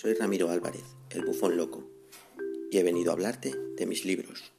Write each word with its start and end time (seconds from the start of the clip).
soy 0.00 0.14
Ramiro 0.14 0.48
Álvarez, 0.48 0.84
el 1.10 1.24
bufón 1.24 1.56
loco, 1.56 1.82
y 2.70 2.78
he 2.78 2.84
venido 2.84 3.10
a 3.10 3.14
hablarte 3.14 3.52
de 3.76 3.84
mis 3.84 4.04
libros. 4.04 4.52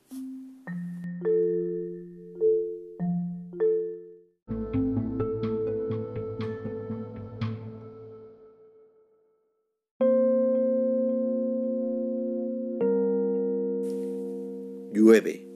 Llueve. 14.91 15.47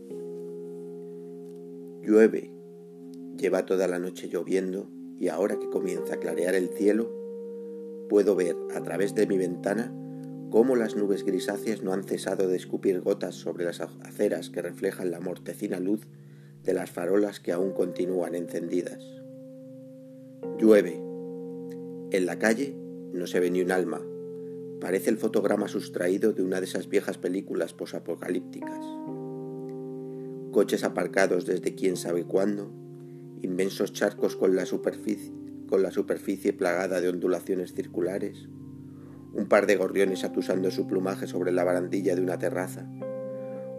Llueve. 2.04 2.54
Lleva 3.38 3.66
toda 3.66 3.90
la 3.90 4.00
noche 4.00 4.30
lloviendo 4.30 4.88
y 5.20 5.27
ahora 5.27 5.59
que 5.59 5.70
comienza 5.70 6.13
a 6.13 6.20
clarear 6.22 6.55
el 6.55 6.70
cielo, 6.70 7.23
puedo 8.13 8.35
ver 8.35 8.55
a 8.76 8.84
través 8.84 9.16
de 9.16 9.26
mi 9.26 9.40
ventana 9.40 9.91
cómo 10.52 10.76
las 10.76 10.95
nubes 10.95 11.26
grisáceas 11.26 11.81
no 11.81 11.94
han 11.94 12.04
cesado 12.04 12.48
de 12.48 12.55
escupir 12.55 13.02
gotas 13.02 13.34
sobre 13.34 13.66
las 13.66 13.81
aceras 13.81 14.52
que 14.52 14.62
reflejan 14.62 15.09
la 15.09 15.20
mortecina 15.20 15.80
luz 15.80 16.02
de 16.63 16.76
las 16.76 16.91
farolas 16.91 17.40
que 17.40 17.52
aún 17.52 17.71
continúan 17.71 18.35
encendidas. 18.35 19.04
Llueve. 20.59 21.02
En 22.12 22.27
la 22.27 22.38
calle 22.38 22.76
no 23.13 23.26
se 23.26 23.40
ve 23.40 23.49
ni 23.49 23.63
un 23.63 23.71
alma. 23.71 23.99
Parece 24.80 25.09
el 25.09 25.18
fotograma 25.18 25.68
sustraído 25.68 26.34
de 26.34 26.43
una 26.43 26.59
de 26.59 26.68
esas 26.68 26.90
viejas 26.90 27.18
películas 27.18 27.73
posapocalípticas. 27.73 28.85
Coches 30.52 30.84
aparcados 30.84 31.48
desde 31.48 31.73
quién 31.73 31.98
sabe 31.98 32.26
cuándo, 32.26 32.70
inmensos 33.41 33.91
charcos 33.91 34.35
con 34.35 34.55
la 34.55 34.68
superficie 34.68 35.43
con 35.74 35.82
la 35.82 35.90
superficie 35.90 36.54
plagada 36.54 37.02
de 37.02 37.10
ondulaciones 37.10 37.74
circulares, 37.74 38.48
un 39.34 39.48
par 39.48 39.66
de 39.66 39.76
gorriones 39.76 40.24
atusando 40.24 40.70
su 40.70 40.85
plumaje 40.85 41.26
sobre 41.26 41.52
la 41.52 41.63
barandilla 41.63 42.13
de 42.13 42.21
una 42.21 42.38
terraza, 42.38 42.85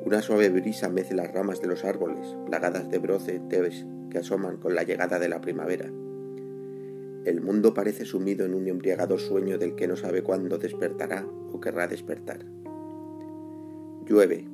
una 0.05 0.21
suave 0.21 0.49
brisa 0.49 0.89
mece 0.89 1.15
las 1.15 1.33
ramas 1.33 1.61
de 1.61 1.69
los 1.69 1.85
árboles, 1.85 2.37
plagadas 2.47 2.91
de 2.91 2.99
brocetes 2.99 3.87
que 4.11 4.19
asoman 4.19 4.57
con 4.57 4.75
la 4.75 4.83
llegada 4.83 5.21
de 5.21 5.29
la 5.29 5.41
primavera. 5.41 5.85
El 7.27 7.41
mundo 7.41 7.75
parece 7.75 8.05
sumido 8.05 8.45
en 8.45 8.55
un 8.55 8.67
embriagado 8.67 9.17
sueño 9.17 9.57
del 9.57 9.77
que 9.77 9.87
no 9.87 9.95
sabe 9.95 10.25
cuándo 10.25 10.59
despertará 10.59 11.25
o 11.53 11.61
querrá 11.61 11.87
despertar. 11.87 12.41
Llueve. 14.05 14.49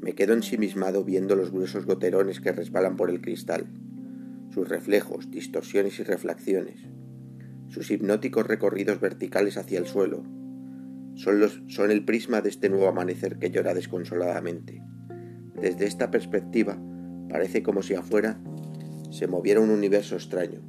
Me 0.00 0.14
quedo 0.14 0.34
ensimismado 0.34 1.02
viendo 1.02 1.34
los 1.34 1.50
gruesos 1.50 1.86
goterones 1.86 2.40
que 2.40 2.52
resbalan 2.52 2.96
por 2.96 3.10
el 3.10 3.20
cristal 3.20 3.66
sus 4.58 4.68
reflejos, 4.68 5.30
distorsiones 5.30 6.00
y 6.00 6.02
reflexiones, 6.02 6.80
sus 7.68 7.92
hipnóticos 7.92 8.44
recorridos 8.44 9.00
verticales 9.00 9.56
hacia 9.56 9.78
el 9.78 9.86
suelo, 9.86 10.24
son, 11.14 11.38
los, 11.38 11.62
son 11.68 11.92
el 11.92 12.04
prisma 12.04 12.40
de 12.40 12.48
este 12.48 12.68
nuevo 12.68 12.88
amanecer 12.88 13.38
que 13.38 13.52
llora 13.52 13.72
desconsoladamente. 13.72 14.82
Desde 15.62 15.86
esta 15.86 16.10
perspectiva, 16.10 16.76
parece 17.28 17.62
como 17.62 17.82
si 17.82 17.94
afuera 17.94 18.42
se 19.12 19.28
moviera 19.28 19.60
un 19.60 19.70
universo 19.70 20.16
extraño, 20.16 20.60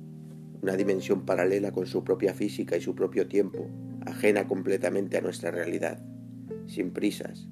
una 0.62 0.76
dimensión 0.76 1.26
paralela 1.26 1.72
con 1.72 1.88
su 1.88 2.04
propia 2.04 2.36
física 2.36 2.78
y 2.78 2.82
su 2.82 2.94
propio 2.94 3.28
tiempo, 3.28 3.72
ajena 4.06 4.48
completamente 4.48 5.18
a 5.18 5.22
nuestra 5.22 5.50
realidad, 5.50 6.00
sin 6.68 6.92
prisas, 6.92 7.48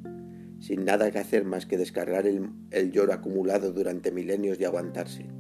sin 0.60 0.86
nada 0.86 1.10
que 1.10 1.18
hacer 1.18 1.46
más 1.46 1.66
que 1.66 1.80
descargar 1.80 2.28
el, 2.28 2.52
el 2.70 2.92
lloro 2.92 3.14
acumulado 3.14 3.74
durante 3.74 4.12
milenios 4.12 4.60
y 4.60 4.66
aguantarse. 4.66 5.37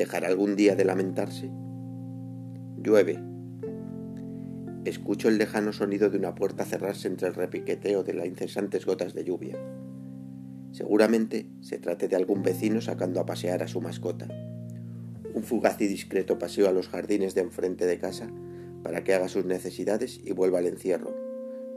¿Dejará 0.00 0.28
algún 0.28 0.56
día 0.56 0.76
de 0.76 0.86
lamentarse? 0.86 1.50
Llueve. 2.78 3.22
Escucho 4.86 5.28
el 5.28 5.36
lejano 5.36 5.74
sonido 5.74 6.08
de 6.08 6.16
una 6.16 6.34
puerta 6.34 6.64
cerrarse 6.64 7.06
entre 7.06 7.28
el 7.28 7.34
repiqueteo 7.34 8.02
de 8.02 8.14
las 8.14 8.24
incesantes 8.24 8.86
gotas 8.86 9.12
de 9.12 9.24
lluvia. 9.24 9.58
Seguramente 10.72 11.50
se 11.60 11.76
trate 11.76 12.08
de 12.08 12.16
algún 12.16 12.42
vecino 12.42 12.80
sacando 12.80 13.20
a 13.20 13.26
pasear 13.26 13.62
a 13.62 13.68
su 13.68 13.82
mascota. 13.82 14.26
Un 15.34 15.42
fugaz 15.42 15.78
y 15.82 15.86
discreto 15.86 16.38
paseo 16.38 16.66
a 16.70 16.72
los 16.72 16.88
jardines 16.88 17.34
de 17.34 17.42
enfrente 17.42 17.84
de 17.84 17.98
casa 17.98 18.32
para 18.82 19.04
que 19.04 19.12
haga 19.12 19.28
sus 19.28 19.44
necesidades 19.44 20.18
y 20.24 20.32
vuelva 20.32 20.60
al 20.60 20.66
encierro. 20.66 21.14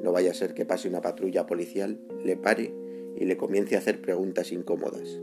No 0.01 0.13
vaya 0.13 0.31
a 0.31 0.33
ser 0.33 0.53
que 0.53 0.63
pase 0.63 0.88
una 0.88 1.01
patrulla 1.01 1.45
policial, 1.45 2.00
le 2.23 2.38
pare 2.38 2.73
y 3.19 3.25
le 3.25 3.35
comience 3.35 3.75
a 3.75 3.79
hacer 3.79 4.01
preguntas 4.01 4.53
incómodas. 4.53 5.19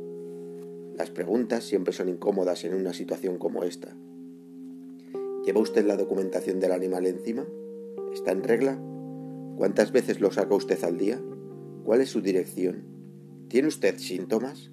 Las 1.01 1.09
preguntas 1.09 1.65
siempre 1.65 1.95
son 1.95 2.11
incómodas 2.11 2.63
en 2.65 2.75
una 2.75 2.93
situación 2.93 3.39
como 3.39 3.65
esta. 3.65 3.97
¿Lleva 5.47 5.59
usted 5.59 5.87
la 5.87 5.97
documentación 5.97 6.61
del 6.61 6.73
animal 6.73 7.07
encima? 7.07 7.47
¿Está 8.13 8.33
en 8.33 8.43
regla? 8.43 8.79
¿Cuántas 9.57 9.93
veces 9.93 10.21
lo 10.21 10.31
saca 10.31 10.55
usted 10.55 10.85
al 10.85 10.99
día? 10.99 11.19
¿Cuál 11.85 12.03
es 12.03 12.11
su 12.11 12.21
dirección? 12.21 12.85
¿Tiene 13.49 13.69
usted 13.69 13.97
síntomas? 13.97 14.73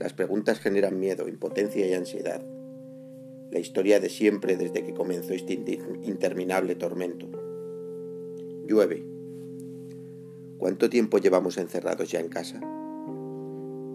Las 0.00 0.12
preguntas 0.12 0.58
generan 0.58 0.98
miedo, 0.98 1.28
impotencia 1.28 1.86
y 1.86 1.92
ansiedad. 1.92 2.44
La 3.52 3.60
historia 3.60 4.00
de 4.00 4.08
siempre 4.08 4.56
desde 4.56 4.82
que 4.82 4.92
comenzó 4.92 5.34
este 5.34 5.52
interminable 6.02 6.74
tormento. 6.74 7.28
Llueve. 8.66 9.06
¿Cuánto 10.58 10.90
tiempo 10.90 11.18
llevamos 11.18 11.58
encerrados 11.58 12.10
ya 12.10 12.18
en 12.18 12.28
casa? 12.28 12.60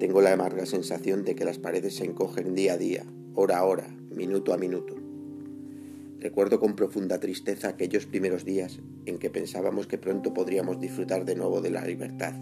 Tengo 0.04 0.22
la 0.22 0.34
amarga 0.34 0.66
sensación 0.66 1.24
de 1.24 1.34
que 1.34 1.46
las 1.46 1.60
paredes 1.60 1.96
se 1.96 2.04
encogen 2.04 2.56
día 2.56 2.74
a 2.74 2.78
día, 2.78 3.06
hora 3.36 3.60
a 3.60 3.64
hora, 3.64 3.88
minuto 4.14 4.54
a 4.54 4.58
minuto. 4.58 4.96
Recuerdo 6.20 6.60
con 6.60 6.76
profunda 6.76 7.22
tristeza 7.22 7.70
aquellos 7.70 8.06
primeros 8.06 8.44
días 8.44 8.82
en 9.06 9.18
que 9.18 9.30
pensábamos 9.30 9.88
que 9.88 9.98
pronto 9.98 10.34
podríamos 10.34 10.82
disfrutar 10.82 11.24
de 11.24 11.38
nuevo 11.38 11.62
de 11.62 11.72
la 11.72 11.86
libertad. 11.86 12.34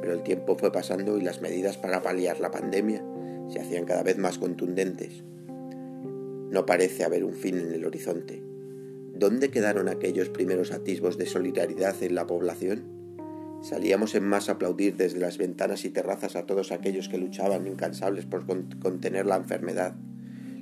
Pero 0.00 0.14
el 0.14 0.22
tiempo 0.22 0.56
fue 0.56 0.72
pasando 0.72 1.18
y 1.18 1.20
las 1.20 1.42
medidas 1.42 1.76
para 1.76 2.00
paliar 2.00 2.40
la 2.40 2.50
pandemia 2.50 3.04
se 3.50 3.60
hacían 3.60 3.84
cada 3.84 4.02
vez 4.02 4.16
más 4.16 4.38
contundentes. 4.38 5.24
No 6.48 6.64
parece 6.64 7.04
haber 7.04 7.22
un 7.24 7.34
fin 7.34 7.58
en 7.58 7.74
el 7.74 7.84
horizonte. 7.84 8.42
¿Dónde 9.14 9.50
quedaron 9.50 9.90
aquellos 9.90 10.30
primeros 10.30 10.72
atisbos 10.72 11.18
de 11.18 11.26
solidaridad 11.26 12.02
en 12.02 12.14
la 12.14 12.26
población? 12.26 13.01
Salíamos 13.62 14.16
en 14.16 14.24
masa 14.24 14.52
a 14.52 14.54
aplaudir 14.56 14.96
desde 14.96 15.20
las 15.20 15.38
ventanas 15.38 15.84
y 15.84 15.90
terrazas 15.90 16.34
a 16.34 16.46
todos 16.46 16.72
aquellos 16.72 17.08
que 17.08 17.16
luchaban 17.16 17.68
incansables 17.68 18.26
por 18.26 18.44
contener 18.44 19.24
la 19.24 19.36
enfermedad, 19.36 19.94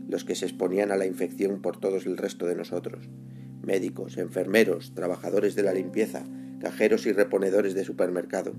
los 0.07 0.25
que 0.25 0.35
se 0.35 0.45
exponían 0.45 0.93
a 0.93 0.99
la 0.99 1.07
infección 1.07 1.63
por 1.63 1.81
todos 1.81 2.05
el 2.05 2.19
resto 2.19 2.45
de 2.45 2.57
nosotros, 2.57 3.09
médicos, 3.63 4.19
enfermeros, 4.19 4.93
trabajadores 4.95 5.55
de 5.55 5.63
la 5.63 5.73
limpieza, 5.73 6.27
cajeros 6.61 7.07
y 7.07 7.13
reponedores 7.13 7.73
de 7.73 7.85
supermercado. 7.85 8.53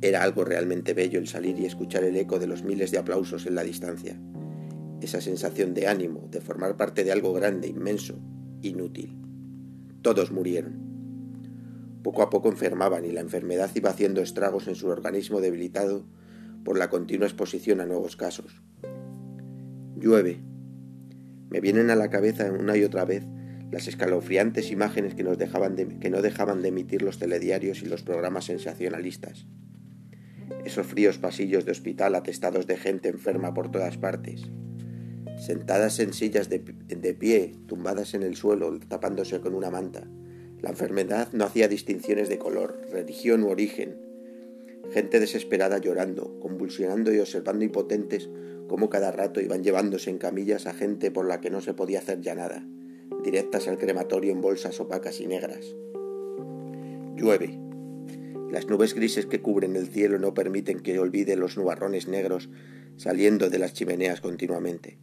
Era 0.00 0.22
algo 0.22 0.44
realmente 0.44 0.94
bello 0.94 1.18
el 1.18 1.26
salir 1.26 1.58
y 1.58 1.66
escuchar 1.66 2.04
el 2.04 2.16
eco 2.16 2.38
de 2.38 2.46
los 2.46 2.62
miles 2.62 2.92
de 2.92 2.98
aplausos 2.98 3.46
en 3.46 3.56
la 3.56 3.64
distancia, 3.64 4.16
esa 5.00 5.20
sensación 5.20 5.74
de 5.74 5.88
ánimo, 5.88 6.28
de 6.30 6.40
formar 6.40 6.76
parte 6.76 7.02
de 7.02 7.10
algo 7.10 7.32
grande, 7.32 7.66
inmenso, 7.66 8.20
inútil. 8.62 9.18
Todos 10.02 10.30
murieron 10.30 10.81
poco 12.02 12.22
a 12.22 12.30
poco 12.30 12.48
enfermaban 12.48 13.04
y 13.04 13.12
la 13.12 13.20
enfermedad 13.20 13.70
iba 13.74 13.90
haciendo 13.90 14.20
estragos 14.20 14.66
en 14.68 14.74
su 14.74 14.88
organismo 14.88 15.40
debilitado 15.40 16.04
por 16.64 16.78
la 16.78 16.90
continua 16.90 17.26
exposición 17.26 17.80
a 17.80 17.86
nuevos 17.86 18.16
casos. 18.16 18.62
Llueve. 19.96 20.40
Me 21.48 21.60
vienen 21.60 21.90
a 21.90 21.96
la 21.96 22.10
cabeza 22.10 22.50
una 22.50 22.76
y 22.76 22.84
otra 22.84 23.04
vez 23.04 23.24
las 23.70 23.88
escalofriantes 23.88 24.70
imágenes 24.70 25.14
que, 25.14 25.22
nos 25.22 25.38
dejaban 25.38 25.76
que 25.76 26.10
no 26.10 26.22
dejaban 26.22 26.62
de 26.62 26.68
emitir 26.68 27.02
los 27.02 27.18
telediarios 27.18 27.82
y 27.82 27.86
los 27.86 28.02
programas 28.02 28.46
sensacionalistas. 28.46 29.46
Esos 30.64 30.86
fríos 30.86 31.18
pasillos 31.18 31.64
de 31.64 31.72
hospital 31.72 32.14
atestados 32.14 32.66
de 32.66 32.76
gente 32.76 33.08
enferma 33.08 33.54
por 33.54 33.70
todas 33.70 33.96
partes. 33.96 34.50
Sentadas 35.38 35.98
en 35.98 36.12
sillas 36.12 36.48
de 36.48 37.14
pie, 37.18 37.54
tumbadas 37.66 38.14
en 38.14 38.22
el 38.22 38.36
suelo, 38.36 38.78
tapándose 38.88 39.40
con 39.40 39.54
una 39.54 39.70
manta 39.70 40.06
la 40.62 40.70
enfermedad 40.70 41.28
no 41.32 41.44
hacía 41.44 41.66
distinciones 41.66 42.28
de 42.28 42.38
color, 42.38 42.80
religión 42.88 43.42
u 43.42 43.48
origen. 43.48 43.96
Gente 44.92 45.18
desesperada 45.18 45.78
llorando, 45.78 46.38
convulsionando 46.38 47.12
y 47.12 47.18
observando 47.18 47.64
impotentes 47.64 48.30
cómo 48.68 48.88
cada 48.88 49.10
rato 49.10 49.40
iban 49.40 49.64
llevándose 49.64 50.08
en 50.10 50.18
camillas 50.18 50.66
a 50.66 50.72
gente 50.72 51.10
por 51.10 51.26
la 51.26 51.40
que 51.40 51.50
no 51.50 51.60
se 51.60 51.74
podía 51.74 51.98
hacer 51.98 52.20
ya 52.20 52.36
nada, 52.36 52.64
directas 53.24 53.66
al 53.66 53.76
crematorio 53.76 54.30
en 54.30 54.40
bolsas 54.40 54.78
opacas 54.78 55.20
y 55.20 55.26
negras. 55.26 55.66
Llueve. 57.16 57.58
Las 58.52 58.68
nubes 58.68 58.94
grises 58.94 59.26
que 59.26 59.42
cubren 59.42 59.74
el 59.74 59.88
cielo 59.88 60.18
no 60.20 60.32
permiten 60.32 60.78
que 60.78 60.98
olvide 60.98 61.34
los 61.34 61.56
nubarrones 61.56 62.06
negros 62.06 62.50
saliendo 62.96 63.50
de 63.50 63.58
las 63.58 63.72
chimeneas 63.72 64.20
continuamente. 64.20 64.98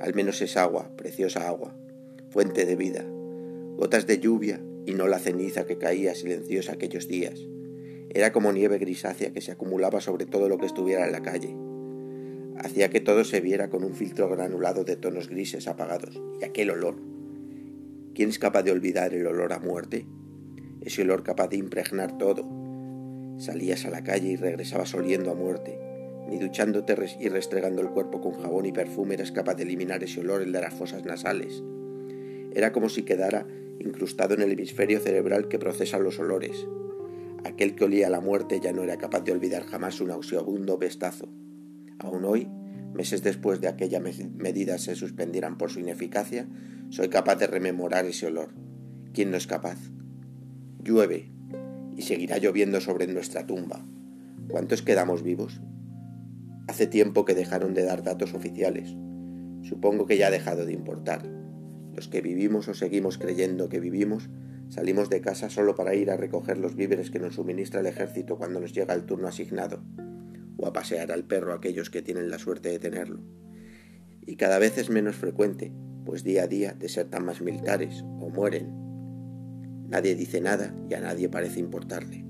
Al 0.00 0.14
menos 0.14 0.42
es 0.42 0.58
agua, 0.58 0.90
preciosa 0.96 1.48
agua, 1.48 1.74
fuente 2.28 2.66
de 2.66 2.76
vida, 2.76 3.04
gotas 3.76 4.06
de 4.06 4.18
lluvia 4.18 4.60
y 4.86 4.94
no 4.94 5.08
la 5.08 5.18
ceniza 5.18 5.66
que 5.66 5.78
caía 5.78 6.14
silenciosa 6.14 6.72
aquellos 6.72 7.08
días. 7.08 7.46
Era 8.12 8.32
como 8.32 8.52
nieve 8.52 8.78
grisácea 8.78 9.32
que 9.32 9.40
se 9.40 9.52
acumulaba 9.52 10.00
sobre 10.00 10.26
todo 10.26 10.48
lo 10.48 10.58
que 10.58 10.66
estuviera 10.66 11.06
en 11.06 11.12
la 11.12 11.22
calle. 11.22 11.54
Hacía 12.58 12.90
que 12.90 13.00
todo 13.00 13.24
se 13.24 13.40
viera 13.40 13.70
con 13.70 13.84
un 13.84 13.94
filtro 13.94 14.28
granulado 14.28 14.84
de 14.84 14.96
tonos 14.96 15.28
grises 15.28 15.68
apagados 15.68 16.20
y 16.40 16.44
aquel 16.44 16.70
olor. 16.70 16.96
¿Quién 18.14 18.28
es 18.28 18.38
capaz 18.38 18.64
de 18.64 18.72
olvidar 18.72 19.14
el 19.14 19.26
olor 19.26 19.52
a 19.52 19.60
muerte? 19.60 20.06
Ese 20.80 21.02
olor 21.02 21.22
capaz 21.22 21.48
de 21.48 21.56
impregnar 21.56 22.18
todo. 22.18 22.46
Salías 23.38 23.86
a 23.86 23.90
la 23.90 24.02
calle 24.02 24.30
y 24.30 24.36
regresabas 24.36 24.92
oliendo 24.94 25.30
a 25.30 25.34
muerte. 25.34 25.78
Ni 26.28 26.38
duchándote 26.38 26.94
y 27.18 27.28
restregando 27.28 27.80
el 27.80 27.90
cuerpo 27.90 28.20
con 28.20 28.32
jabón 28.32 28.66
y 28.66 28.72
perfume 28.72 29.14
eras 29.14 29.32
capaz 29.32 29.54
de 29.54 29.62
eliminar 29.62 30.02
ese 30.02 30.20
olor 30.20 30.42
el 30.42 30.52
de 30.52 30.60
las 30.60 30.74
fosas 30.74 31.04
nasales. 31.04 31.62
Era 32.52 32.72
como 32.72 32.88
si 32.88 33.04
quedara 33.04 33.46
incrustado 33.80 34.34
en 34.34 34.42
el 34.42 34.52
hemisferio 34.52 35.00
cerebral 35.00 35.48
que 35.48 35.58
procesa 35.58 35.98
los 35.98 36.18
olores. 36.18 36.66
Aquel 37.44 37.74
que 37.74 37.84
olía 37.84 38.08
a 38.08 38.10
la 38.10 38.20
muerte 38.20 38.60
ya 38.60 38.72
no 38.72 38.82
era 38.82 38.98
capaz 38.98 39.20
de 39.20 39.32
olvidar 39.32 39.64
jamás 39.64 40.00
un 40.00 40.08
nauseabundo 40.08 40.78
bestazo. 40.78 41.28
Aún 41.98 42.24
hoy, 42.24 42.48
meses 42.94 43.22
después 43.22 43.60
de 43.60 43.68
que 43.68 43.84
aquellas 43.84 44.02
medidas 44.34 44.82
se 44.82 44.94
suspendieran 44.94 45.56
por 45.56 45.70
su 45.70 45.80
ineficacia, 45.80 46.48
soy 46.90 47.08
capaz 47.08 47.36
de 47.36 47.46
rememorar 47.46 48.04
ese 48.04 48.26
olor. 48.26 48.50
¿Quién 49.12 49.30
no 49.30 49.36
es 49.36 49.46
capaz? 49.46 49.78
Llueve, 50.82 51.30
y 51.96 52.02
seguirá 52.02 52.38
lloviendo 52.38 52.80
sobre 52.80 53.06
nuestra 53.06 53.46
tumba. 53.46 53.84
¿Cuántos 54.48 54.82
quedamos 54.82 55.22
vivos? 55.22 55.60
Hace 56.68 56.86
tiempo 56.86 57.24
que 57.24 57.34
dejaron 57.34 57.74
de 57.74 57.84
dar 57.84 58.02
datos 58.02 58.34
oficiales. 58.34 58.94
Supongo 59.62 60.06
que 60.06 60.16
ya 60.16 60.28
ha 60.28 60.30
dejado 60.30 60.66
de 60.66 60.72
importar. 60.72 61.39
Los 61.94 62.08
que 62.08 62.20
vivimos 62.20 62.68
o 62.68 62.74
seguimos 62.74 63.18
creyendo 63.18 63.68
que 63.68 63.80
vivimos, 63.80 64.28
salimos 64.68 65.10
de 65.10 65.20
casa 65.20 65.50
solo 65.50 65.74
para 65.74 65.94
ir 65.94 66.10
a 66.10 66.16
recoger 66.16 66.58
los 66.58 66.76
víveres 66.76 67.10
que 67.10 67.18
nos 67.18 67.34
suministra 67.34 67.80
el 67.80 67.86
ejército 67.86 68.36
cuando 68.36 68.60
nos 68.60 68.72
llega 68.72 68.94
el 68.94 69.04
turno 69.04 69.28
asignado, 69.28 69.82
o 70.56 70.66
a 70.66 70.72
pasear 70.72 71.12
al 71.12 71.24
perro 71.24 71.52
aquellos 71.52 71.90
que 71.90 72.02
tienen 72.02 72.30
la 72.30 72.38
suerte 72.38 72.68
de 72.68 72.78
tenerlo. 72.78 73.20
Y 74.24 74.36
cada 74.36 74.58
vez 74.58 74.78
es 74.78 74.90
menos 74.90 75.16
frecuente, 75.16 75.72
pues 76.04 76.22
día 76.22 76.44
a 76.44 76.46
día 76.46 76.74
desertan 76.78 77.24
más 77.24 77.40
militares 77.40 78.04
o 78.20 78.30
mueren. 78.30 78.68
Nadie 79.88 80.14
dice 80.14 80.40
nada 80.40 80.74
y 80.88 80.94
a 80.94 81.00
nadie 81.00 81.28
parece 81.28 81.58
importarle. 81.58 82.24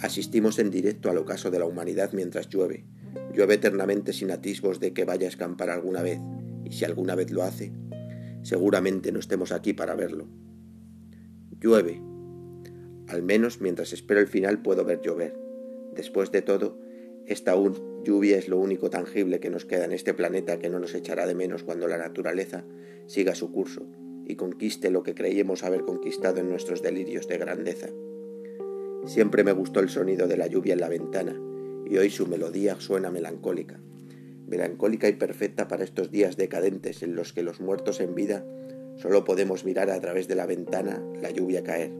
Asistimos 0.00 0.58
en 0.58 0.70
directo 0.70 1.10
al 1.10 1.18
ocaso 1.18 1.50
de 1.50 1.58
la 1.58 1.66
humanidad 1.66 2.12
mientras 2.12 2.48
llueve. 2.48 2.86
Llueve 3.34 3.54
eternamente 3.54 4.12
sin 4.12 4.30
atisbos 4.30 4.80
de 4.80 4.92
que 4.94 5.04
vaya 5.04 5.26
a 5.26 5.28
escampar 5.28 5.70
alguna 5.70 6.02
vez, 6.02 6.18
y 6.64 6.72
si 6.72 6.84
alguna 6.84 7.14
vez 7.14 7.30
lo 7.30 7.42
hace, 7.42 7.72
seguramente 8.42 9.12
no 9.12 9.18
estemos 9.18 9.52
aquí 9.52 9.72
para 9.72 9.94
verlo. 9.94 10.26
Llueve. 11.60 12.02
Al 13.08 13.22
menos 13.22 13.60
mientras 13.60 13.92
espero 13.92 14.20
el 14.20 14.26
final 14.26 14.62
puedo 14.62 14.84
ver 14.84 15.00
llover. 15.00 15.38
Después 15.94 16.32
de 16.32 16.42
todo, 16.42 16.78
esta 17.26 17.54
lluvia 18.04 18.36
es 18.36 18.48
lo 18.48 18.58
único 18.58 18.90
tangible 18.90 19.40
que 19.40 19.50
nos 19.50 19.64
queda 19.64 19.84
en 19.84 19.92
este 19.92 20.14
planeta 20.14 20.58
que 20.58 20.70
no 20.70 20.78
nos 20.78 20.94
echará 20.94 21.26
de 21.26 21.34
menos 21.34 21.62
cuando 21.62 21.86
la 21.86 21.98
naturaleza 21.98 22.64
siga 23.06 23.34
su 23.34 23.52
curso 23.52 23.86
y 24.26 24.36
conquiste 24.36 24.90
lo 24.90 25.02
que 25.02 25.14
creíamos 25.14 25.62
haber 25.62 25.82
conquistado 25.82 26.40
en 26.40 26.48
nuestros 26.48 26.82
delirios 26.82 27.28
de 27.28 27.38
grandeza. 27.38 27.88
Siempre 29.04 29.44
me 29.44 29.52
gustó 29.52 29.80
el 29.80 29.88
sonido 29.88 30.26
de 30.28 30.36
la 30.36 30.46
lluvia 30.46 30.74
en 30.74 30.80
la 30.80 30.88
ventana, 30.88 31.40
y 31.84 31.96
hoy 31.96 32.08
su 32.08 32.28
melodía 32.28 32.80
suena 32.80 33.10
melancólica 33.10 33.80
melancólica 34.52 35.08
y 35.08 35.14
perfecta 35.14 35.66
para 35.66 35.82
estos 35.82 36.10
días 36.10 36.36
decadentes 36.36 37.02
en 37.02 37.16
los 37.16 37.32
que 37.32 37.42
los 37.42 37.58
muertos 37.58 38.00
en 38.00 38.14
vida 38.14 38.44
solo 38.96 39.24
podemos 39.24 39.64
mirar 39.64 39.88
a 39.88 39.98
través 39.98 40.28
de 40.28 40.34
la 40.34 40.44
ventana 40.44 41.02
la 41.22 41.30
lluvia 41.30 41.64
caer. 41.64 41.90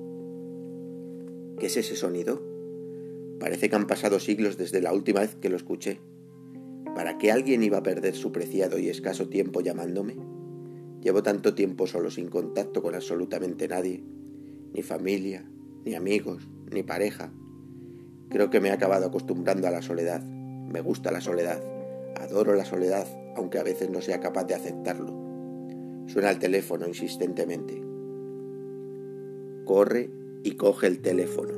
¿Qué 1.59 1.67
es 1.67 1.79
ese 1.79 1.97
sonido? 1.97 2.43
Parece 3.41 3.71
que 3.71 3.77
han 3.77 3.87
pasado 3.87 4.21
siglos 4.21 4.59
desde 4.59 4.83
la 4.83 4.93
última 4.93 5.21
vez 5.21 5.35
que 5.35 5.49
lo 5.49 5.57
escuché. 5.57 6.01
¿Para 6.95 7.17
qué 7.17 7.33
alguien 7.33 7.63
iba 7.63 7.79
a 7.79 7.83
perder 7.83 8.15
su 8.15 8.33
preciado 8.33 8.79
y 8.79 8.91
escaso 8.91 9.31
tiempo 9.31 9.63
llamándome? 9.63 10.17
Llevo 11.01 11.23
tanto 11.23 11.55
tiempo 11.55 11.87
solo 11.87 12.11
sin 12.11 12.29
contacto 12.29 12.83
con 12.83 12.95
absolutamente 12.95 13.67
nadie, 13.67 14.05
ni 14.75 14.83
familia, 14.83 15.51
ni 15.87 15.95
amigos, 15.95 16.47
ni 16.71 16.83
pareja. 16.83 17.33
Creo 18.29 18.51
que 18.51 18.61
me 18.61 18.69
he 18.69 18.73
acabado 18.73 19.07
acostumbrando 19.07 19.67
a 19.69 19.71
la 19.71 19.81
soledad. 19.81 20.23
Me 20.23 20.83
gusta 20.83 21.11
la 21.11 21.23
soledad. 21.23 21.82
Adoro 22.23 22.55
la 22.55 22.65
soledad, 22.65 23.09
aunque 23.35 23.59
a 23.59 23.65
veces 23.65 23.91
no 23.91 24.01
sea 24.01 24.21
capaz 24.21 24.45
de 24.45 24.55
aceptarlo. 24.55 25.13
Suena 26.07 26.31
el 26.31 26.39
teléfono 26.39 26.87
insistentemente. 26.87 27.83
Corre 29.65 30.09
y 30.45 30.57
coge 30.57 30.87
el 30.87 31.03
teléfono. 31.03 31.53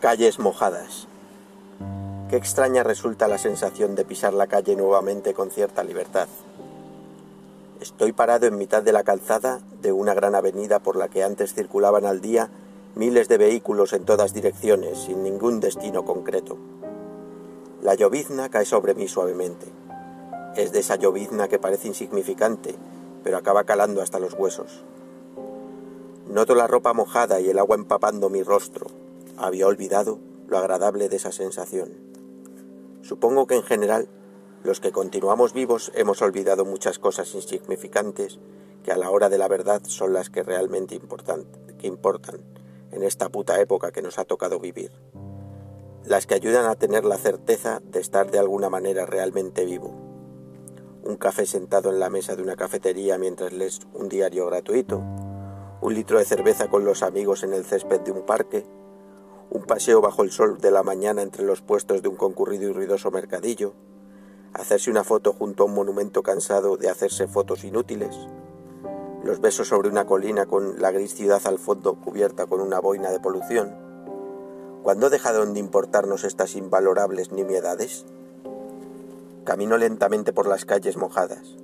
Calles 0.00 0.38
mojadas. 0.38 1.08
Qué 2.32 2.38
extraña 2.38 2.82
resulta 2.82 3.28
la 3.28 3.36
sensación 3.36 3.94
de 3.94 4.06
pisar 4.06 4.32
la 4.32 4.46
calle 4.46 4.74
nuevamente 4.74 5.34
con 5.34 5.50
cierta 5.50 5.84
libertad. 5.84 6.28
Estoy 7.78 8.12
parado 8.12 8.46
en 8.46 8.56
mitad 8.56 8.82
de 8.82 8.90
la 8.90 9.04
calzada 9.04 9.60
de 9.82 9.92
una 9.92 10.14
gran 10.14 10.34
avenida 10.34 10.78
por 10.78 10.96
la 10.96 11.08
que 11.08 11.24
antes 11.24 11.52
circulaban 11.52 12.06
al 12.06 12.22
día 12.22 12.48
miles 12.94 13.28
de 13.28 13.36
vehículos 13.36 13.92
en 13.92 14.06
todas 14.06 14.32
direcciones, 14.32 14.96
sin 14.96 15.22
ningún 15.22 15.60
destino 15.60 16.06
concreto. 16.06 16.56
La 17.82 17.96
llovizna 17.96 18.48
cae 18.48 18.64
sobre 18.64 18.94
mí 18.94 19.08
suavemente. 19.08 19.66
Es 20.56 20.72
de 20.72 20.78
esa 20.78 20.96
llovizna 20.96 21.48
que 21.48 21.58
parece 21.58 21.88
insignificante, 21.88 22.76
pero 23.22 23.36
acaba 23.36 23.64
calando 23.64 24.00
hasta 24.00 24.18
los 24.18 24.32
huesos. 24.32 24.84
Noto 26.30 26.54
la 26.54 26.66
ropa 26.66 26.94
mojada 26.94 27.40
y 27.40 27.50
el 27.50 27.58
agua 27.58 27.76
empapando 27.76 28.30
mi 28.30 28.42
rostro. 28.42 28.86
Había 29.36 29.66
olvidado 29.66 30.18
lo 30.48 30.56
agradable 30.56 31.10
de 31.10 31.16
esa 31.16 31.30
sensación. 31.30 32.11
Supongo 33.02 33.46
que 33.46 33.56
en 33.56 33.64
general 33.64 34.08
los 34.62 34.78
que 34.78 34.92
continuamos 34.92 35.52
vivos 35.52 35.90
hemos 35.96 36.22
olvidado 36.22 36.64
muchas 36.64 37.00
cosas 37.00 37.34
insignificantes 37.34 38.38
que 38.84 38.92
a 38.92 38.96
la 38.96 39.10
hora 39.10 39.28
de 39.28 39.38
la 39.38 39.48
verdad 39.48 39.82
son 39.84 40.12
las 40.12 40.30
que 40.30 40.44
realmente 40.44 40.94
importan, 40.94 41.44
que 41.78 41.88
importan 41.88 42.40
en 42.92 43.02
esta 43.02 43.28
puta 43.28 43.60
época 43.60 43.90
que 43.90 44.02
nos 44.02 44.18
ha 44.18 44.24
tocado 44.24 44.60
vivir. 44.60 44.92
Las 46.04 46.26
que 46.26 46.34
ayudan 46.34 46.66
a 46.66 46.76
tener 46.76 47.04
la 47.04 47.16
certeza 47.16 47.80
de 47.84 48.00
estar 48.00 48.30
de 48.30 48.38
alguna 48.38 48.70
manera 48.70 49.04
realmente 49.04 49.64
vivo. 49.64 49.92
Un 51.02 51.16
café 51.16 51.44
sentado 51.46 51.90
en 51.90 51.98
la 51.98 52.10
mesa 52.10 52.36
de 52.36 52.42
una 52.42 52.54
cafetería 52.54 53.18
mientras 53.18 53.52
lees 53.52 53.80
un 53.94 54.08
diario 54.08 54.46
gratuito. 54.46 55.02
Un 55.80 55.94
litro 55.94 56.18
de 56.18 56.24
cerveza 56.24 56.68
con 56.68 56.84
los 56.84 57.02
amigos 57.02 57.42
en 57.42 57.52
el 57.52 57.64
césped 57.64 58.00
de 58.00 58.12
un 58.12 58.22
parque 58.22 58.64
un 59.52 59.64
paseo 59.64 60.00
bajo 60.00 60.22
el 60.22 60.30
sol 60.30 60.58
de 60.62 60.70
la 60.70 60.82
mañana 60.82 61.20
entre 61.20 61.44
los 61.44 61.60
puestos 61.60 62.00
de 62.00 62.08
un 62.08 62.16
concurrido 62.16 62.70
y 62.70 62.72
ruidoso 62.72 63.10
mercadillo, 63.10 63.74
hacerse 64.54 64.90
una 64.90 65.04
foto 65.04 65.34
junto 65.34 65.62
a 65.62 65.66
un 65.66 65.74
monumento 65.74 66.22
cansado 66.22 66.78
de 66.78 66.88
hacerse 66.88 67.28
fotos 67.28 67.62
inútiles, 67.62 68.16
los 69.22 69.42
besos 69.42 69.68
sobre 69.68 69.90
una 69.90 70.06
colina 70.06 70.46
con 70.46 70.80
la 70.80 70.90
gris 70.90 71.14
ciudad 71.14 71.42
al 71.44 71.58
fondo 71.58 71.96
cubierta 71.96 72.46
con 72.46 72.62
una 72.62 72.80
boina 72.80 73.10
de 73.10 73.20
polución. 73.20 73.76
¿Cuándo 74.82 75.10
dejaron 75.10 75.52
de 75.52 75.60
importarnos 75.60 76.24
estas 76.24 76.56
invalorables 76.56 77.30
nimiedades? 77.30 78.06
Camino 79.44 79.76
lentamente 79.76 80.32
por 80.32 80.46
las 80.46 80.64
calles 80.64 80.96
mojadas. 80.96 81.56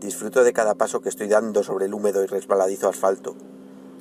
Disfruto 0.00 0.42
de 0.42 0.52
cada 0.52 0.74
paso 0.74 1.00
que 1.00 1.10
estoy 1.10 1.28
dando 1.28 1.62
sobre 1.62 1.86
el 1.86 1.94
húmedo 1.94 2.24
y 2.24 2.26
resbaladizo 2.26 2.88
asfalto. 2.88 3.36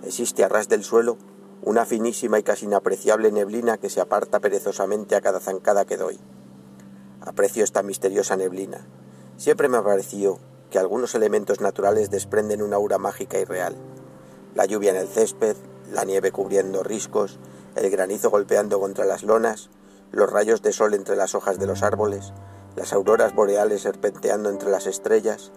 Existe 0.04 0.44
a 0.44 0.50
ras 0.50 0.68
del 0.68 0.84
suelo 0.84 1.18
una 1.66 1.86
finísima 1.86 2.40
y 2.40 2.44
casi 2.44 2.66
inapreciable 2.66 3.32
neblina 3.32 3.78
que 3.78 3.90
se 3.90 4.02
aparta 4.02 4.40
perezosamente 4.42 5.16
a 5.16 5.22
cada 5.22 5.40
zancada 5.40 5.86
que 5.86 5.96
doy. 5.96 6.20
Aprecio 7.22 7.64
esta 7.64 7.84
misteriosa 7.84 8.36
neblina. 8.36 8.86
Siempre 9.38 9.70
me 9.70 9.78
ha 9.78 9.84
parecido 9.84 10.40
que 10.70 10.78
algunos 10.78 11.16
elementos 11.16 11.62
naturales 11.62 12.10
desprenden 12.10 12.62
una 12.62 12.76
aura 12.76 12.98
mágica 12.98 13.40
y 13.40 13.46
real. 13.46 13.76
La 14.56 14.66
lluvia 14.66 14.92
en 14.92 14.98
el 14.98 15.08
césped, 15.08 15.56
la 15.92 16.04
nieve 16.04 16.32
cubriendo 16.32 16.84
riscos, 16.84 17.40
el 17.76 17.90
granizo 17.90 18.30
golpeando 18.30 18.80
contra 18.80 19.06
las 19.06 19.24
lonas, 19.24 19.70
los 20.12 20.30
rayos 20.30 20.62
de 20.62 20.74
sol 20.74 20.94
entre 20.94 21.16
las 21.16 21.34
hojas 21.34 21.60
de 21.60 21.68
los 21.68 21.82
árboles, 21.82 22.34
las 22.76 22.92
auroras 22.92 23.34
boreales 23.34 23.84
serpenteando 23.84 24.50
entre 24.50 24.70
las 24.70 24.86
estrellas, 24.86 25.52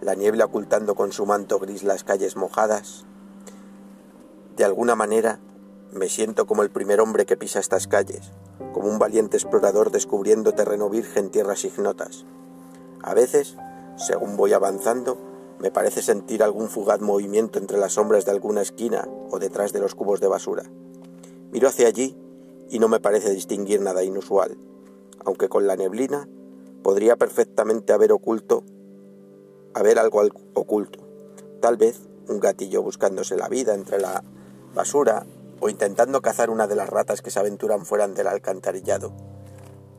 la 0.00 0.14
niebla 0.14 0.46
ocultando 0.46 0.96
con 0.96 1.12
su 1.12 1.26
manto 1.26 1.58
gris 1.60 1.84
las 1.84 2.02
calles 2.02 2.36
mojadas, 2.36 3.06
de 4.56 4.64
alguna 4.64 4.94
manera, 4.94 5.40
me 5.92 6.08
siento 6.08 6.46
como 6.46 6.62
el 6.62 6.70
primer 6.70 7.00
hombre 7.00 7.26
que 7.26 7.36
pisa 7.36 7.58
estas 7.58 7.88
calles, 7.88 8.32
como 8.72 8.88
un 8.88 8.98
valiente 8.98 9.36
explorador 9.36 9.90
descubriendo 9.90 10.52
terreno 10.52 10.88
virgen, 10.88 11.30
tierras 11.30 11.64
ignotas. 11.64 12.24
A 13.02 13.14
veces, 13.14 13.56
según 13.96 14.36
voy 14.36 14.52
avanzando, 14.52 15.18
me 15.58 15.70
parece 15.70 16.02
sentir 16.02 16.42
algún 16.42 16.68
fugaz 16.68 17.00
movimiento 17.00 17.58
entre 17.58 17.78
las 17.78 17.92
sombras 17.92 18.24
de 18.24 18.32
alguna 18.32 18.62
esquina 18.62 19.08
o 19.30 19.38
detrás 19.38 19.72
de 19.72 19.80
los 19.80 19.94
cubos 19.94 20.20
de 20.20 20.28
basura. 20.28 20.64
Miro 21.52 21.68
hacia 21.68 21.88
allí 21.88 22.16
y 22.70 22.78
no 22.78 22.88
me 22.88 23.00
parece 23.00 23.30
distinguir 23.30 23.80
nada 23.80 24.02
inusual, 24.02 24.56
aunque 25.24 25.48
con 25.48 25.66
la 25.66 25.76
neblina 25.76 26.28
podría 26.82 27.16
perfectamente 27.16 27.92
haber 27.92 28.12
oculto 28.12 28.64
a 29.74 29.82
ver 29.82 29.98
algo 29.98 30.22
oculto. 30.54 31.00
Tal 31.60 31.76
vez 31.76 32.00
un 32.28 32.40
gatillo 32.40 32.82
buscándose 32.82 33.36
la 33.36 33.48
vida 33.48 33.74
entre 33.74 34.00
la 34.00 34.22
basura 34.74 35.24
o 35.60 35.68
intentando 35.68 36.20
cazar 36.20 36.50
una 36.50 36.66
de 36.66 36.76
las 36.76 36.90
ratas 36.90 37.22
que 37.22 37.30
se 37.30 37.38
aventuran 37.38 37.86
fuera 37.86 38.06
del 38.08 38.26
alcantarillado. 38.26 39.12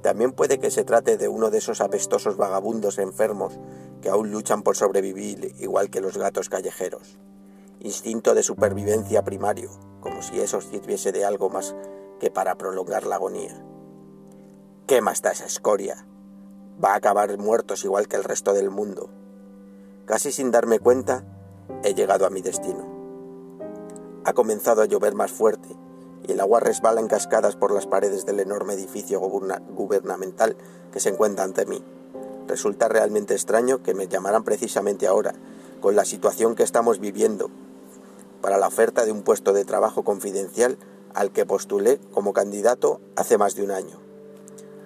También 0.02 0.34
puede 0.34 0.60
que 0.60 0.70
se 0.70 0.84
trate 0.84 1.18
de 1.18 1.28
uno 1.28 1.50
de 1.50 1.58
esos 1.58 1.82
apestosos 1.82 2.38
vagabundos 2.38 3.00
enfermos 3.00 3.58
que 4.02 4.10
aún 4.10 4.30
luchan 4.30 4.62
por 4.62 4.76
sobrevivir 4.76 5.56
igual 5.60 5.90
que 5.90 6.02
los 6.02 6.18
gatos 6.18 6.50
callejeros. 6.50 7.18
Instinto 7.80 8.36
de 8.36 8.44
supervivencia 8.44 9.24
primario, 9.24 9.72
como 10.02 10.22
si 10.22 10.40
eso 10.40 10.62
sirviese 10.62 11.12
de 11.12 11.26
algo 11.26 11.50
más 11.50 11.76
que 12.20 12.30
para 12.30 12.56
prolongar 12.56 13.08
la 13.08 13.16
agonía. 13.16 13.66
¿Qué 14.86 15.02
más 15.02 15.24
da 15.24 15.32
esa 15.32 15.46
escoria? 15.46 16.06
Va 16.84 16.92
a 16.92 16.98
acabar 16.98 17.36
muertos 17.40 17.84
igual 17.84 18.08
que 18.08 18.18
el 18.18 18.24
resto 18.24 18.54
del 18.54 18.70
mundo. 18.70 19.10
Casi 20.06 20.32
sin 20.32 20.52
darme 20.52 20.78
cuenta, 20.78 21.24
he 21.84 21.96
llegado 21.96 22.28
a 22.28 22.30
mi 22.30 22.42
destino. 22.42 22.95
Ha 24.26 24.34
comenzado 24.34 24.82
a 24.82 24.86
llover 24.86 25.14
más 25.14 25.32
fuerte 25.32 25.70
y 26.28 26.32
el 26.32 26.40
agua 26.40 26.60
resbala 26.60 27.00
en 27.00 27.08
cascadas 27.08 27.56
por 27.56 27.72
las 27.72 27.86
paredes 27.86 28.26
del 28.26 28.40
enorme 28.40 28.74
edificio 28.74 29.20
gubernamental 29.20 30.58
que 30.92 31.00
se 31.00 31.10
encuentra 31.10 31.46
ante 31.46 31.68
mí. 31.68 31.84
Resulta 32.48 32.88
realmente 32.88 33.36
extraño 33.36 33.84
que 33.84 33.94
me 33.94 34.08
llamaran 34.08 34.44
precisamente 34.44 35.06
ahora, 35.06 35.36
con 35.80 35.96
la 35.96 36.06
situación 36.06 36.56
que 36.56 36.64
estamos 36.64 37.00
viviendo, 37.00 37.52
para 38.42 38.58
la 38.58 38.68
oferta 38.68 39.06
de 39.06 39.12
un 39.12 39.22
puesto 39.22 39.54
de 39.54 39.64
trabajo 39.64 40.04
confidencial 40.04 40.80
al 41.14 41.32
que 41.32 41.46
postulé 41.46 42.00
como 42.12 42.34
candidato 42.34 43.02
hace 43.16 43.38
más 43.38 43.54
de 43.54 43.64
un 43.64 43.70
año. 43.70 44.00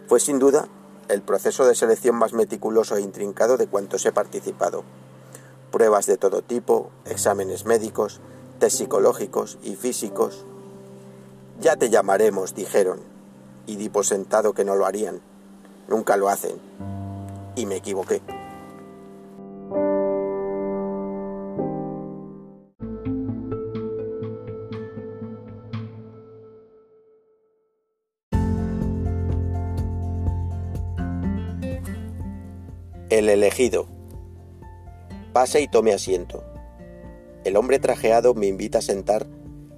Fue 0.08 0.20
sin 0.20 0.40
duda 0.40 0.68
el 1.08 1.22
proceso 1.22 1.66
de 1.66 1.76
selección 1.76 2.18
más 2.18 2.34
meticuloso 2.34 2.98
e 2.98 3.02
intrincado 3.02 3.56
de 3.56 3.68
cuantos 3.68 4.06
he 4.06 4.12
participado. 4.12 4.84
Pruebas 5.72 6.08
de 6.08 6.18
todo 6.18 6.42
tipo, 6.42 6.92
exámenes 7.06 7.66
médicos, 7.66 8.20
psicológicos 8.68 9.58
y 9.64 9.76
físicos, 9.76 10.46
ya 11.62 11.78
te 11.78 11.90
llamaremos, 11.90 12.56
dijeron, 12.56 13.00
y 13.66 13.76
di 13.76 13.88
por 13.90 14.06
sentado 14.06 14.54
que 14.54 14.66
no 14.66 14.76
lo 14.76 14.86
harían. 14.86 15.22
Nunca 15.88 16.18
lo 16.18 16.28
hacen. 16.28 16.56
Y 17.56 17.66
me 17.66 17.76
equivoqué. 17.78 18.22
El 33.10 33.30
elegido. 33.30 33.88
Pase 35.34 35.62
y 35.62 35.68
tome 35.68 35.94
asiento. 35.94 36.49
El 37.46 37.56
hombre 37.56 37.80
trajeado 37.80 38.34
me 38.34 38.48
invita 38.48 38.80
a 38.80 38.82
sentar 38.82 39.26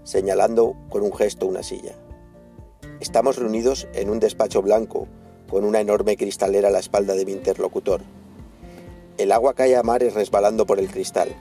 señalando 0.03 0.75
con 0.89 1.03
un 1.03 1.13
gesto 1.13 1.46
una 1.46 1.62
silla. 1.62 1.94
Estamos 3.00 3.38
reunidos 3.38 3.88
en 3.94 4.10
un 4.10 4.20
despacho 4.20 4.63
blanco, 4.63 5.08
con 5.48 5.63
una 5.63 5.80
enorme 5.80 6.18
cristalera 6.18 6.70
a 6.70 6.72
la 6.72 6.80
espalda 6.80 7.13
de 7.13 7.24
mi 7.24 7.34
interlocutor. 7.34 8.01
El 9.20 9.32
agua 9.32 9.53
cae 9.53 9.75
a 9.75 9.84
mares 9.84 10.15
resbalando 10.15 10.65
por 10.65 10.80
el 10.80 10.89
cristal. 10.89 11.36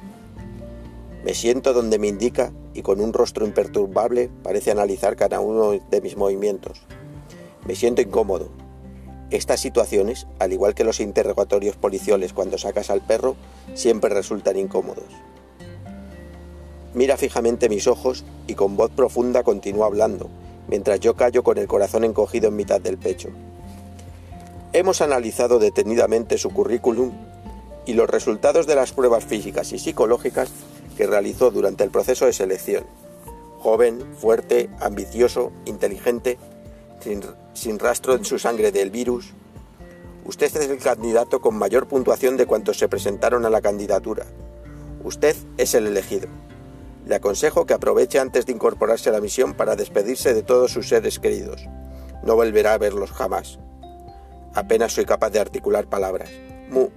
Me 1.24 1.32
siento 1.32 1.72
donde 1.72 1.98
me 1.98 2.08
indica 2.08 2.52
y 2.74 2.82
con 2.82 3.00
un 3.00 3.14
rostro 3.14 3.46
imperturbable 3.46 4.30
parece 4.42 4.70
analizar 4.70 5.16
cada 5.16 5.40
uno 5.40 5.70
de 5.72 6.00
mis 6.02 6.18
movimientos. 6.18 6.82
Me 7.66 7.74
siento 7.74 8.02
incómodo. 8.02 8.50
Estas 9.30 9.60
situaciones, 9.60 10.26
al 10.38 10.52
igual 10.52 10.74
que 10.74 10.84
los 10.84 11.00
interrogatorios 11.00 11.76
policiales 11.76 12.34
cuando 12.34 12.58
sacas 12.58 12.90
al 12.90 13.00
perro, 13.00 13.36
siempre 13.74 14.12
resultan 14.12 14.58
incómodos. 14.58 15.06
Mira 16.92 17.16
fijamente 17.16 17.68
mis 17.68 17.86
ojos 17.86 18.24
y 18.48 18.54
con 18.54 18.76
voz 18.76 18.90
profunda 18.90 19.44
continúa 19.44 19.86
hablando, 19.86 20.28
mientras 20.68 20.98
yo 20.98 21.14
callo 21.14 21.44
con 21.44 21.58
el 21.58 21.68
corazón 21.68 22.02
encogido 22.02 22.48
en 22.48 22.56
mitad 22.56 22.80
del 22.80 22.98
pecho. 22.98 23.28
Hemos 24.72 25.00
analizado 25.00 25.58
detenidamente 25.58 26.36
su 26.36 26.50
currículum 26.50 27.12
y 27.86 27.94
los 27.94 28.10
resultados 28.10 28.66
de 28.66 28.74
las 28.74 28.92
pruebas 28.92 29.24
físicas 29.24 29.72
y 29.72 29.78
psicológicas 29.78 30.50
que 30.96 31.06
realizó 31.06 31.50
durante 31.50 31.84
el 31.84 31.90
proceso 31.90 32.26
de 32.26 32.32
selección. 32.32 32.84
Joven, 33.60 34.00
fuerte, 34.16 34.68
ambicioso, 34.80 35.52
inteligente, 35.66 36.38
sin, 37.00 37.22
sin, 37.52 37.78
rastro 37.78 38.14
en 38.14 38.24
su 38.24 38.38
sangre 38.38 38.72
del 38.72 38.90
virus. 38.90 39.32
Usted 40.24 40.46
es 40.46 40.68
el 40.68 40.78
candidato 40.78 41.40
con 41.40 41.56
mayor 41.56 41.86
puntuación 41.86 42.36
de 42.36 42.46
cuantos 42.46 42.78
se 42.78 42.88
presentaron 42.88 43.46
a 43.46 43.50
la 43.50 43.60
candidatura. 43.60 44.26
Usted 45.02 45.36
es 45.56 45.74
el 45.74 45.86
elegido. 45.86 46.28
Le 47.10 47.16
aconsejo 47.16 47.66
que 47.66 47.74
aproveche 47.74 48.20
antes 48.20 48.46
de 48.46 48.52
incorporarse 48.52 49.08
a 49.08 49.12
la 49.12 49.20
misión 49.20 49.54
para 49.54 49.74
despedirse 49.74 50.32
de 50.32 50.44
todos 50.44 50.70
sus 50.70 50.88
seres 50.88 51.18
queridos. 51.18 51.68
No 52.22 52.36
volverá 52.36 52.74
a 52.74 52.78
verlos 52.78 53.10
jamás. 53.10 53.58
Apenas 54.54 54.92
soy 54.92 55.06
capaz 55.06 55.30
de 55.30 55.40
articular 55.40 55.88
palabras. 55.88 56.30
Mu, 56.70 56.90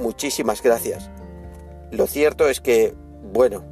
muchísimas 0.00 0.64
gracias. 0.64 1.10
Lo 1.92 2.08
cierto 2.08 2.48
es 2.48 2.60
que, 2.60 2.96
bueno, 3.32 3.62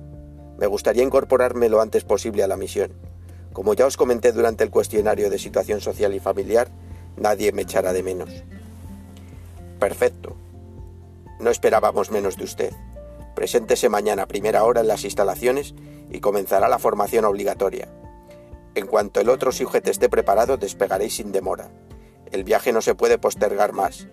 me 0.58 0.68
gustaría 0.68 1.02
incorporarme 1.02 1.68
lo 1.68 1.80
antes 1.80 2.04
posible 2.04 2.44
a 2.44 2.46
la 2.46 2.56
misión. 2.56 2.92
Como 3.52 3.74
ya 3.74 3.86
os 3.86 3.96
comenté 3.96 4.30
durante 4.30 4.62
el 4.62 4.70
cuestionario 4.70 5.28
de 5.28 5.40
situación 5.40 5.80
social 5.80 6.14
y 6.14 6.20
familiar, 6.20 6.68
nadie 7.16 7.50
me 7.50 7.62
echará 7.62 7.92
de 7.92 8.04
menos. 8.04 8.30
Perfecto. 9.80 10.36
No 11.40 11.50
esperábamos 11.50 12.12
menos 12.12 12.36
de 12.36 12.44
usted. 12.44 12.72
Preséntese 13.34 13.88
mañana 13.88 14.22
a 14.22 14.28
primera 14.28 14.64
hora 14.64 14.80
en 14.80 14.88
las 14.88 15.04
instalaciones 15.04 15.74
y 16.10 16.20
comenzará 16.20 16.68
la 16.68 16.78
formación 16.78 17.24
obligatoria. 17.24 17.88
En 18.74 18.86
cuanto 18.86 19.20
el 19.20 19.28
otro 19.28 19.52
sujeto 19.52 19.90
esté 19.90 20.08
preparado, 20.08 20.56
despegaréis 20.56 21.16
sin 21.16 21.32
demora. 21.32 21.70
El 22.30 22.44
viaje 22.44 22.72
no 22.72 22.80
se 22.80 22.94
puede 22.94 23.18
postergar 23.18 23.72
más. 23.72 24.08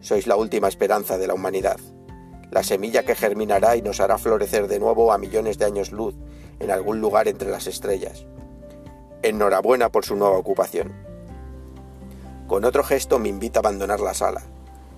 Sois 0.00 0.26
la 0.26 0.36
última 0.36 0.68
esperanza 0.68 1.18
de 1.18 1.26
la 1.26 1.34
humanidad. 1.34 1.78
La 2.50 2.62
semilla 2.62 3.04
que 3.04 3.14
germinará 3.14 3.76
y 3.76 3.82
nos 3.82 4.00
hará 4.00 4.18
florecer 4.18 4.68
de 4.68 4.78
nuevo 4.78 5.12
a 5.12 5.18
millones 5.18 5.58
de 5.58 5.64
años 5.64 5.92
luz 5.92 6.14
en 6.60 6.70
algún 6.70 7.00
lugar 7.00 7.28
entre 7.28 7.50
las 7.50 7.66
estrellas. 7.66 8.26
Enhorabuena 9.22 9.90
por 9.90 10.04
su 10.04 10.16
nueva 10.16 10.36
ocupación. 10.36 10.92
Con 12.46 12.64
otro 12.64 12.84
gesto 12.84 13.18
me 13.18 13.30
invita 13.30 13.60
a 13.60 13.62
abandonar 13.62 14.00
la 14.00 14.12
sala. 14.12 14.42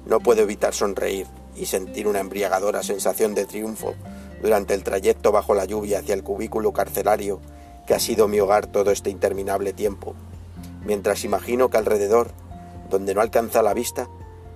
No 0.04 0.18
puedo 0.20 0.42
evitar 0.42 0.74
sonreír 0.74 1.26
y 1.56 1.66
sentir 1.66 2.06
una 2.06 2.20
embriagadora 2.20 2.82
sensación 2.82 3.34
de 3.34 3.46
triunfo 3.46 3.94
durante 4.42 4.74
el 4.74 4.82
trayecto 4.82 5.32
bajo 5.32 5.54
la 5.54 5.64
lluvia 5.64 6.00
hacia 6.00 6.14
el 6.14 6.22
cubículo 6.22 6.72
carcelario 6.72 7.40
que 7.86 7.94
ha 7.94 7.98
sido 7.98 8.28
mi 8.28 8.40
hogar 8.40 8.66
todo 8.66 8.90
este 8.90 9.10
interminable 9.10 9.72
tiempo, 9.72 10.14
mientras 10.84 11.24
imagino 11.24 11.70
que 11.70 11.78
alrededor, 11.78 12.30
donde 12.90 13.14
no 13.14 13.20
alcanza 13.20 13.62
la 13.62 13.74
vista, 13.74 14.08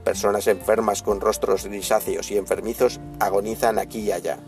personas 0.04 0.46
enfermas 0.46 1.02
con 1.02 1.20
rostros 1.20 1.64
grisáceos 1.66 2.30
y 2.30 2.36
enfermizos 2.36 3.00
agonizan 3.20 3.78
aquí 3.78 4.00
y 4.00 4.12
allá. 4.12 4.38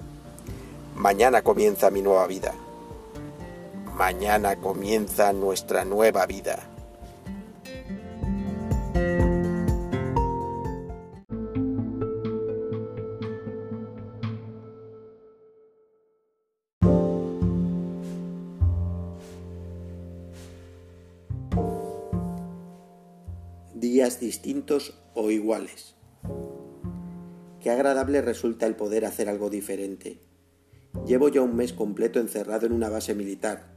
Mañana 0.97 1.43
comienza 1.43 1.91
mi 1.91 2.03
nueva 2.03 2.27
vida. 2.27 2.55
Mañana 3.97 4.57
comienza 4.57 5.33
nuestra 5.33 5.85
nueva 5.85 6.27
vida. 6.27 6.72
Distintos 24.21 24.99
o 25.15 25.31
iguales. 25.31 25.97
Qué 27.61 27.71
agradable 27.71 28.21
resulta 28.23 28.67
el 28.67 28.75
poder 28.75 29.05
hacer 29.05 29.29
algo 29.29 29.51
diferente. 29.51 30.21
Llevo 31.07 31.29
ya 31.29 31.43
un 31.43 31.57
mes 31.57 31.73
completo 31.73 32.21
encerrado 32.21 32.67
en 32.67 32.73
una 32.73 32.89
base 32.89 33.15
militar, 33.15 33.73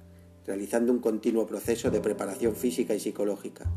realizando 0.46 0.92
un 0.92 1.00
continuo 1.00 1.46
proceso 1.48 1.92
de 1.92 2.02
preparación 2.02 2.56
física 2.56 2.94
y 2.96 3.00
psicológica. 3.00 3.72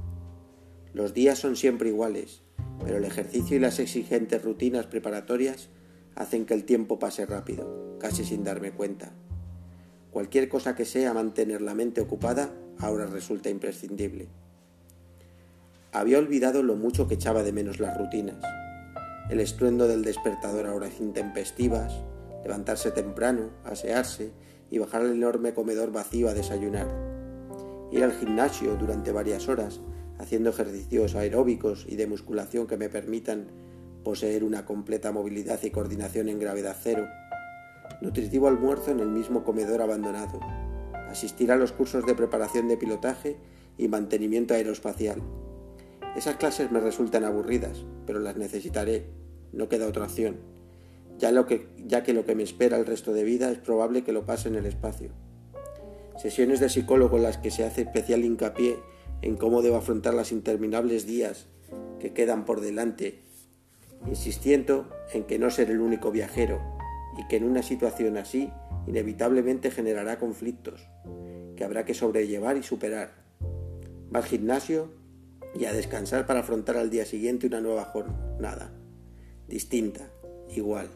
Los 0.92 1.14
días 1.14 1.38
son 1.38 1.56
siempre 1.56 1.90
iguales, 1.90 2.42
pero 2.84 2.96
el 2.96 3.04
ejercicio 3.04 3.56
y 3.56 3.60
las 3.60 3.78
exigentes 3.78 4.42
rutinas 4.42 4.86
preparatorias 4.86 5.68
hacen 6.14 6.46
que 6.46 6.54
el 6.54 6.64
tiempo 6.64 6.98
pase 6.98 7.26
rápido, 7.26 7.96
casi 7.98 8.24
sin 8.24 8.44
darme 8.44 8.72
cuenta. 8.72 9.12
Cualquier 10.10 10.48
cosa 10.48 10.74
que 10.74 10.84
sea 10.84 11.14
mantener 11.14 11.60
la 11.60 11.74
mente 11.74 12.00
ocupada 12.00 12.54
ahora 12.78 13.06
resulta 13.06 13.50
imprescindible. 13.50 14.28
Había 15.98 16.20
olvidado 16.20 16.62
lo 16.62 16.76
mucho 16.76 17.08
que 17.08 17.14
echaba 17.14 17.42
de 17.42 17.50
menos 17.50 17.80
las 17.80 17.98
rutinas. 17.98 18.36
El 19.30 19.40
estruendo 19.40 19.88
del 19.88 20.04
despertador 20.04 20.68
a 20.68 20.72
horas 20.72 21.00
intempestivas, 21.00 21.92
levantarse 22.44 22.92
temprano, 22.92 23.50
asearse 23.64 24.30
y 24.70 24.78
bajar 24.78 25.00
al 25.00 25.10
enorme 25.10 25.54
comedor 25.54 25.90
vacío 25.90 26.28
a 26.28 26.34
desayunar. 26.34 26.86
Ir 27.90 28.04
al 28.04 28.12
gimnasio 28.12 28.76
durante 28.76 29.10
varias 29.10 29.48
horas, 29.48 29.80
haciendo 30.20 30.50
ejercicios 30.50 31.16
aeróbicos 31.16 31.84
y 31.88 31.96
de 31.96 32.06
musculación 32.06 32.68
que 32.68 32.76
me 32.76 32.88
permitan 32.88 33.48
poseer 34.04 34.44
una 34.44 34.64
completa 34.64 35.10
movilidad 35.10 35.60
y 35.64 35.72
coordinación 35.72 36.28
en 36.28 36.38
gravedad 36.38 36.76
cero, 36.80 37.08
nutritivo 38.00 38.46
almuerzo 38.46 38.92
en 38.92 39.00
el 39.00 39.08
mismo 39.08 39.42
comedor 39.42 39.82
abandonado, 39.82 40.38
asistir 41.10 41.50
a 41.50 41.56
los 41.56 41.72
cursos 41.72 42.06
de 42.06 42.14
preparación 42.14 42.68
de 42.68 42.76
pilotaje 42.76 43.36
y 43.76 43.88
mantenimiento 43.88 44.54
aeroespacial. 44.54 45.20
Esas 46.18 46.34
clases 46.34 46.72
me 46.72 46.80
resultan 46.80 47.22
aburridas, 47.22 47.84
pero 48.04 48.18
las 48.18 48.36
necesitaré, 48.36 49.06
no 49.52 49.68
queda 49.68 49.86
otra 49.86 50.06
opción, 50.06 50.38
ya, 51.16 51.30
que, 51.46 52.12
lo 52.12 52.24
que 52.24 52.34
me 52.34 52.42
espera 52.42 52.76
el 52.76 52.86
resto 52.86 53.12
de 53.12 53.22
vida 53.22 53.52
es 53.52 53.58
probable 53.58 54.02
que 54.02 54.10
lo 54.10 54.26
pase 54.26 54.48
en 54.48 54.56
el 54.56 54.66
espacio. 54.66 55.10
Sesiones 56.16 56.58
de 56.58 56.70
psicólogo 56.70 57.18
en 57.18 57.22
las 57.22 57.38
que 57.38 57.52
se 57.52 57.62
hace 57.62 57.82
especial 57.82 58.24
hincapié 58.24 58.80
en 59.22 59.36
cómo 59.36 59.62
debo 59.62 59.76
afrontar 59.76 60.12
las 60.12 60.32
interminables 60.32 61.06
días 61.06 61.46
que 62.00 62.12
quedan 62.12 62.44
por 62.44 62.62
delante, 62.62 63.22
insistiendo 64.08 64.90
en 65.12 65.22
que 65.22 65.38
no 65.38 65.50
ser 65.50 65.70
el 65.70 65.80
único 65.80 66.10
viajero 66.10 66.60
y 67.16 67.28
que 67.28 67.36
en 67.36 67.44
una 67.44 67.62
situación 67.62 68.16
así 68.16 68.50
inevitablemente 68.88 69.70
generará 69.70 70.18
conflictos 70.18 70.84
que 71.54 71.62
habrá 71.62 71.84
que 71.84 71.94
sobrellevar 71.94 72.56
y 72.56 72.64
superar. 72.64 73.22
Al 74.12 74.24
gimnasio 74.24 74.98
y 75.54 75.64
a 75.64 75.72
descansar 75.72 76.26
para 76.26 76.40
afrontar 76.40 76.76
al 76.76 76.90
día 76.90 77.04
siguiente 77.04 77.46
una 77.46 77.60
nueva 77.60 77.84
jornada, 77.84 78.72
distinta, 79.46 80.10
igual. 80.48 80.88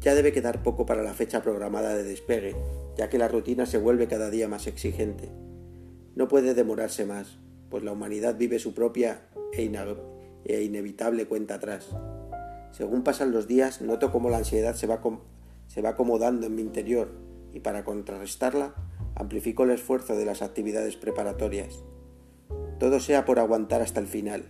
Ya 0.00 0.14
debe 0.14 0.32
quedar 0.32 0.62
poco 0.62 0.84
para 0.84 1.02
la 1.02 1.14
fecha 1.14 1.42
programada 1.42 1.94
de 1.94 2.02
despegue, 2.02 2.56
ya 2.96 3.08
que 3.08 3.18
la 3.18 3.28
rutina 3.28 3.66
se 3.66 3.78
vuelve 3.78 4.08
cada 4.08 4.30
día 4.30 4.48
más 4.48 4.66
exigente. 4.66 5.28
No 6.16 6.28
puede 6.28 6.54
demorarse 6.54 7.06
más, 7.06 7.38
pues 7.70 7.84
la 7.84 7.92
humanidad 7.92 8.36
vive 8.36 8.58
su 8.58 8.74
propia 8.74 9.28
e, 9.52 9.70
e 10.44 10.62
inevitable 10.62 11.26
cuenta 11.26 11.54
atrás. 11.54 11.88
Según 12.72 13.04
pasan 13.04 13.32
los 13.32 13.46
días, 13.46 13.80
noto 13.80 14.10
cómo 14.10 14.28
la 14.28 14.38
ansiedad 14.38 14.74
se 14.74 14.86
va, 14.86 15.00
se 15.68 15.82
va 15.82 15.90
acomodando 15.90 16.46
en 16.46 16.54
mi 16.54 16.62
interior 16.62 17.12
y 17.52 17.60
para 17.60 17.84
contrarrestarla 17.84 18.74
amplifico 19.14 19.64
el 19.64 19.70
esfuerzo 19.70 20.16
de 20.16 20.24
las 20.24 20.42
actividades 20.42 20.96
preparatorias. 20.96 21.84
Todo 22.82 22.98
sea 22.98 23.24
por 23.24 23.38
aguantar 23.38 23.80
hasta 23.80 24.00
el 24.00 24.08
final. 24.08 24.46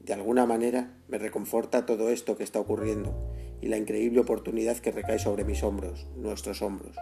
De 0.00 0.12
alguna 0.12 0.46
manera 0.46 0.98
me 1.06 1.16
reconforta 1.16 1.86
todo 1.86 2.10
esto 2.10 2.36
que 2.36 2.42
está 2.42 2.58
ocurriendo 2.58 3.14
y 3.60 3.68
la 3.68 3.76
increíble 3.76 4.18
oportunidad 4.18 4.78
que 4.78 4.90
recae 4.90 5.20
sobre 5.20 5.44
mis 5.44 5.62
hombros, 5.62 6.08
nuestros 6.16 6.60
hombros. 6.60 6.96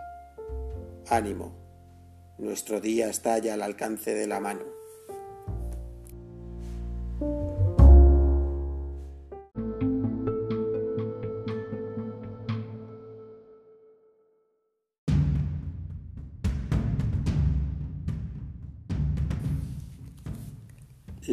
Ánimo. 1.08 1.54
Nuestro 2.36 2.82
día 2.82 3.08
está 3.08 3.38
ya 3.38 3.54
al 3.54 3.62
alcance 3.62 4.14
de 4.14 4.26
la 4.26 4.38
mano. 4.38 4.64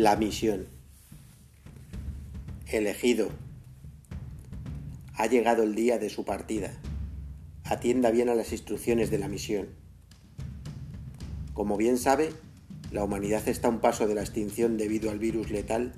La 0.01 0.15
misión. 0.15 0.65
Elegido. 2.65 3.29
Ha 5.13 5.27
llegado 5.27 5.61
el 5.61 5.75
día 5.75 5.99
de 5.99 6.09
su 6.09 6.25
partida. 6.25 6.71
Atienda 7.65 8.09
bien 8.09 8.27
a 8.27 8.33
las 8.33 8.51
instrucciones 8.51 9.11
de 9.11 9.19
la 9.19 9.27
misión. 9.27 9.67
Como 11.53 11.77
bien 11.77 11.99
sabe, 11.99 12.31
la 12.91 13.03
humanidad 13.03 13.47
está 13.47 13.67
a 13.67 13.69
un 13.69 13.79
paso 13.79 14.07
de 14.07 14.15
la 14.15 14.21
extinción 14.21 14.75
debido 14.75 15.11
al 15.11 15.19
virus 15.19 15.51
letal 15.51 15.93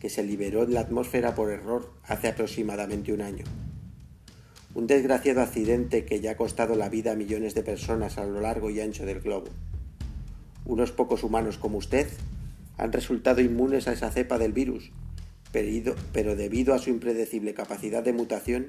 que 0.00 0.10
se 0.10 0.24
liberó 0.24 0.64
en 0.64 0.74
la 0.74 0.80
atmósfera 0.80 1.36
por 1.36 1.52
error 1.52 1.94
hace 2.08 2.26
aproximadamente 2.26 3.12
un 3.12 3.20
año. 3.20 3.44
Un 4.74 4.88
desgraciado 4.88 5.42
accidente 5.42 6.04
que 6.04 6.18
ya 6.18 6.32
ha 6.32 6.36
costado 6.36 6.74
la 6.74 6.88
vida 6.88 7.12
a 7.12 7.14
millones 7.14 7.54
de 7.54 7.62
personas 7.62 8.18
a 8.18 8.24
lo 8.24 8.40
largo 8.40 8.70
y 8.70 8.80
ancho 8.80 9.06
del 9.06 9.20
globo. 9.20 9.46
Unos 10.64 10.90
pocos 10.90 11.22
humanos 11.22 11.56
como 11.56 11.78
usted 11.78 12.08
han 12.76 12.92
resultado 12.92 13.40
inmunes 13.40 13.88
a 13.88 13.92
esa 13.92 14.10
cepa 14.10 14.38
del 14.38 14.52
virus, 14.52 14.90
pero 16.12 16.36
debido 16.36 16.74
a 16.74 16.78
su 16.78 16.90
impredecible 16.90 17.54
capacidad 17.54 18.02
de 18.02 18.12
mutación, 18.12 18.68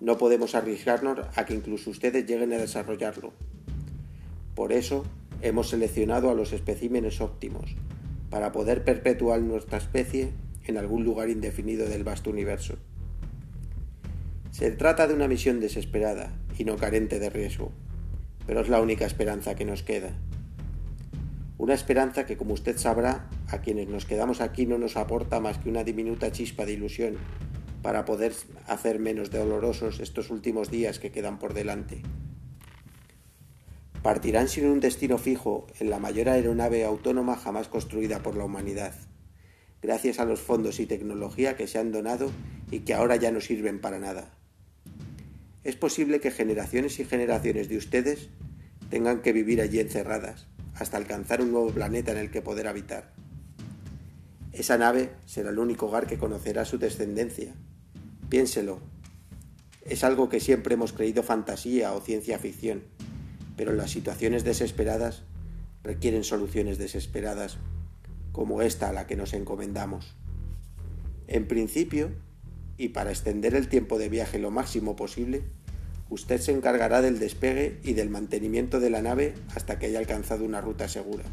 no 0.00 0.18
podemos 0.18 0.54
arriesgarnos 0.54 1.20
a 1.36 1.46
que 1.46 1.54
incluso 1.54 1.90
ustedes 1.90 2.26
lleguen 2.26 2.52
a 2.52 2.58
desarrollarlo. 2.58 3.32
Por 4.54 4.72
eso, 4.72 5.04
hemos 5.40 5.70
seleccionado 5.70 6.30
a 6.30 6.34
los 6.34 6.52
especímenes 6.52 7.20
óptimos, 7.20 7.74
para 8.28 8.52
poder 8.52 8.82
perpetuar 8.82 9.40
nuestra 9.42 9.78
especie 9.78 10.30
en 10.64 10.78
algún 10.78 11.04
lugar 11.04 11.28
indefinido 11.28 11.88
del 11.88 12.04
vasto 12.04 12.30
universo. 12.30 12.76
Se 14.50 14.70
trata 14.70 15.06
de 15.06 15.14
una 15.14 15.28
misión 15.28 15.60
desesperada 15.60 16.32
y 16.58 16.64
no 16.64 16.76
carente 16.76 17.18
de 17.18 17.30
riesgo, 17.30 17.72
pero 18.46 18.60
es 18.60 18.68
la 18.68 18.80
única 18.80 19.06
esperanza 19.06 19.54
que 19.54 19.64
nos 19.64 19.82
queda. 19.82 20.14
Una 21.62 21.74
esperanza 21.74 22.26
que, 22.26 22.36
como 22.36 22.54
usted 22.54 22.76
sabrá, 22.76 23.30
a 23.46 23.58
quienes 23.58 23.86
nos 23.86 24.04
quedamos 24.04 24.40
aquí 24.40 24.66
no 24.66 24.78
nos 24.78 24.96
aporta 24.96 25.38
más 25.38 25.58
que 25.58 25.68
una 25.68 25.84
diminuta 25.84 26.32
chispa 26.32 26.66
de 26.66 26.72
ilusión 26.72 27.18
para 27.82 28.04
poder 28.04 28.32
hacer 28.66 28.98
menos 28.98 29.30
dolorosos 29.30 30.00
estos 30.00 30.30
últimos 30.30 30.72
días 30.72 30.98
que 30.98 31.12
quedan 31.12 31.38
por 31.38 31.54
delante. 31.54 32.02
Partirán 34.02 34.48
sin 34.48 34.66
un 34.66 34.80
destino 34.80 35.18
fijo 35.18 35.68
en 35.78 35.88
la 35.88 36.00
mayor 36.00 36.30
aeronave 36.30 36.84
autónoma 36.84 37.36
jamás 37.36 37.68
construida 37.68 38.24
por 38.24 38.36
la 38.36 38.44
humanidad, 38.44 38.96
gracias 39.80 40.18
a 40.18 40.24
los 40.24 40.40
fondos 40.40 40.80
y 40.80 40.86
tecnología 40.86 41.56
que 41.56 41.68
se 41.68 41.78
han 41.78 41.92
donado 41.92 42.32
y 42.72 42.80
que 42.80 42.94
ahora 42.94 43.14
ya 43.14 43.30
no 43.30 43.40
sirven 43.40 43.80
para 43.80 44.00
nada. 44.00 44.34
Es 45.62 45.76
posible 45.76 46.18
que 46.18 46.32
generaciones 46.32 46.98
y 46.98 47.04
generaciones 47.04 47.68
de 47.68 47.76
ustedes 47.76 48.30
tengan 48.90 49.22
que 49.22 49.32
vivir 49.32 49.60
allí 49.60 49.78
encerradas, 49.78 50.48
hasta 50.74 50.96
alcanzar 50.96 51.42
un 51.42 51.52
nuevo 51.52 51.70
planeta 51.70 52.12
en 52.12 52.18
el 52.18 52.30
que 52.30 52.42
poder 52.42 52.68
habitar. 52.68 53.12
Esa 54.52 54.76
nave 54.76 55.10
será 55.24 55.50
el 55.50 55.58
único 55.58 55.86
hogar 55.86 56.06
que 56.06 56.18
conocerá 56.18 56.64
su 56.64 56.78
descendencia. 56.78 57.54
Piénselo. 58.28 58.80
Es 59.84 60.04
algo 60.04 60.28
que 60.28 60.40
siempre 60.40 60.74
hemos 60.74 60.92
creído 60.92 61.22
fantasía 61.22 61.92
o 61.92 62.00
ciencia 62.00 62.38
ficción, 62.38 62.82
pero 63.56 63.72
las 63.72 63.90
situaciones 63.90 64.44
desesperadas 64.44 65.22
requieren 65.82 66.22
soluciones 66.22 66.78
desesperadas, 66.78 67.58
como 68.30 68.62
esta 68.62 68.88
a 68.88 68.92
la 68.92 69.06
que 69.06 69.16
nos 69.16 69.32
encomendamos. 69.34 70.14
En 71.26 71.48
principio, 71.48 72.10
y 72.76 72.90
para 72.90 73.10
extender 73.10 73.54
el 73.54 73.68
tiempo 73.68 73.98
de 73.98 74.08
viaje 74.08 74.38
lo 74.38 74.50
máximo 74.50 74.96
posible, 74.96 75.42
Usted 76.12 76.42
se 76.42 76.52
encargará 76.52 77.00
del 77.00 77.18
despegue 77.18 77.78
y 77.82 77.94
del 77.94 78.10
mantenimiento 78.10 78.80
de 78.80 78.90
la 78.90 79.00
nave 79.00 79.32
hasta 79.54 79.78
que 79.78 79.86
haya 79.86 79.98
alcanzado 79.98 80.44
una 80.44 80.60
ruta 80.60 80.86
segura. 80.86 81.24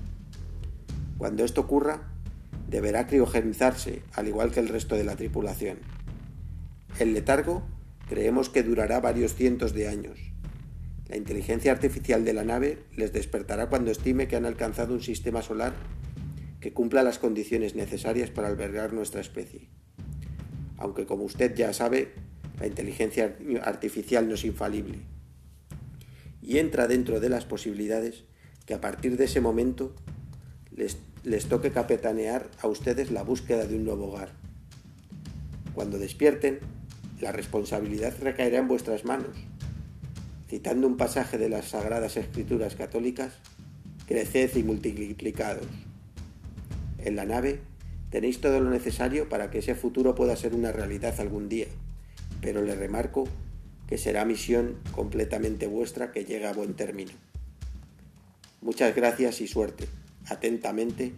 Cuando 1.18 1.44
esto 1.44 1.60
ocurra, 1.60 2.14
deberá 2.70 3.06
criogenizarse, 3.06 4.04
al 4.14 4.30
igual 4.30 4.52
que 4.52 4.62
el 4.62 4.70
resto 4.70 4.96
de 4.96 5.04
la 5.04 5.18
tripulación. 5.18 5.80
El 6.98 7.14
letargo 7.14 7.62
creemos 8.08 8.48
que 8.48 8.64
durará 8.64 9.02
varios 9.02 9.36
cientos 9.36 9.74
de 9.74 9.90
años. 9.90 10.18
La 11.10 11.18
inteligencia 11.18 11.74
artificial 11.74 12.24
de 12.24 12.32
la 12.32 12.46
nave 12.46 12.78
les 12.96 13.12
despertará 13.12 13.68
cuando 13.68 13.92
estime 13.92 14.30
que 14.30 14.38
han 14.38 14.46
alcanzado 14.46 14.94
un 14.94 15.02
sistema 15.02 15.42
solar 15.42 15.74
que 16.62 16.72
cumpla 16.72 17.04
las 17.04 17.20
condiciones 17.20 17.76
necesarias 17.76 18.30
para 18.30 18.48
albergar 18.48 18.94
nuestra 18.94 19.20
especie. 19.20 19.68
Aunque 20.78 21.06
como 21.06 21.26
usted 21.26 21.54
ya 21.54 21.74
sabe, 21.74 22.14
la 22.60 22.68
inteligencia 22.68 23.36
artificial 23.64 24.28
no 24.28 24.36
es 24.36 24.44
infalible. 24.44 25.00
Y 26.42 26.58
entra 26.58 26.88
dentro 26.88 27.20
de 27.20 27.30
las 27.30 27.46
posibilidades 27.46 28.26
que 28.66 28.74
a 28.74 28.82
partir 28.82 29.18
de 29.18 29.26
ese 29.26 29.42
momento 29.42 29.96
les, 30.72 30.98
toque 31.48 31.72
capitanear 31.72 32.50
a 32.62 32.68
ustedes 32.68 33.12
la 33.12 33.24
búsqueda 33.24 33.66
de 33.66 33.76
un 33.76 33.86
nuevo 33.86 34.08
hogar. 34.08 34.32
Cuando 35.74 35.98
despierten, 35.98 36.60
la 37.22 37.32
responsabilidad 37.32 38.14
recaerá 38.22 38.60
en 38.60 38.68
vuestras 38.68 39.06
manos. 39.06 39.36
Citando 40.50 40.88
un 40.88 40.98
pasaje 40.98 41.38
de 41.38 41.50
las 41.50 41.70
Sagradas 41.70 42.18
Escrituras 42.18 42.76
católicas, 42.76 43.34
creced 44.08 44.56
y 44.56 44.64
multiplicados. 44.64 45.68
En 46.98 47.16
la 47.16 47.26
nave 47.26 47.62
tenéis 48.10 48.42
todo 48.42 48.60
lo 48.60 48.70
necesario 48.70 49.30
para 49.30 49.50
que 49.50 49.60
ese 49.60 49.76
futuro 49.76 50.16
pueda 50.16 50.36
ser 50.36 50.56
una 50.56 50.72
realidad 50.72 51.20
algún 51.20 51.48
día 51.48 51.68
pero 52.42 52.62
le 52.62 52.76
remarco 52.76 53.28
que 53.88 53.98
será 53.98 54.26
misión 54.26 54.78
completamente 54.92 55.68
vuestra 55.68 56.12
que 56.12 56.26
llegue 56.26 56.48
a 56.48 56.54
buen 56.54 56.76
término. 56.76 57.12
Muchas 58.62 58.96
gracias 58.96 59.42
y 59.42 59.48
suerte. 59.48 59.88
Atentamente, 60.28 61.14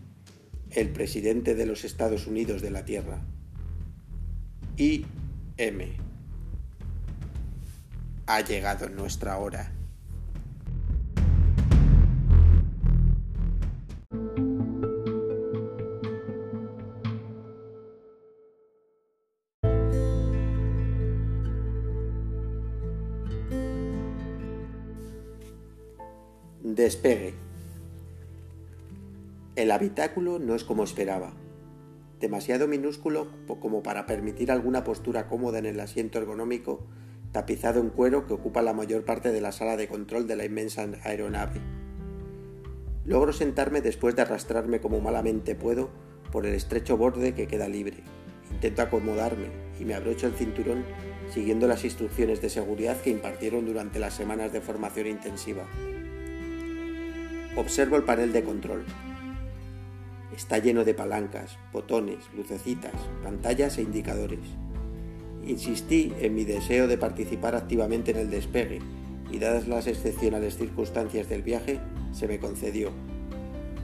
el 0.72 0.90
presidente 0.90 1.56
de 1.56 1.66
los 1.66 1.84
Estados 1.84 2.28
Unidos 2.28 2.62
de 2.62 2.72
la 2.72 2.86
Tierra. 2.86 3.20
I.M. 4.78 5.98
Ha 8.28 8.42
llegado 8.42 8.88
nuestra 8.90 9.38
hora. 9.38 9.72
Despegue. 26.82 27.36
El 29.56 29.70
habitáculo 29.70 30.40
no 30.40 30.56
es 30.56 30.64
como 30.64 30.84
esperaba. 30.84 31.32
Demasiado 32.20 32.68
minúsculo 32.68 33.28
como 33.46 33.84
para 33.84 34.08
permitir 34.08 34.52
alguna 34.52 34.84
postura 34.84 35.28
cómoda 35.28 35.60
en 35.60 35.68
el 35.68 35.80
asiento 35.80 36.18
ergonómico 36.18 36.80
tapizado 37.32 37.82
en 37.82 37.92
cuero 37.92 38.26
que 38.26 38.34
ocupa 38.34 38.64
la 38.64 38.74
mayor 38.74 39.06
parte 39.06 39.32
de 39.32 39.42
la 39.42 39.52
sala 39.52 39.78
de 39.78 39.88
control 39.88 40.26
de 40.26 40.36
la 40.36 40.44
inmensa 40.44 40.88
aeronave. 41.04 41.62
Logro 43.06 43.32
sentarme 43.32 43.82
después 43.82 44.16
de 44.16 44.24
arrastrarme 44.24 44.82
como 44.82 45.02
malamente 45.02 45.54
puedo 45.54 45.92
por 46.32 46.48
el 46.48 46.56
estrecho 46.56 46.98
borde 46.98 47.36
que 47.36 47.46
queda 47.46 47.68
libre. 47.68 47.98
Intento 48.50 48.82
acomodarme 48.82 49.50
y 49.80 49.86
me 49.86 49.94
abrocho 49.94 50.26
el 50.26 50.34
cinturón 50.34 50.84
siguiendo 51.32 51.68
las 51.68 51.86
instrucciones 51.86 52.42
de 52.42 52.50
seguridad 52.50 53.00
que 53.02 53.12
impartieron 53.12 53.68
durante 53.68 54.00
las 54.00 54.16
semanas 54.16 54.52
de 54.52 54.62
formación 54.62 55.06
intensiva. 55.06 55.68
Observo 57.58 57.98
el 57.98 58.04
panel 58.04 58.32
de 58.32 58.46
control. 58.46 58.86
Está 60.34 60.60
lleno 60.60 60.86
de 60.86 60.94
palancas, 60.94 61.58
botones, 61.74 62.20
lucecitas, 62.34 62.94
pantallas 63.22 63.78
e 63.78 63.82
indicadores. 63.82 64.40
Insistí 65.46 66.14
en 66.22 66.34
mi 66.34 66.46
deseo 66.46 66.88
de 66.88 66.98
participar 66.98 67.56
activamente 67.56 68.12
en 68.12 68.20
el 68.20 68.30
despegue 68.30 68.80
y 69.30 69.40
dadas 69.40 69.68
las 69.68 69.88
excepcionales 69.88 70.56
circunstancias 70.56 71.28
del 71.28 71.42
viaje, 71.42 71.82
se 72.14 72.26
me 72.26 72.40
concedió, 72.40 72.92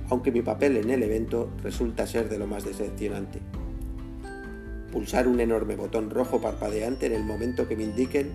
aunque 0.07 0.31
mi 0.31 0.41
papel 0.41 0.77
en 0.77 0.89
el 0.89 1.03
evento 1.03 1.51
resulta 1.61 2.07
ser 2.07 2.29
de 2.29 2.39
lo 2.39 2.47
más 2.47 2.63
decepcionante. 2.63 3.39
Pulsar 4.93 5.27
un 5.27 5.41
enorme 5.41 5.75
botón 5.75 6.09
rojo 6.09 6.39
parpadeante 6.39 7.07
en 7.07 7.13
el 7.13 7.25
momento 7.25 7.67
que 7.67 7.75
me 7.75 7.83
indiquen 7.83 8.31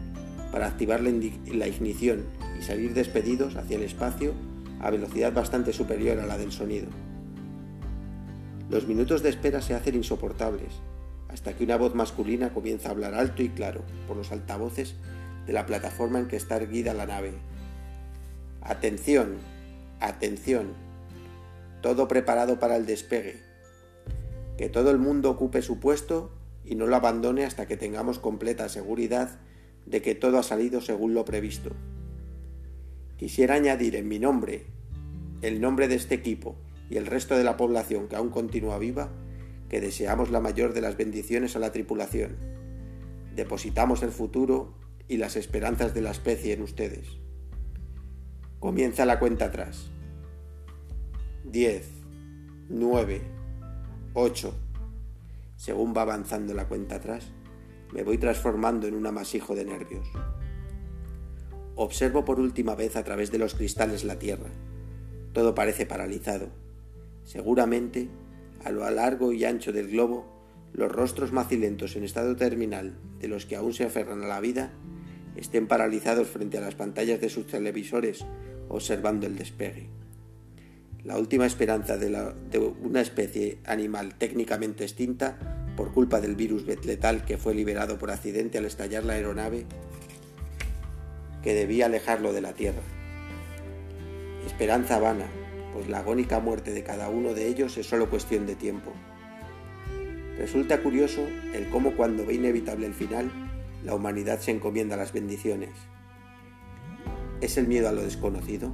para 0.52 0.66
activar 0.66 1.00
la, 1.00 1.10
la 1.54 1.68
ignición 1.68 2.26
y 2.60 2.62
salir 2.62 2.92
despedidos 2.92 3.56
hacia 3.56 3.78
el 3.78 3.84
espacio 3.84 4.34
a 4.82 4.90
velocidad 4.90 5.32
bastante 5.32 5.72
superior 5.72 6.18
a 6.18 6.26
la 6.26 6.36
del 6.36 6.52
sonido. 6.52 6.88
Los 8.68 8.86
minutos 8.86 9.22
de 9.22 9.30
espera 9.30 9.62
se 9.62 9.74
hacen 9.74 9.94
insoportables 9.94 10.80
hasta 11.28 11.54
que 11.54 11.64
una 11.64 11.76
voz 11.76 11.94
masculina 11.94 12.52
comienza 12.52 12.88
a 12.88 12.92
hablar 12.92 13.14
alto 13.14 13.42
y 13.42 13.48
claro 13.48 13.82
por 14.06 14.16
los 14.16 14.32
altavoces 14.32 14.94
de 15.46 15.52
la 15.52 15.66
plataforma 15.66 16.18
en 16.18 16.28
que 16.28 16.36
está 16.36 16.56
erguida 16.56 16.92
la 16.94 17.06
nave. 17.06 17.32
Atención, 18.60 19.36
atención, 20.00 20.74
todo 21.80 22.06
preparado 22.06 22.58
para 22.58 22.76
el 22.76 22.86
despegue. 22.86 23.40
Que 24.58 24.68
todo 24.68 24.90
el 24.90 24.98
mundo 24.98 25.30
ocupe 25.30 25.62
su 25.62 25.80
puesto 25.80 26.30
y 26.64 26.74
no 26.74 26.86
lo 26.86 26.96
abandone 26.96 27.44
hasta 27.44 27.66
que 27.66 27.76
tengamos 27.76 28.18
completa 28.18 28.68
seguridad 28.68 29.40
de 29.86 30.02
que 30.02 30.14
todo 30.14 30.38
ha 30.38 30.42
salido 30.42 30.80
según 30.80 31.14
lo 31.14 31.24
previsto. 31.24 31.70
Quisiera 33.22 33.54
añadir 33.54 33.94
en 33.94 34.08
mi 34.08 34.18
nombre, 34.18 34.66
el 35.42 35.60
nombre 35.60 35.86
de 35.86 35.94
este 35.94 36.16
equipo 36.16 36.56
y 36.90 36.96
el 36.96 37.06
resto 37.06 37.36
de 37.38 37.44
la 37.44 37.56
población 37.56 38.08
que 38.08 38.16
aún 38.16 38.30
continúa 38.30 38.78
viva, 38.78 39.12
que 39.68 39.80
deseamos 39.80 40.32
la 40.32 40.40
mayor 40.40 40.72
de 40.72 40.80
las 40.80 40.96
bendiciones 40.96 41.54
a 41.54 41.60
la 41.60 41.70
tripulación. 41.70 42.36
Depositamos 43.32 44.02
el 44.02 44.10
futuro 44.10 44.74
y 45.06 45.18
las 45.18 45.36
esperanzas 45.36 45.94
de 45.94 46.00
la 46.00 46.10
especie 46.10 46.52
en 46.52 46.62
ustedes. 46.62 47.20
Comienza 48.58 49.06
la 49.06 49.20
cuenta 49.20 49.44
atrás. 49.44 49.92
10, 51.44 51.90
9, 52.70 53.22
8. 54.14 54.54
Según 55.54 55.94
va 55.96 56.02
avanzando 56.02 56.54
la 56.54 56.66
cuenta 56.66 56.96
atrás, 56.96 57.30
me 57.92 58.02
voy 58.02 58.18
transformando 58.18 58.88
en 58.88 58.94
un 58.94 59.06
amasijo 59.06 59.54
de 59.54 59.64
nervios. 59.64 60.08
Observo 61.74 62.24
por 62.24 62.38
última 62.38 62.74
vez 62.74 62.96
a 62.96 63.04
través 63.04 63.30
de 63.30 63.38
los 63.38 63.54
cristales 63.54 64.04
la 64.04 64.18
Tierra. 64.18 64.50
Todo 65.32 65.54
parece 65.54 65.86
paralizado. 65.86 66.50
Seguramente 67.24 68.08
a 68.64 68.70
lo 68.70 68.88
largo 68.90 69.32
y 69.32 69.44
ancho 69.44 69.72
del 69.72 69.88
globo, 69.88 70.26
los 70.72 70.90
rostros 70.90 71.32
macilentos 71.32 71.96
en 71.96 72.04
estado 72.04 72.36
terminal 72.36 72.94
de 73.20 73.28
los 73.28 73.46
que 73.46 73.56
aún 73.56 73.72
se 73.72 73.84
aferran 73.84 74.22
a 74.22 74.28
la 74.28 74.40
vida 74.40 74.72
estén 75.36 75.66
paralizados 75.66 76.28
frente 76.28 76.58
a 76.58 76.60
las 76.60 76.74
pantallas 76.74 77.20
de 77.20 77.28
sus 77.28 77.46
televisores 77.46 78.24
observando 78.68 79.26
el 79.26 79.36
despegue. 79.36 79.88
La 81.04 81.18
última 81.18 81.46
esperanza 81.46 81.96
de, 81.96 82.08
una 82.80 83.00
especie 83.00 83.58
animal 83.64 84.14
técnicamente 84.14 84.84
extinta 84.84 85.66
por 85.76 85.92
culpa 85.92 86.20
del 86.20 86.36
virus 86.36 86.64
letal 86.84 87.24
que 87.24 87.38
fue 87.38 87.54
liberado 87.54 87.98
por 87.98 88.10
accidente 88.10 88.58
al 88.58 88.66
estallar 88.66 89.04
la 89.04 89.14
aeronave 89.14 89.66
que 91.42 91.54
debía 91.54 91.86
alejarlo 91.86 92.32
de 92.32 92.40
la 92.40 92.52
Tierra. 92.54 92.82
Esperanza 94.46 94.98
vana, 94.98 95.26
pues 95.72 95.88
la 95.88 95.98
agónica 95.98 96.40
muerte 96.40 96.72
de 96.72 96.82
cada 96.82 97.08
uno 97.08 97.34
de 97.34 97.48
ellos 97.48 97.76
es 97.78 97.86
solo 97.86 98.10
cuestión 98.10 98.46
de 98.46 98.54
tiempo. 98.54 98.92
Resulta 100.38 100.82
curioso 100.82 101.26
el 101.54 101.68
cómo 101.68 101.92
cuando 101.92 102.26
ve 102.26 102.34
inevitable 102.34 102.86
el 102.86 102.94
final, 102.94 103.30
la 103.84 103.94
humanidad 103.94 104.40
se 104.40 104.50
encomienda 104.50 104.94
a 104.94 104.98
las 104.98 105.12
bendiciones. 105.12 105.70
¿Es 107.40 107.56
el 107.58 107.66
miedo 107.66 107.88
a 107.88 107.92
lo 107.92 108.02
desconocido? 108.02 108.72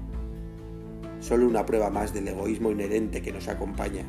Solo 1.20 1.46
una 1.46 1.66
prueba 1.66 1.90
más 1.90 2.12
del 2.12 2.28
egoísmo 2.28 2.70
inherente 2.70 3.22
que 3.22 3.32
nos 3.32 3.48
acompaña, 3.48 4.04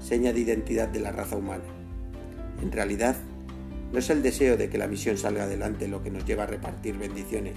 seña 0.00 0.32
de 0.32 0.40
identidad 0.40 0.88
de 0.88 1.00
la 1.00 1.12
raza 1.12 1.36
humana. 1.36 1.64
En 2.62 2.72
realidad, 2.72 3.16
no 3.92 3.98
es 3.98 4.08
el 4.08 4.22
deseo 4.22 4.56
de 4.56 4.70
que 4.70 4.78
la 4.78 4.88
misión 4.88 5.18
salga 5.18 5.44
adelante 5.44 5.86
lo 5.86 6.02
que 6.02 6.10
nos 6.10 6.24
lleva 6.24 6.44
a 6.44 6.46
repartir 6.46 6.96
bendiciones, 6.96 7.54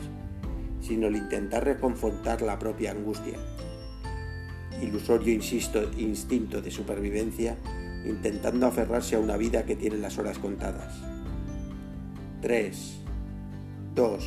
sino 0.81 1.07
el 1.07 1.15
intentar 1.15 1.63
reconfortar 1.63 2.41
la 2.41 2.59
propia 2.59 2.91
angustia, 2.91 3.37
ilusorio 4.81 5.33
insisto, 5.33 5.89
instinto 5.97 6.61
de 6.61 6.71
supervivencia, 6.71 7.57
intentando 8.05 8.67
aferrarse 8.67 9.15
a 9.15 9.19
una 9.19 9.37
vida 9.37 9.65
que 9.65 9.77
tiene 9.77 9.97
las 9.97 10.17
horas 10.17 10.37
contadas. 10.37 10.93
3, 12.41 12.97
2, 13.95 14.25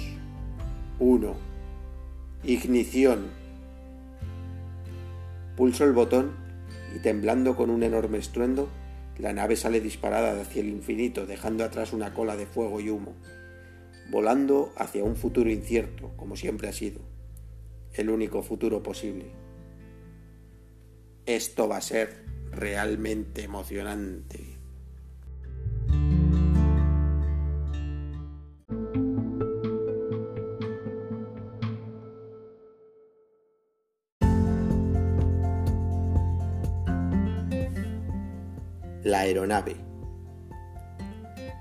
1. 0.98 1.34
Ignición. 2.44 3.26
Pulso 5.56 5.84
el 5.84 5.92
botón 5.92 6.32
y 6.96 7.00
temblando 7.00 7.54
con 7.54 7.68
un 7.68 7.82
enorme 7.82 8.18
estruendo, 8.18 8.68
la 9.18 9.32
nave 9.32 9.56
sale 9.56 9.80
disparada 9.80 10.40
hacia 10.40 10.60
el 10.60 10.68
infinito, 10.68 11.26
dejando 11.26 11.64
atrás 11.64 11.92
una 11.92 12.14
cola 12.14 12.36
de 12.36 12.46
fuego 12.46 12.80
y 12.80 12.90
humo, 12.90 13.14
volando 14.10 14.72
hacia 14.76 15.04
un 15.04 15.16
futuro 15.16 15.50
incierto, 15.50 16.12
como 16.16 16.36
siempre 16.36 16.68
ha 16.68 16.72
sido, 16.72 17.00
el 17.94 18.10
único 18.10 18.42
futuro 18.42 18.82
posible. 18.82 19.26
Esto 21.26 21.68
va 21.68 21.78
a 21.78 21.82
ser 21.82 22.24
realmente 22.52 23.42
emocionante. 23.42 24.57
La 39.08 39.20
aeronave. 39.20 39.74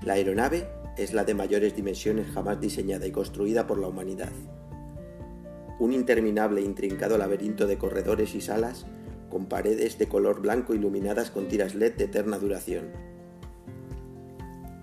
La 0.02 0.12
aeronave 0.12 0.68
es 0.98 1.14
la 1.14 1.24
de 1.24 1.32
mayores 1.32 1.74
dimensiones 1.74 2.26
jamás 2.26 2.60
diseñada 2.60 3.06
y 3.06 3.10
construida 3.10 3.66
por 3.66 3.78
la 3.78 3.88
humanidad. 3.88 4.32
Un 5.80 5.94
interminable 5.94 6.60
e 6.60 6.64
intrincado 6.64 7.16
laberinto 7.16 7.66
de 7.66 7.78
corredores 7.78 8.34
y 8.34 8.42
salas 8.42 8.84
con 9.30 9.46
paredes 9.46 9.96
de 9.96 10.08
color 10.08 10.42
blanco 10.42 10.74
iluminadas 10.74 11.30
con 11.30 11.48
tiras 11.48 11.74
LED 11.74 11.94
de 11.94 12.04
eterna 12.04 12.38
duración. 12.38 12.90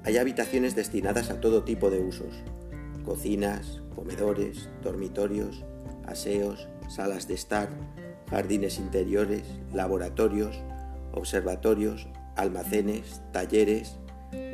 Hay 0.03 0.17
habitaciones 0.17 0.75
destinadas 0.75 1.29
a 1.29 1.39
todo 1.41 1.65
tipo 1.65 1.91
de 1.91 1.99
usos, 1.99 2.33
cocinas, 3.05 3.83
comedores, 3.95 4.69
dormitorios, 4.81 5.63
aseos, 6.07 6.67
salas 6.89 7.27
de 7.27 7.35
estar, 7.35 7.69
jardines 8.27 8.79
interiores, 8.79 9.43
laboratorios, 9.71 10.59
observatorios, 11.13 12.07
almacenes, 12.35 13.21
talleres, 13.31 13.97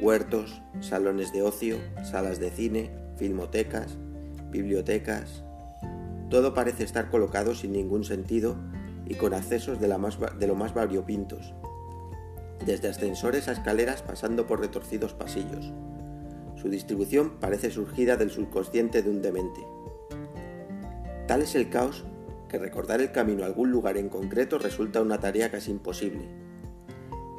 huertos, 0.02 0.62
salones 0.80 1.32
de 1.34 1.42
ocio, 1.42 1.78
salas 2.04 2.40
de 2.40 2.52
cine, 2.52 2.92
filmotecas, 3.18 3.98
bibliotecas. 4.50 5.44
Todo 6.30 6.54
parece 6.54 6.84
estar 6.84 7.10
colocado 7.10 7.56
sin 7.56 7.74
ningún 7.74 8.04
sentido 8.04 8.56
y 9.06 9.16
con 9.16 9.34
accesos 9.34 9.80
de, 9.80 9.88
lo 9.88 10.56
más 10.56 10.74
variopintos, 10.74 11.54
desde 12.66 12.90
ascensores 12.90 13.48
a 13.48 13.54
escaleras 13.54 14.02
pasando 14.02 14.48
por 14.48 14.62
retorcidos 14.62 15.14
pasillos. 15.14 15.74
Su 16.56 16.70
distribución 16.70 17.40
parece 17.40 17.72
surgida 17.72 18.18
del 18.18 18.30
subconsciente 18.30 19.02
de 19.02 19.10
un 19.10 19.22
demente. 19.22 19.60
Tal 21.28 21.42
es 21.42 21.56
el 21.56 21.70
caos 21.70 22.06
que 22.48 22.60
recordar 22.60 23.02
el 23.02 23.12
camino 23.12 23.44
a 23.44 23.48
algún 23.48 23.72
lugar 23.72 23.98
en 23.98 24.10
concreto 24.10 24.60
resulta 24.60 25.02
una 25.02 25.20
tarea 25.20 25.50
casi 25.50 25.72
imposible. 25.72 26.51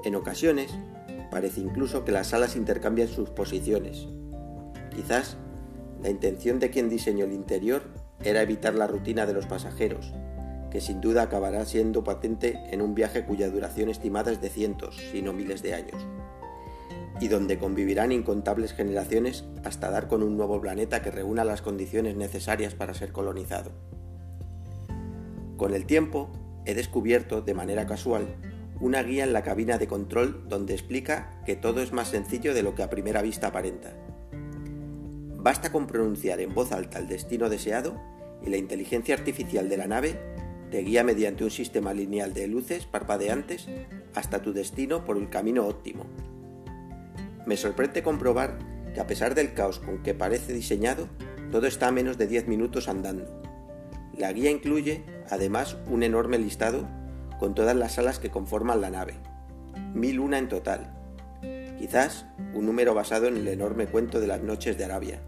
En 0.04 0.14
ocasiones, 0.14 0.72
parece 1.30 1.60
incluso 1.60 2.04
que 2.04 2.12
las 2.12 2.28
salas 2.28 2.56
intercambian 2.56 3.08
sus 3.08 3.30
posiciones. 3.30 4.08
Quizás 4.94 5.36
la 6.02 6.10
intención 6.10 6.58
de 6.58 6.70
quien 6.70 6.88
diseñó 6.88 7.24
el 7.24 7.32
interior 7.32 7.82
era 8.24 8.42
evitar 8.42 8.74
la 8.74 8.86
rutina 8.86 9.26
de 9.26 9.32
los 9.32 9.46
pasajeros 9.46 10.12
que 10.72 10.80
sin 10.80 11.02
duda 11.02 11.24
acabará 11.24 11.66
siendo 11.66 12.02
patente 12.02 12.58
en 12.70 12.80
un 12.80 12.94
viaje 12.94 13.26
cuya 13.26 13.50
duración 13.50 13.90
estimada 13.90 14.32
es 14.32 14.40
de 14.40 14.48
cientos, 14.48 14.96
si 14.96 15.20
no 15.20 15.34
miles 15.34 15.60
de 15.62 15.74
años, 15.74 16.06
y 17.20 17.28
donde 17.28 17.58
convivirán 17.58 18.10
incontables 18.10 18.72
generaciones 18.72 19.44
hasta 19.64 19.90
dar 19.90 20.08
con 20.08 20.22
un 20.22 20.38
nuevo 20.38 20.58
planeta 20.62 21.02
que 21.02 21.10
reúna 21.10 21.44
las 21.44 21.60
condiciones 21.60 22.16
necesarias 22.16 22.74
para 22.74 22.94
ser 22.94 23.12
colonizado. 23.12 23.70
Con 25.58 25.74
el 25.74 25.84
tiempo, 25.84 26.30
he 26.64 26.72
descubierto, 26.72 27.42
de 27.42 27.52
manera 27.52 27.86
casual, 27.86 28.34
una 28.82 29.04
guía 29.04 29.22
en 29.22 29.32
la 29.32 29.44
cabina 29.44 29.78
de 29.78 29.86
control 29.86 30.42
donde 30.48 30.74
explica 30.74 31.40
que 31.46 31.54
todo 31.54 31.82
es 31.82 31.92
más 31.92 32.08
sencillo 32.08 32.52
de 32.52 32.64
lo 32.64 32.74
que 32.74 32.82
a 32.82 32.90
primera 32.90 33.22
vista 33.22 33.46
aparenta. 33.46 33.92
Basta 35.36 35.70
con 35.70 35.86
pronunciar 35.86 36.40
en 36.40 36.52
voz 36.52 36.72
alta 36.72 36.98
el 36.98 37.06
destino 37.06 37.48
deseado 37.48 38.00
y 38.44 38.50
la 38.50 38.56
inteligencia 38.56 39.14
artificial 39.14 39.68
de 39.68 39.76
la 39.76 39.86
nave 39.86 40.20
te 40.72 40.80
guía 40.80 41.04
mediante 41.04 41.44
un 41.44 41.52
sistema 41.52 41.94
lineal 41.94 42.34
de 42.34 42.48
luces 42.48 42.84
parpadeantes 42.84 43.68
hasta 44.16 44.42
tu 44.42 44.52
destino 44.52 45.04
por 45.04 45.16
el 45.16 45.30
camino 45.30 45.64
óptimo. 45.64 46.06
Me 47.46 47.56
sorprende 47.56 48.02
comprobar 48.02 48.58
que 48.94 49.00
a 49.00 49.06
pesar 49.06 49.36
del 49.36 49.54
caos 49.54 49.78
con 49.78 50.02
que 50.02 50.12
parece 50.12 50.52
diseñado, 50.52 51.06
todo 51.52 51.68
está 51.68 51.86
a 51.86 51.92
menos 51.92 52.18
de 52.18 52.26
10 52.26 52.48
minutos 52.48 52.88
andando. 52.88 53.42
La 54.18 54.32
guía 54.32 54.50
incluye, 54.50 55.04
además, 55.30 55.76
un 55.86 56.02
enorme 56.02 56.38
listado 56.38 56.88
con 57.38 57.54
todas 57.54 57.76
las 57.76 57.92
salas 57.92 58.18
que 58.18 58.30
conforman 58.30 58.80
la 58.80 58.90
nave, 58.90 59.14
mil 59.94 60.20
una 60.20 60.38
en 60.38 60.48
total, 60.48 60.92
quizás 61.78 62.26
un 62.54 62.66
número 62.66 62.94
basado 62.94 63.26
en 63.26 63.36
el 63.36 63.48
enorme 63.48 63.86
cuento 63.86 64.20
de 64.20 64.26
las 64.26 64.42
noches 64.42 64.78
de 64.78 64.84
Arabia. 64.84 65.20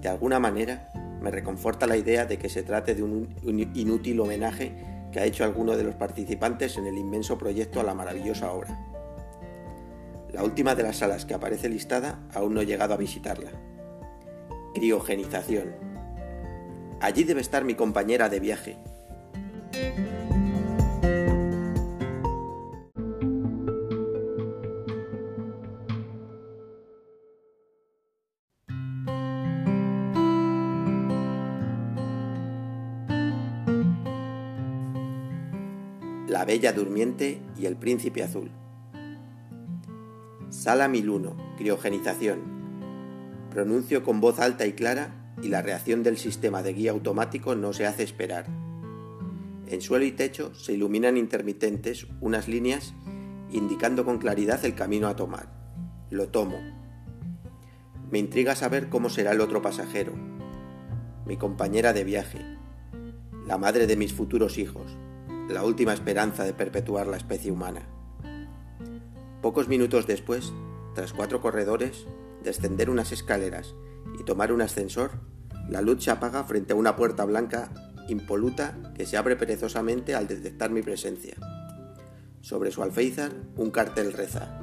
De 0.00 0.08
alguna 0.08 0.40
manera, 0.40 0.90
me 1.20 1.30
reconforta 1.30 1.86
la 1.86 1.96
idea 1.96 2.24
de 2.24 2.38
que 2.38 2.48
se 2.48 2.62
trate 2.62 2.94
de 2.94 3.02
un 3.02 3.28
inútil 3.74 4.20
homenaje 4.20 4.74
que 5.12 5.20
ha 5.20 5.24
hecho 5.24 5.44
alguno 5.44 5.76
de 5.76 5.84
los 5.84 5.94
participantes 5.94 6.76
en 6.76 6.86
el 6.86 6.96
inmenso 6.96 7.36
proyecto 7.36 7.80
a 7.80 7.84
la 7.84 7.94
maravillosa 7.94 8.52
obra. 8.52 8.78
La 10.32 10.44
última 10.44 10.74
de 10.74 10.84
las 10.84 10.98
salas 10.98 11.24
que 11.24 11.34
aparece 11.34 11.68
listada 11.68 12.20
aún 12.32 12.54
no 12.54 12.60
he 12.60 12.66
llegado 12.66 12.94
a 12.94 12.96
visitarla. 12.96 13.50
Criogenización. 14.74 15.74
Allí 17.00 17.24
debe 17.24 17.40
estar 17.40 17.64
mi 17.64 17.74
compañera 17.74 18.28
de 18.28 18.40
viaje, 18.40 18.76
Bella 36.50 36.72
Durmiente 36.72 37.40
y 37.56 37.66
el 37.66 37.76
Príncipe 37.76 38.24
Azul. 38.24 38.50
Sala 40.48 40.88
1001, 40.88 41.36
criogenización. 41.56 42.40
Pronuncio 43.52 44.02
con 44.02 44.20
voz 44.20 44.40
alta 44.40 44.66
y 44.66 44.72
clara 44.72 45.32
y 45.40 45.46
la 45.46 45.62
reacción 45.62 46.02
del 46.02 46.18
sistema 46.18 46.64
de 46.64 46.72
guía 46.72 46.90
automático 46.90 47.54
no 47.54 47.72
se 47.72 47.86
hace 47.86 48.02
esperar. 48.02 48.46
En 49.68 49.80
suelo 49.80 50.04
y 50.04 50.10
techo 50.10 50.52
se 50.56 50.72
iluminan 50.72 51.16
intermitentes 51.16 52.08
unas 52.20 52.48
líneas 52.48 52.94
indicando 53.52 54.04
con 54.04 54.18
claridad 54.18 54.64
el 54.64 54.74
camino 54.74 55.06
a 55.06 55.14
tomar. 55.14 55.52
Lo 56.10 56.30
tomo. 56.30 56.58
Me 58.10 58.18
intriga 58.18 58.56
saber 58.56 58.88
cómo 58.88 59.08
será 59.08 59.30
el 59.30 59.40
otro 59.40 59.62
pasajero, 59.62 60.14
mi 61.26 61.36
compañera 61.36 61.92
de 61.92 62.02
viaje, 62.02 62.44
la 63.46 63.56
madre 63.56 63.86
de 63.86 63.94
mis 63.94 64.12
futuros 64.12 64.58
hijos, 64.58 64.98
la 65.50 65.64
última 65.64 65.92
esperanza 65.92 66.44
de 66.44 66.54
perpetuar 66.54 67.06
la 67.06 67.16
especie 67.16 67.50
humana. 67.50 67.82
Pocos 69.42 69.68
minutos 69.68 70.06
después, 70.06 70.52
tras 70.94 71.12
cuatro 71.12 71.40
corredores, 71.40 72.06
descender 72.42 72.90
unas 72.90 73.12
escaleras 73.12 73.74
y 74.18 74.24
tomar 74.24 74.52
un 74.52 74.62
ascensor, 74.62 75.12
la 75.68 75.82
luz 75.82 76.04
se 76.04 76.10
apaga 76.10 76.44
frente 76.44 76.72
a 76.72 76.76
una 76.76 76.96
puerta 76.96 77.24
blanca 77.24 77.70
impoluta 78.08 78.92
que 78.94 79.06
se 79.06 79.16
abre 79.16 79.36
perezosamente 79.36 80.14
al 80.14 80.26
detectar 80.26 80.70
mi 80.70 80.82
presencia. 80.82 81.36
Sobre 82.40 82.70
su 82.70 82.82
alféizar, 82.82 83.32
un 83.56 83.70
cartel 83.70 84.12
reza: 84.12 84.60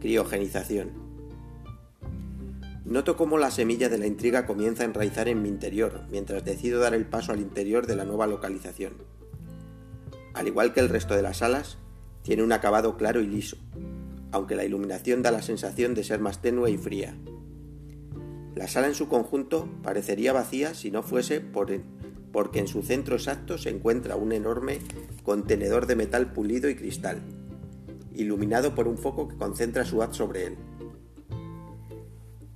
Criogenización. 0.00 1.10
Noto 2.84 3.16
cómo 3.16 3.38
la 3.38 3.50
semilla 3.50 3.88
de 3.88 3.98
la 3.98 4.06
intriga 4.06 4.46
comienza 4.46 4.82
a 4.82 4.86
enraizar 4.86 5.28
en 5.28 5.42
mi 5.42 5.48
interior 5.48 6.06
mientras 6.10 6.44
decido 6.44 6.80
dar 6.80 6.94
el 6.94 7.06
paso 7.06 7.32
al 7.32 7.40
interior 7.40 7.86
de 7.86 7.94
la 7.94 8.04
nueva 8.04 8.26
localización. 8.26 9.19
Al 10.34 10.46
igual 10.46 10.72
que 10.72 10.80
el 10.80 10.88
resto 10.88 11.14
de 11.14 11.22
las 11.22 11.38
salas, 11.38 11.78
tiene 12.22 12.42
un 12.42 12.52
acabado 12.52 12.96
claro 12.96 13.20
y 13.20 13.26
liso, 13.26 13.56
aunque 14.32 14.54
la 14.54 14.64
iluminación 14.64 15.22
da 15.22 15.30
la 15.30 15.42
sensación 15.42 15.94
de 15.94 16.04
ser 16.04 16.20
más 16.20 16.40
tenue 16.40 16.70
y 16.70 16.78
fría. 16.78 17.16
La 18.54 18.68
sala 18.68 18.88
en 18.88 18.94
su 18.94 19.08
conjunto 19.08 19.68
parecería 19.82 20.32
vacía 20.32 20.74
si 20.74 20.90
no 20.90 21.02
fuese 21.02 21.40
por 21.40 21.70
porque 22.32 22.60
en 22.60 22.68
su 22.68 22.82
centro 22.82 23.16
exacto 23.16 23.58
se 23.58 23.70
encuentra 23.70 24.16
un 24.16 24.32
enorme 24.32 24.78
contenedor 25.24 25.86
de 25.86 25.96
metal 25.96 26.32
pulido 26.32 26.68
y 26.68 26.76
cristal, 26.76 27.22
iluminado 28.14 28.74
por 28.74 28.86
un 28.86 28.98
foco 28.98 29.28
que 29.28 29.36
concentra 29.36 29.84
su 29.84 30.02
haz 30.02 30.16
sobre 30.16 30.46
él. 30.46 30.56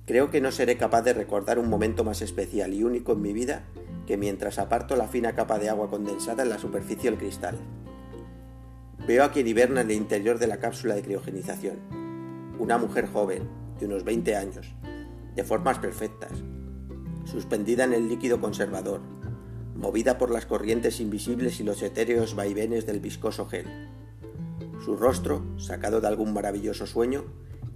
Creo 0.05 0.29
que 0.29 0.39
no 0.39 0.51
seré 0.51 0.77
capaz 0.77 1.01
de 1.01 1.13
recordar 1.13 1.59
un 1.59 1.69
momento 1.69 2.03
más 2.03 2.21
especial 2.21 2.73
y 2.73 2.83
único 2.83 3.13
en 3.13 3.21
mi 3.21 3.33
vida 3.33 3.65
que 4.05 4.17
mientras 4.17 4.59
aparto 4.59 4.95
la 4.95 5.07
fina 5.07 5.33
capa 5.33 5.59
de 5.59 5.69
agua 5.69 5.89
condensada 5.89 6.43
en 6.43 6.49
la 6.49 6.59
superficie 6.59 7.09
del 7.09 7.19
cristal. 7.19 7.57
Veo 9.07 9.23
a 9.23 9.31
quien 9.31 9.47
hiberna 9.47 9.81
en 9.81 9.91
el 9.91 9.97
interior 9.97 10.39
de 10.39 10.47
la 10.47 10.57
cápsula 10.57 10.95
de 10.95 11.01
criogenización. 11.01 11.77
Una 12.59 12.77
mujer 12.77 13.07
joven, 13.07 13.47
de 13.79 13.85
unos 13.85 14.03
20 14.03 14.35
años, 14.35 14.73
de 15.35 15.43
formas 15.43 15.79
perfectas, 15.79 16.31
suspendida 17.25 17.83
en 17.83 17.93
el 17.93 18.07
líquido 18.07 18.39
conservador, 18.39 19.01
movida 19.75 20.17
por 20.17 20.31
las 20.31 20.45
corrientes 20.45 20.99
invisibles 20.99 21.59
y 21.59 21.63
los 21.63 21.83
etéreos 21.83 22.35
vaivenes 22.35 22.85
del 22.85 22.99
viscoso 22.99 23.45
gel. 23.47 23.67
Su 24.83 24.95
rostro, 24.95 25.43
sacado 25.57 25.99
de 25.99 26.07
algún 26.07 26.33
maravilloso 26.33 26.85
sueño, 26.85 27.25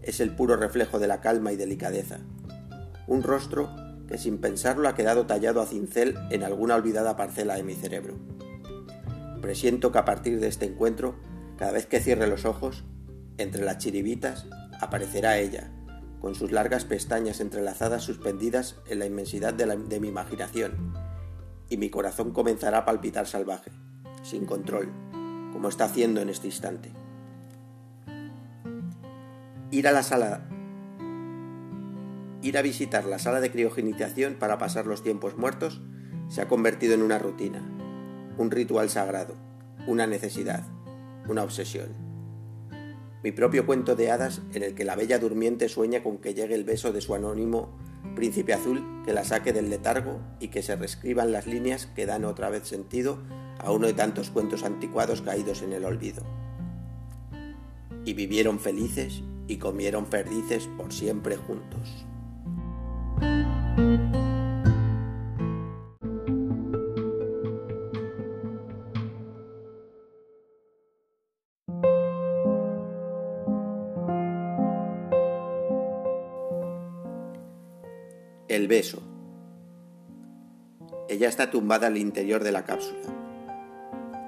es 0.01 0.19
el 0.19 0.35
puro 0.35 0.55
reflejo 0.55 0.99
de 0.99 1.07
la 1.07 1.21
calma 1.21 1.51
y 1.51 1.57
delicadeza. 1.57 2.19
Un 3.07 3.23
rostro 3.23 3.69
que 4.09 4.17
sin 4.17 4.39
pensarlo 4.39 4.89
ha 4.89 4.95
quedado 4.95 5.27
tallado 5.27 5.61
a 5.61 5.67
cincel 5.67 6.15
en 6.31 6.43
alguna 6.43 6.73
olvidada 6.73 7.15
parcela 7.15 7.55
de 7.55 7.63
mi 7.63 7.75
cerebro. 7.75 8.15
Presiento 9.39 9.91
que 9.91 9.99
a 9.99 10.05
partir 10.05 10.39
de 10.39 10.47
este 10.47 10.65
encuentro, 10.65 11.15
cada 11.57 11.73
vez 11.73 11.85
que 11.85 11.99
cierre 11.99 12.25
los 12.25 12.43
ojos, 12.43 12.83
entre 13.37 13.63
las 13.63 13.77
chiribitas, 13.77 14.47
aparecerá 14.81 15.37
ella, 15.37 15.69
con 16.19 16.33
sus 16.33 16.51
largas 16.51 16.85
pestañas 16.85 17.39
entrelazadas 17.39 18.03
suspendidas 18.03 18.77
en 18.87 18.97
la 18.97 19.05
inmensidad 19.05 19.53
de, 19.53 19.65
de 19.77 19.99
mi 19.99 20.07
imaginación, 20.07 20.91
y 21.69 21.77
mi 21.77 21.91
corazón 21.91 22.31
comenzará 22.31 22.79
a 22.79 22.85
palpitar 22.85 23.27
salvaje, 23.27 23.69
sin 24.23 24.47
control, 24.47 24.91
como 25.53 25.69
está 25.69 25.85
haciendo 25.85 26.19
en 26.19 26.29
este 26.29 26.47
instante. 26.47 26.91
Ir 29.69 29.87
a 29.87 29.91
la 29.91 30.01
sala 30.01 30.49
Ir 32.41 32.58
a 32.58 32.62
visitar 32.62 33.06
la 33.06 33.19
sala 33.19 33.41
de 33.41 33.52
criogenización 33.52 34.36
para 34.36 34.58
pasar 34.58 34.86
los 34.86 35.04
tiempos 35.04 35.38
muertos 35.38 35.82
se 36.30 36.41
ha 36.41 36.47
convertido 36.47 36.93
en 36.93 37.02
una 37.02 37.19
rutina, 37.19 37.62
un 38.38 38.52
ritual 38.52 38.89
sagrado, 38.89 39.36
una 39.88 40.08
necesidad, 40.08 40.63
una 41.28 41.43
obsesión. 41.43 41.89
Mi 43.23 43.34
propio 43.34 43.65
cuento 43.65 43.95
de 43.95 44.12
hadas 44.12 44.41
en 44.54 44.63
el 44.63 44.75
que 44.75 44.86
la 44.86 44.95
bella 44.95 45.19
durmiente 45.19 45.67
sueña 45.67 46.02
con 46.02 46.19
que 46.19 46.34
llegue 46.34 46.56
el 46.56 46.63
beso 46.63 46.93
de 46.93 47.02
su 47.02 47.13
anónimo 47.13 47.78
príncipe 48.15 48.54
azul 48.54 48.86
que 49.06 49.13
la 49.13 49.25
saque 49.25 49.52
del 49.52 49.69
letargo 49.69 50.21
y 50.39 50.47
que 50.49 50.62
se 50.62 50.75
reescriban 50.75 51.32
las 51.32 51.47
líneas 51.47 51.88
que 51.88 52.06
dan 52.06 52.23
otra 52.23 52.49
vez 52.49 52.67
sentido 52.67 53.19
a 53.60 53.71
uno 53.71 53.88
de 53.88 53.93
tantos 53.93 54.30
cuentos 54.30 54.63
anticuados 54.63 55.21
caídos 55.21 55.62
en 55.62 55.73
el 55.73 55.84
olvido. 55.84 56.23
Y 58.06 58.13
vivieron 58.13 58.60
felices 58.60 59.21
y 59.47 59.58
comieron 59.58 60.06
perdices 60.06 60.69
por 60.78 60.93
siempre 60.93 61.36
juntos. 61.36 62.06
El 78.49 78.67
beso. 78.67 79.01
Ella 81.08 81.29
está 81.29 81.51
tumbada 81.51 81.86
al 81.86 81.97
interior 81.97 82.43
de 82.43 82.51
la 82.51 82.65
cápsula. 82.65 82.99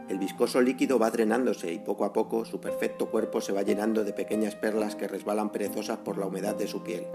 El 0.09 0.19
viscoso 0.19 0.61
líquido 0.61 0.99
va 0.99 1.09
drenándose 1.09 1.73
y 1.73 1.79
poco 1.79 2.05
a 2.05 2.13
poco 2.13 2.45
su 2.45 2.61
perfecto 2.61 3.09
cuerpo 3.09 3.41
se 3.41 3.51
va 3.51 3.63
llenando 3.63 4.03
de 4.03 4.13
pequeñas 4.13 4.55
perlas 4.55 4.95
que 4.95 5.07
resbalan 5.07 5.51
perezosas 5.51 5.97
por 5.97 6.19
la 6.19 6.27
humedad 6.27 6.55
de 6.55 6.67
su 6.67 6.83
piel. 6.83 7.07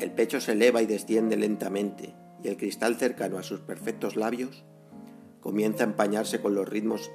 El 0.00 0.12
pecho 0.12 0.40
se 0.40 0.52
eleva 0.52 0.80
y 0.80 0.86
desciende 0.86 1.36
lentamente 1.36 2.14
y 2.42 2.48
el 2.48 2.56
cristal 2.56 2.96
cercano 2.96 3.36
a 3.36 3.42
sus 3.42 3.60
perfectos 3.60 4.16
labios 4.16 4.64
comienza 5.42 5.84
a 5.84 5.88
empañarse 5.88 6.40
con 6.40 6.54
los 6.54 6.66
ritmos 6.66 7.10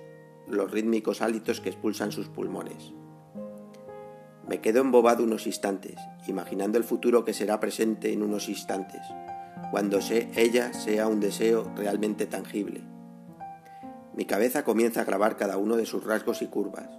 los 0.47 0.69
rítmicos 0.69 1.23
hálitos 1.23 1.61
que 1.61 1.69
expulsan 1.69 2.11
sus 2.11 2.27
pulmones. 2.27 2.93
Me 4.47 4.61
quedo 4.61 4.81
embobado 4.81 5.23
unos 5.23 5.47
instantes, 5.47 5.95
imaginando 6.27 6.77
el 6.77 6.83
futuro 6.83 7.25
que 7.25 7.33
será 7.33 7.59
presente 7.59 8.13
en 8.13 8.21
unos 8.21 8.47
instantes, 8.49 9.01
cuando 9.71 9.97
ella 10.35 10.71
sea 10.71 11.07
un 11.07 11.19
deseo 11.19 11.71
realmente 11.75 12.27
tangible. 12.27 12.83
Mi 14.15 14.25
cabeza 14.25 14.63
comienza 14.63 15.01
a 15.01 15.05
grabar 15.05 15.37
cada 15.37 15.57
uno 15.57 15.75
de 15.75 15.87
sus 15.87 16.05
rasgos 16.05 16.43
y 16.43 16.45
curvas, 16.45 16.89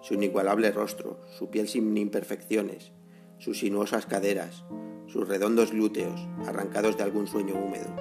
su 0.00 0.14
inigualable 0.14 0.70
rostro, 0.70 1.20
su 1.36 1.50
piel 1.50 1.68
sin 1.68 1.94
imperfecciones, 1.94 2.92
sus 3.38 3.58
sinuosas 3.58 4.06
caderas, 4.06 4.64
sus 5.06 5.28
redondos 5.28 5.72
glúteos, 5.72 6.28
arrancados 6.46 6.96
de 6.96 7.04
algún 7.04 7.26
sueño 7.26 7.54
húmedo, 7.54 7.94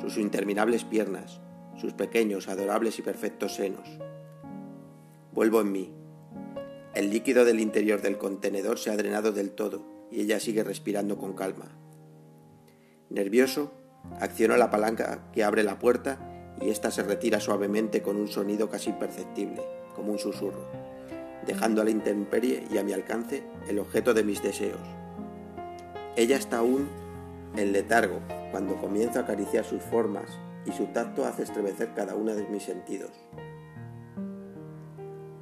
sus 0.00 0.18
interminables 0.18 0.84
piernas, 0.84 1.40
sus 1.76 1.92
pequeños, 1.92 2.48
adorables 2.48 2.98
y 2.98 3.02
perfectos 3.02 3.54
senos. 3.54 3.88
Vuelvo 5.32 5.60
en 5.60 5.72
mí. 5.72 5.92
El 6.94 7.10
líquido 7.10 7.44
del 7.44 7.60
interior 7.60 8.00
del 8.00 8.18
contenedor 8.18 8.78
se 8.78 8.90
ha 8.90 8.96
drenado 8.96 9.32
del 9.32 9.50
todo 9.50 9.84
y 10.10 10.20
ella 10.20 10.38
sigue 10.38 10.62
respirando 10.62 11.18
con 11.18 11.34
calma. 11.34 11.76
Nervioso, 13.10 13.72
acciono 14.20 14.56
la 14.56 14.70
palanca 14.70 15.30
que 15.32 15.42
abre 15.42 15.64
la 15.64 15.78
puerta 15.78 16.54
y 16.60 16.70
ésta 16.70 16.90
se 16.90 17.02
retira 17.02 17.40
suavemente 17.40 18.02
con 18.02 18.16
un 18.16 18.28
sonido 18.28 18.70
casi 18.70 18.90
imperceptible, 18.90 19.62
como 19.96 20.12
un 20.12 20.18
susurro, 20.18 20.68
dejando 21.46 21.82
a 21.82 21.84
la 21.84 21.90
intemperie 21.90 22.64
y 22.70 22.78
a 22.78 22.84
mi 22.84 22.92
alcance 22.92 23.42
el 23.68 23.80
objeto 23.80 24.14
de 24.14 24.22
mis 24.22 24.42
deseos. 24.42 25.03
Ella 26.16 26.36
está 26.36 26.58
aún 26.58 26.88
en 27.56 27.72
letargo 27.72 28.20
cuando 28.52 28.76
comienzo 28.76 29.18
a 29.18 29.22
acariciar 29.22 29.64
sus 29.64 29.82
formas 29.82 30.38
y 30.64 30.70
su 30.70 30.86
tacto 30.86 31.24
hace 31.24 31.42
estremecer 31.42 31.92
cada 31.94 32.14
uno 32.14 32.34
de 32.34 32.46
mis 32.46 32.62
sentidos. 32.62 33.10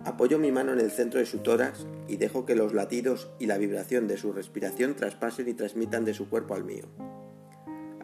Apoyo 0.05 0.39
mi 0.39 0.51
mano 0.51 0.73
en 0.73 0.81
el 0.81 0.91
centro 0.91 1.21
de 1.21 1.27
su 1.27 1.39
tórax 1.39 1.87
y 2.09 2.17
dejo 2.17 2.45
que 2.47 2.57
los 2.57 2.73
latidos 2.73 3.31
y 3.39 3.47
la 3.47 3.59
vibración 3.59 4.09
de 4.09 4.17
su 4.17 4.33
respiración 4.33 4.97
traspasen 4.97 5.49
y 5.49 5.55
transmitan 5.55 6.05
de 6.05 6.15
su 6.15 6.29
cuerpo 6.29 6.55
al 6.55 6.65
mío. 6.65 6.87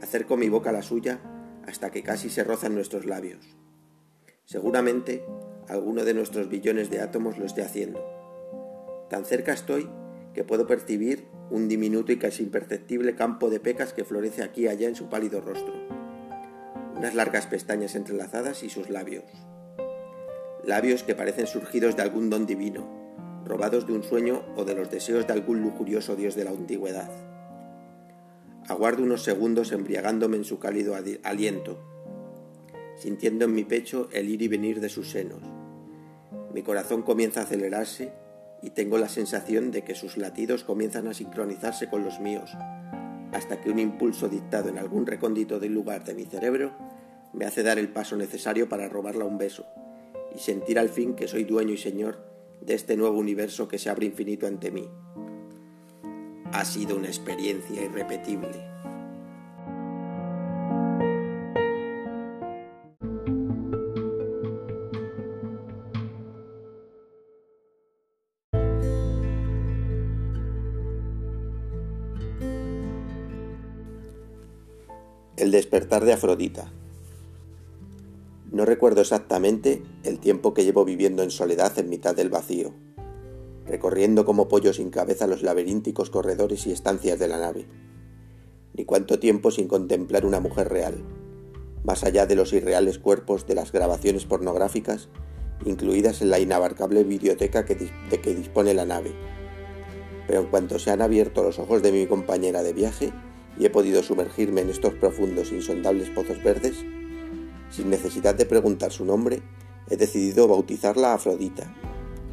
Acerco 0.00 0.37
mi 0.37 0.48
boca 0.48 0.70
a 0.70 0.74
la 0.74 0.83
suya 0.83 1.20
hasta 1.66 1.90
que 1.90 2.02
casi 2.02 2.28
se 2.28 2.44
rozan 2.44 2.74
nuestros 2.74 3.04
labios. 3.04 3.57
Seguramente 4.44 5.24
alguno 5.68 6.04
de 6.04 6.14
nuestros 6.14 6.48
billones 6.48 6.90
de 6.90 7.00
átomos 7.00 7.38
lo 7.38 7.46
esté 7.46 7.62
haciendo. 7.62 8.04
Tan 9.11 9.24
cerca 9.24 9.52
estoy 9.52 9.88
que 10.35 10.44
puedo 10.44 10.66
percibir 10.66 11.26
un 11.50 11.68
diminuto 11.68 12.12
y 12.12 12.18
casi 12.18 12.42
imperceptible 12.42 13.14
campo 13.14 13.50
de 13.50 13.61
pecas 13.61 13.92
que 13.92 14.04
florece 14.04 14.42
aquí 14.42 14.62
y 14.62 14.68
allá 14.68 14.88
en 14.88 14.96
su 14.96 15.08
pálido 15.08 15.40
rostro. 15.40 15.74
Unas 16.96 17.14
largas 17.14 17.46
pestañas 17.46 17.94
entrelazadas 17.94 18.62
y 18.62 18.70
sus 18.70 18.90
labios 18.90 19.24
labios 20.68 21.02
que 21.02 21.14
parecen 21.14 21.46
surgidos 21.46 21.96
de 21.96 22.02
algún 22.02 22.28
don 22.28 22.44
divino, 22.44 22.87
robados 23.46 23.87
de 23.87 23.94
un 23.94 24.02
sueño 24.02 24.42
o 24.54 24.64
de 24.64 24.74
los 24.74 24.90
deseos 24.90 25.26
de 25.26 25.32
algún 25.32 25.62
lujurioso 25.62 26.14
dios 26.14 26.34
de 26.34 26.44
la 26.44 26.50
antigüedad. 26.50 27.11
Aguardo 28.68 29.02
unos 29.02 29.22
segundos 29.22 29.72
embriagándome 29.72 30.37
en 30.37 30.44
su 30.44 30.58
cálido 30.58 30.94
aliento, 31.22 31.78
sintiendo 32.96 33.46
en 33.46 33.54
mi 33.54 33.64
pecho 33.64 34.11
el 34.12 34.28
ir 34.28 34.42
y 34.42 34.48
venir 34.48 34.80
de 34.80 34.90
sus 34.90 35.11
senos. 35.11 35.40
Mi 36.52 36.62
corazón 36.62 37.02
comienza 37.02 37.40
a 37.40 37.44
acelerarse 37.44 38.12
y 38.62 38.71
tengo 38.71 38.99
la 38.99 39.09
sensación 39.09 39.71
de 39.71 39.83
que 39.83 39.94
sus 39.94 40.16
latidos 40.16 40.64
comienzan 40.64 41.07
a 41.09 41.14
sincronizarse 41.14 41.88
con 41.88 42.05
los 42.05 42.21
míos, 42.21 42.51
hasta 43.33 43.61
que 43.61 43.71
un 43.71 43.79
impulso 43.79 44.29
dictado 44.29 44.68
en 44.68 44.79
algún 44.79 45.07
recóndito 45.07 45.61
del 45.61 45.75
lugar 45.75 46.05
de 46.05 46.14
mi 46.14 46.25
cerebro 46.25 46.73
me 47.33 47.44
hace 47.44 47.62
dar 47.62 47.79
el 47.79 47.88
paso 47.88 48.16
necesario 48.16 48.68
para 48.68 48.88
robarla 48.88 49.25
un 49.25 49.38
beso 49.38 49.66
y 50.35 50.38
sentir 50.38 50.79
al 50.79 50.88
fin 50.88 51.14
que 51.14 51.29
soy 51.29 51.44
dueño 51.44 51.73
y 51.73 51.79
señor 51.79 52.25
de 52.61 52.75
este 52.75 52.97
nuevo 52.97 53.18
universo 53.18 53.68
que 53.68 53.79
se 53.79 53.90
abre 53.90 54.07
infinito 54.07 54.47
ante 54.47 54.71
mí. 54.71 54.88
Ha 56.53 56.64
sido 56.64 56.97
una 56.97 57.09
experiencia 57.09 57.83
irrepetible. 57.83 58.78
El 75.48 75.52
despertar 75.52 76.04
de 76.04 76.12
Afrodita. 76.12 76.70
No 78.52 78.66
recuerdo 78.66 79.00
exactamente 79.00 79.82
el 80.02 80.18
tiempo 80.18 80.52
que 80.52 80.62
llevo 80.62 80.84
viviendo 80.84 81.22
en 81.22 81.30
soledad 81.30 81.78
en 81.78 81.88
mitad 81.88 82.14
del 82.14 82.28
vacío, 82.28 82.74
recorriendo 83.64 84.26
como 84.26 84.48
pollo 84.48 84.74
sin 84.74 84.90
cabeza 84.90 85.26
los 85.26 85.42
laberínticos 85.42 86.11
corredores 86.11 86.66
y 86.66 86.72
estancias 86.72 87.18
de 87.18 87.28
la 87.28 87.38
nave, 87.38 87.66
ni 88.74 88.84
cuánto 88.84 89.18
tiempo 89.18 89.50
sin 89.50 89.68
contemplar 89.68 90.26
una 90.26 90.38
mujer 90.38 90.68
real, 90.68 91.02
más 91.82 92.04
allá 92.04 92.26
de 92.26 92.37
los 92.37 92.52
irreales 92.52 92.98
cuerpos 92.98 93.46
de 93.46 93.54
las 93.54 93.72
grabaciones 93.72 94.26
pornográficas 94.26 95.08
incluidas 95.64 96.20
en 96.20 96.28
la 96.28 96.40
inabarcable 96.40 97.04
biblioteca 97.04 97.64
que 97.64 97.74
de 97.74 98.20
que 98.20 98.34
dispone 98.34 98.74
la 98.74 98.84
nave. 98.84 99.14
Pero 100.26 100.40
en 100.40 100.48
cuanto 100.48 100.78
se 100.78 100.90
han 100.90 101.00
abierto 101.00 101.42
los 101.42 101.58
ojos 101.58 101.82
de 101.82 101.90
mi 101.90 102.06
compañera 102.06 102.62
de 102.62 102.74
viaje 102.74 103.14
y 103.59 103.64
he 103.64 103.71
podido 103.71 104.03
sumergirme 104.03 104.61
en 104.61 104.71
estos 104.71 104.94
profundos 104.94 105.51
e 105.51 105.57
insondables 105.57 106.11
pozos 106.11 106.42
verdes, 106.42 106.85
sin 107.71 107.90
necesidad 107.90 108.35
de 108.35 108.47
preguntar 108.47 108.92
su 108.92 109.05
nombre, 109.05 109.42
he 109.90 109.97
decidido 109.97 110.47
bautizarla 110.49 111.14
Afrodita, 111.14 111.75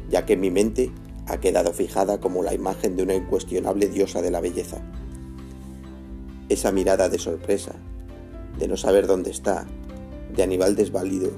ya 0.08 0.24
que 0.24 0.34
en 0.34 0.40
mi 0.40 0.50
mente 0.50 0.92
ha 1.26 1.38
quedado 1.38 1.72
fijada 1.72 2.20
como 2.20 2.42
la 2.42 2.54
imagen 2.54 2.96
de 2.96 3.02
una 3.02 3.14
incuestionable 3.14 3.88
diosa 3.88 4.22
de 4.22 4.30
la 4.30 4.40
belleza. 4.40 4.78
Esa 6.48 6.70
mirada 6.70 7.08
de 7.08 7.18
sorpresa, 7.18 7.72
de 8.58 8.68
no 8.68 8.76
saber 8.76 9.06
dónde 9.06 9.30
está, 9.30 9.66
de 10.34 10.42
animal 10.42 10.76
desvalido, 10.76 11.32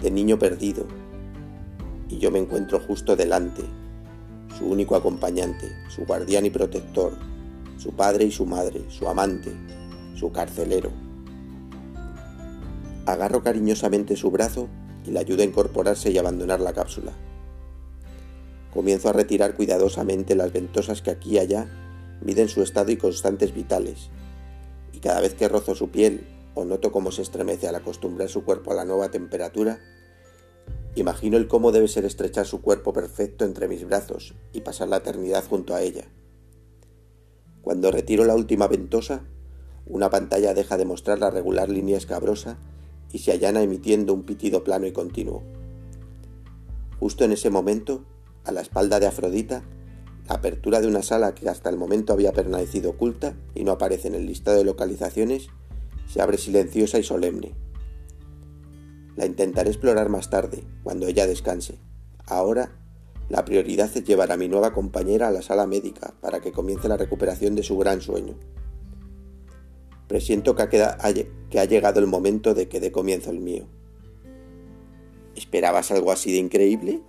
de 0.00 0.10
niño 0.10 0.38
perdido, 0.38 0.86
y 2.08 2.18
yo 2.18 2.30
me 2.30 2.38
encuentro 2.38 2.78
justo 2.80 3.16
delante, 3.16 3.62
su 4.56 4.66
único 4.66 4.94
acompañante, 4.94 5.68
su 5.88 6.04
guardián 6.04 6.46
y 6.46 6.50
protector, 6.50 7.16
su 7.80 7.92
padre 7.92 8.26
y 8.26 8.30
su 8.30 8.44
madre, 8.44 8.84
su 8.90 9.08
amante, 9.08 9.50
su 10.14 10.30
carcelero. 10.32 10.90
Agarro 13.06 13.42
cariñosamente 13.42 14.16
su 14.16 14.30
brazo 14.30 14.68
y 15.06 15.12
la 15.12 15.20
ayudo 15.20 15.40
a 15.40 15.46
incorporarse 15.46 16.10
y 16.10 16.18
abandonar 16.18 16.60
la 16.60 16.74
cápsula. 16.74 17.12
Comienzo 18.74 19.08
a 19.08 19.14
retirar 19.14 19.56
cuidadosamente 19.56 20.34
las 20.34 20.52
ventosas 20.52 21.00
que 21.00 21.10
aquí 21.10 21.36
y 21.36 21.38
allá 21.38 21.70
miden 22.20 22.50
su 22.50 22.62
estado 22.62 22.92
y 22.92 22.98
constantes 22.98 23.54
vitales, 23.54 24.10
y 24.92 24.98
cada 24.98 25.22
vez 25.22 25.32
que 25.32 25.48
rozo 25.48 25.74
su 25.74 25.88
piel 25.88 26.26
o 26.52 26.66
noto 26.66 26.92
cómo 26.92 27.10
se 27.10 27.22
estremece 27.22 27.66
al 27.66 27.76
acostumbrar 27.76 28.28
su 28.28 28.44
cuerpo 28.44 28.72
a 28.72 28.74
la 28.74 28.84
nueva 28.84 29.10
temperatura, 29.10 29.80
imagino 30.96 31.38
el 31.38 31.48
cómo 31.48 31.72
debe 31.72 31.88
ser 31.88 32.04
estrechar 32.04 32.44
su 32.44 32.60
cuerpo 32.60 32.92
perfecto 32.92 33.46
entre 33.46 33.68
mis 33.68 33.86
brazos 33.86 34.34
y 34.52 34.60
pasar 34.60 34.88
la 34.88 34.98
eternidad 34.98 35.44
junto 35.48 35.74
a 35.74 35.80
ella. 35.80 36.04
Cuando 37.62 37.90
retiro 37.90 38.24
la 38.24 38.34
última 38.34 38.66
ventosa, 38.66 39.22
una 39.86 40.10
pantalla 40.10 40.54
deja 40.54 40.76
de 40.76 40.84
mostrar 40.84 41.18
la 41.18 41.30
regular 41.30 41.68
línea 41.68 41.98
escabrosa 41.98 42.58
y 43.12 43.18
se 43.18 43.32
allana 43.32 43.62
emitiendo 43.62 44.14
un 44.14 44.22
pitido 44.22 44.64
plano 44.64 44.86
y 44.86 44.92
continuo. 44.92 45.42
Justo 46.98 47.24
en 47.24 47.32
ese 47.32 47.50
momento, 47.50 48.04
a 48.44 48.52
la 48.52 48.60
espalda 48.60 49.00
de 49.00 49.06
Afrodita, 49.06 49.62
la 50.28 50.36
apertura 50.36 50.80
de 50.80 50.86
una 50.86 51.02
sala 51.02 51.34
que 51.34 51.48
hasta 51.48 51.70
el 51.70 51.76
momento 51.76 52.12
había 52.12 52.32
permanecido 52.32 52.90
oculta 52.90 53.34
y 53.54 53.64
no 53.64 53.72
aparece 53.72 54.08
en 54.08 54.14
el 54.14 54.26
listado 54.26 54.58
de 54.58 54.64
localizaciones, 54.64 55.48
se 56.06 56.22
abre 56.22 56.38
silenciosa 56.38 56.98
y 56.98 57.02
solemne. 57.02 57.54
La 59.16 59.26
intentaré 59.26 59.70
explorar 59.70 60.08
más 60.08 60.30
tarde, 60.30 60.62
cuando 60.82 61.06
ella 61.06 61.26
descanse. 61.26 61.78
Ahora, 62.26 62.79
la 63.30 63.44
prioridad 63.44 63.88
es 63.94 64.04
llevar 64.04 64.32
a 64.32 64.36
mi 64.36 64.48
nueva 64.48 64.72
compañera 64.72 65.28
a 65.28 65.30
la 65.30 65.40
sala 65.40 65.64
médica 65.64 66.14
para 66.20 66.40
que 66.40 66.50
comience 66.50 66.88
la 66.88 66.96
recuperación 66.96 67.54
de 67.54 67.62
su 67.62 67.78
gran 67.78 68.00
sueño. 68.00 68.34
Presiento 70.08 70.56
que 70.56 70.82
ha, 70.82 71.64
llegado 71.66 72.00
el 72.00 72.08
momento 72.08 72.54
de 72.54 72.68
que 72.68 72.80
dé 72.80 72.90
comienzo 72.90 73.30
el 73.30 73.38
mío. 73.38 73.68
¿Esperabas 75.36 75.92
algo 75.92 76.10
así 76.10 76.32
de 76.32 76.38
increíble? 76.38 77.02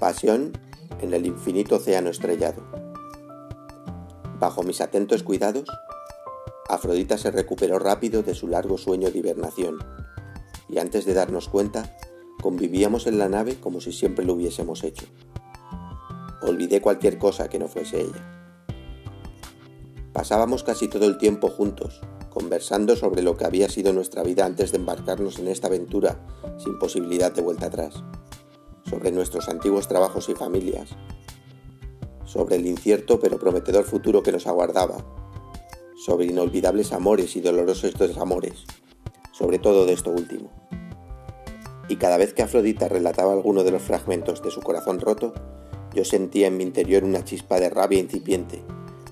Pasión 0.00 0.65
en 1.00 1.14
el 1.14 1.26
infinito 1.26 1.76
océano 1.76 2.10
estrellado. 2.10 2.62
Bajo 4.38 4.62
mis 4.62 4.80
atentos 4.80 5.22
cuidados, 5.22 5.68
Afrodita 6.68 7.16
se 7.16 7.30
recuperó 7.30 7.78
rápido 7.78 8.22
de 8.22 8.34
su 8.34 8.48
largo 8.48 8.76
sueño 8.76 9.10
de 9.10 9.18
hibernación 9.18 9.78
y 10.68 10.78
antes 10.78 11.04
de 11.04 11.14
darnos 11.14 11.48
cuenta, 11.48 11.96
convivíamos 12.42 13.06
en 13.06 13.18
la 13.18 13.28
nave 13.28 13.60
como 13.60 13.80
si 13.80 13.92
siempre 13.92 14.24
lo 14.24 14.34
hubiésemos 14.34 14.84
hecho. 14.84 15.06
Olvidé 16.42 16.80
cualquier 16.80 17.18
cosa 17.18 17.48
que 17.48 17.58
no 17.58 17.68
fuese 17.68 18.00
ella. 18.00 18.32
Pasábamos 20.12 20.64
casi 20.64 20.88
todo 20.88 21.06
el 21.06 21.18
tiempo 21.18 21.48
juntos, 21.48 22.00
conversando 22.30 22.96
sobre 22.96 23.22
lo 23.22 23.36
que 23.36 23.44
había 23.44 23.68
sido 23.68 23.92
nuestra 23.92 24.22
vida 24.22 24.44
antes 24.44 24.72
de 24.72 24.78
embarcarnos 24.78 25.38
en 25.38 25.48
esta 25.48 25.68
aventura 25.68 26.18
sin 26.58 26.78
posibilidad 26.78 27.32
de 27.32 27.42
vuelta 27.42 27.66
atrás, 27.66 28.02
sobre 28.88 29.10
nuestros 29.10 29.48
antiguos 29.48 29.88
trabajos 29.88 30.28
y 30.28 30.34
familias, 30.34 30.90
sobre 32.24 32.56
el 32.56 32.66
incierto 32.66 33.20
pero 33.20 33.38
prometedor 33.38 33.84
futuro 33.84 34.22
que 34.22 34.32
nos 34.32 34.46
aguardaba, 34.46 34.96
sobre 35.96 36.26
inolvidables 36.26 36.92
amores 36.92 37.36
y 37.36 37.40
dolorosos 37.40 37.94
desamores, 37.94 38.64
sobre 39.32 39.58
todo 39.58 39.86
de 39.86 39.92
esto 39.92 40.10
último. 40.10 40.50
Y 41.88 41.96
cada 41.96 42.16
vez 42.16 42.34
que 42.34 42.42
Afrodita 42.42 42.88
relataba 42.88 43.32
alguno 43.32 43.64
de 43.64 43.70
los 43.70 43.82
fragmentos 43.82 44.42
de 44.42 44.50
su 44.50 44.60
corazón 44.60 45.00
roto, 45.00 45.34
yo 45.94 46.04
sentía 46.04 46.48
en 46.48 46.56
mi 46.56 46.64
interior 46.64 47.04
una 47.04 47.24
chispa 47.24 47.58
de 47.60 47.70
rabia 47.70 48.00
incipiente, 48.00 48.62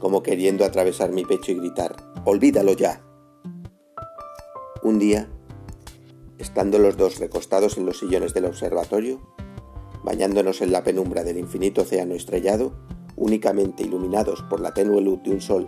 como 0.00 0.22
queriendo 0.22 0.64
atravesar 0.64 1.12
mi 1.12 1.24
pecho 1.24 1.52
y 1.52 1.56
gritar, 1.56 1.96
¡Olvídalo 2.24 2.72
ya! 2.72 3.02
Un 4.82 4.98
día, 4.98 5.30
estando 6.38 6.78
los 6.78 6.96
dos 6.96 7.18
recostados 7.18 7.78
en 7.78 7.86
los 7.86 7.98
sillones 7.98 8.34
del 8.34 8.44
observatorio, 8.44 9.20
bañándonos 10.04 10.60
en 10.60 10.70
la 10.70 10.84
penumbra 10.84 11.24
del 11.24 11.38
infinito 11.38 11.82
océano 11.82 12.14
estrellado, 12.14 12.72
únicamente 13.16 13.82
iluminados 13.82 14.42
por 14.42 14.60
la 14.60 14.74
tenue 14.74 15.00
luz 15.00 15.22
de 15.22 15.30
un 15.30 15.40
sol 15.40 15.66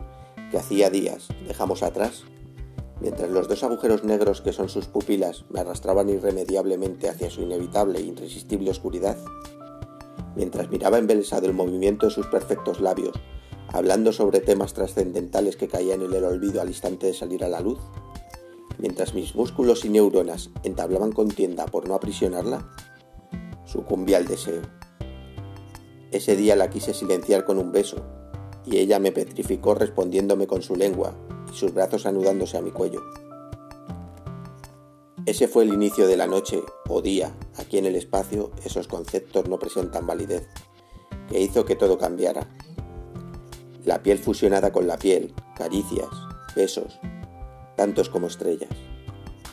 que 0.51 0.59
hacía 0.59 0.91
días 0.91 1.28
dejamos 1.49 1.82
atrás, 1.82 2.24
mientras 3.01 3.30
los 3.30 3.49
dos 3.49 3.64
agujeros 3.64 4.05
negros 4.05 4.43
que 4.43 4.53
son 4.53 4.68
sus 4.68 4.87
pupilas 4.87 5.45
me 5.51 5.61
arrastraban 5.61 6.11
irremediablemente 6.11 7.09
hacia 7.09 7.30
su 7.30 7.43
inevitable 7.43 7.99
e 7.99 8.03
irresistible 8.03 8.70
oscuridad, 8.70 9.16
mientras 10.37 10.70
miraba 10.70 10.99
embelesado 10.99 11.47
el 11.47 11.55
movimiento 11.55 12.07
de 12.07 12.12
sus 12.12 12.26
perfectos 12.26 12.80
labios, 12.80 13.16
hablando 13.72 14.12
sobre 14.12 14.41
temas 14.41 14.74
trascendentales 14.74 15.57
que 15.57 15.68
caían 15.68 16.03
en 16.03 16.12
el 16.12 16.24
olvido 16.24 16.61
al 16.61 16.68
instante 16.68 17.07
de 17.07 17.14
salir 17.14 17.43
a 17.43 17.49
la 17.49 17.61
luz, 17.61 17.78
mientras 18.78 19.14
mis 19.14 19.34
músculos 19.34 19.87
y 19.87 19.89
neuronas 19.89 20.51
entablaban 20.62 21.12
contienda 21.12 21.64
por 21.66 21.89
no 21.89 21.95
aprisionarla, 21.95 22.70
sucumbí 23.77 24.14
al 24.14 24.27
deseo. 24.27 24.62
Ese 26.11 26.35
día 26.35 26.57
la 26.57 26.70
quise 26.70 26.95
silenciar 26.95 27.45
con 27.45 27.59
un 27.59 27.72
beso, 27.72 27.99
y 28.64 28.79
ella 28.79 28.99
me 28.99 29.12
petrificó 29.12 29.74
respondiéndome 29.74 30.47
con 30.47 30.62
su 30.62 30.77
lengua 30.77 31.14
y 31.53 31.55
sus 31.55 31.74
brazos 31.74 32.07
anudándose 32.07 32.57
a 32.57 32.62
mi 32.62 32.70
cuello. 32.70 33.03
Ese 35.27 35.47
fue 35.47 35.64
el 35.64 35.74
inicio 35.74 36.07
de 36.07 36.16
la 36.16 36.27
noche 36.27 36.62
o 36.89 37.03
día, 37.03 37.37
aquí 37.57 37.77
en 37.77 37.85
el 37.85 37.97
espacio 37.97 38.51
esos 38.64 38.89
conceptos 38.89 39.47
no 39.47 39.59
presentan 39.59 40.07
validez, 40.07 40.49
que 41.29 41.41
hizo 41.41 41.66
que 41.66 41.77
todo 41.77 41.99
cambiara. 41.99 42.49
La 43.85 44.03
piel 44.03 44.18
fusionada 44.18 44.72
con 44.72 44.87
la 44.87 44.97
piel, 44.97 45.35
caricias, 45.55 46.09
besos, 46.55 46.99
tantos 47.77 48.09
como 48.09 48.29
estrellas. 48.29 48.70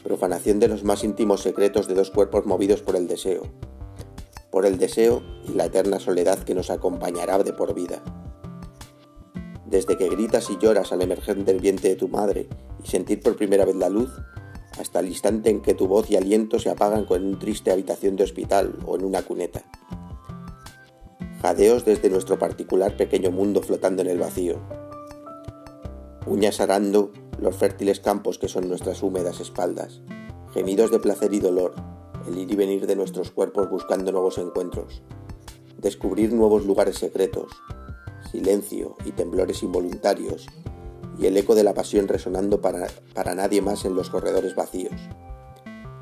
Profanación 0.01 0.59
de 0.59 0.69
los 0.69 0.84
más 0.86 1.03
íntimos 1.03 1.41
secretos 1.41 1.88
de 1.88 1.95
dos 1.95 2.09
cuerpos 2.09 2.45
movidos 2.45 2.82
por 2.82 2.95
el 2.95 3.07
deseo, 3.07 3.43
por 4.53 4.67
el 4.67 4.77
deseo 4.77 5.23
y 5.49 5.53
la 5.53 5.65
eterna 5.65 5.99
soledad 5.99 6.37
que 6.37 6.53
nos 6.53 6.69
acompañará 6.69 7.39
de 7.39 7.53
por 7.53 7.73
vida. 7.73 8.03
Desde 9.65 9.97
que 9.97 10.09
gritas 10.09 10.51
y 10.51 10.59
lloras 10.59 10.91
al 10.91 11.01
emerger 11.01 11.43
del 11.43 11.59
vientre 11.59 11.89
de 11.89 11.95
tu 11.95 12.07
madre 12.07 12.47
y 12.83 12.87
sentir 12.87 13.19
por 13.19 13.35
primera 13.35 13.65
vez 13.65 13.75
la 13.75 13.89
luz, 13.89 14.11
hasta 14.79 14.99
el 14.99 15.07
instante 15.07 15.49
en 15.49 15.63
que 15.63 15.73
tu 15.73 15.87
voz 15.87 16.11
y 16.11 16.17
aliento 16.17 16.59
se 16.59 16.69
apagan 16.69 17.05
con 17.05 17.25
una 17.25 17.39
triste 17.39 17.71
habitación 17.71 18.15
de 18.15 18.25
hospital 18.25 18.77
o 18.85 18.95
en 18.95 19.05
una 19.05 19.23
cuneta. 19.23 19.63
Jadeos 21.41 21.83
desde 21.83 22.11
nuestro 22.11 22.37
particular 22.37 22.95
pequeño 22.95 23.31
mundo 23.31 23.63
flotando 23.63 24.03
en 24.03 24.09
el 24.09 24.19
vacío. 24.19 24.61
Uñas 26.27 26.61
arando 26.61 27.11
los 27.39 27.55
fértiles 27.55 27.99
campos 27.99 28.37
que 28.37 28.47
son 28.47 28.69
nuestras 28.69 29.01
húmedas 29.01 29.39
espaldas. 29.39 30.01
Gemidos 30.53 30.91
de 30.91 30.99
placer 30.99 31.33
y 31.33 31.39
dolor, 31.39 31.73
el 32.28 32.38
ir 32.38 32.51
y 32.51 32.55
venir 32.55 32.88
de 32.88 32.95
nuestros 32.95 33.32
cuerpos 33.32 33.69
buscando 33.69 34.11
nuevos 34.11 34.38
encuentros, 34.38 35.01
descubrir 35.78 36.32
nuevos 36.32 36.65
lugares 36.65 36.97
secretos, 36.97 37.51
silencio 38.32 38.95
y 39.05 39.11
temblores 39.11 39.63
involuntarios, 39.63 40.47
y 41.19 41.28
el 41.28 41.38
eco 41.38 41.53
de 41.53 41.63
la 41.63 41.74
pasión 41.74 42.07
resonando 42.07 42.61
para, 42.61 42.88
para 43.13 43.36
nadie 43.36 43.61
más 43.61 43.86
en 43.86 43.95
los 43.95 44.09
corredores 44.09 44.55
vacíos. 44.55 44.95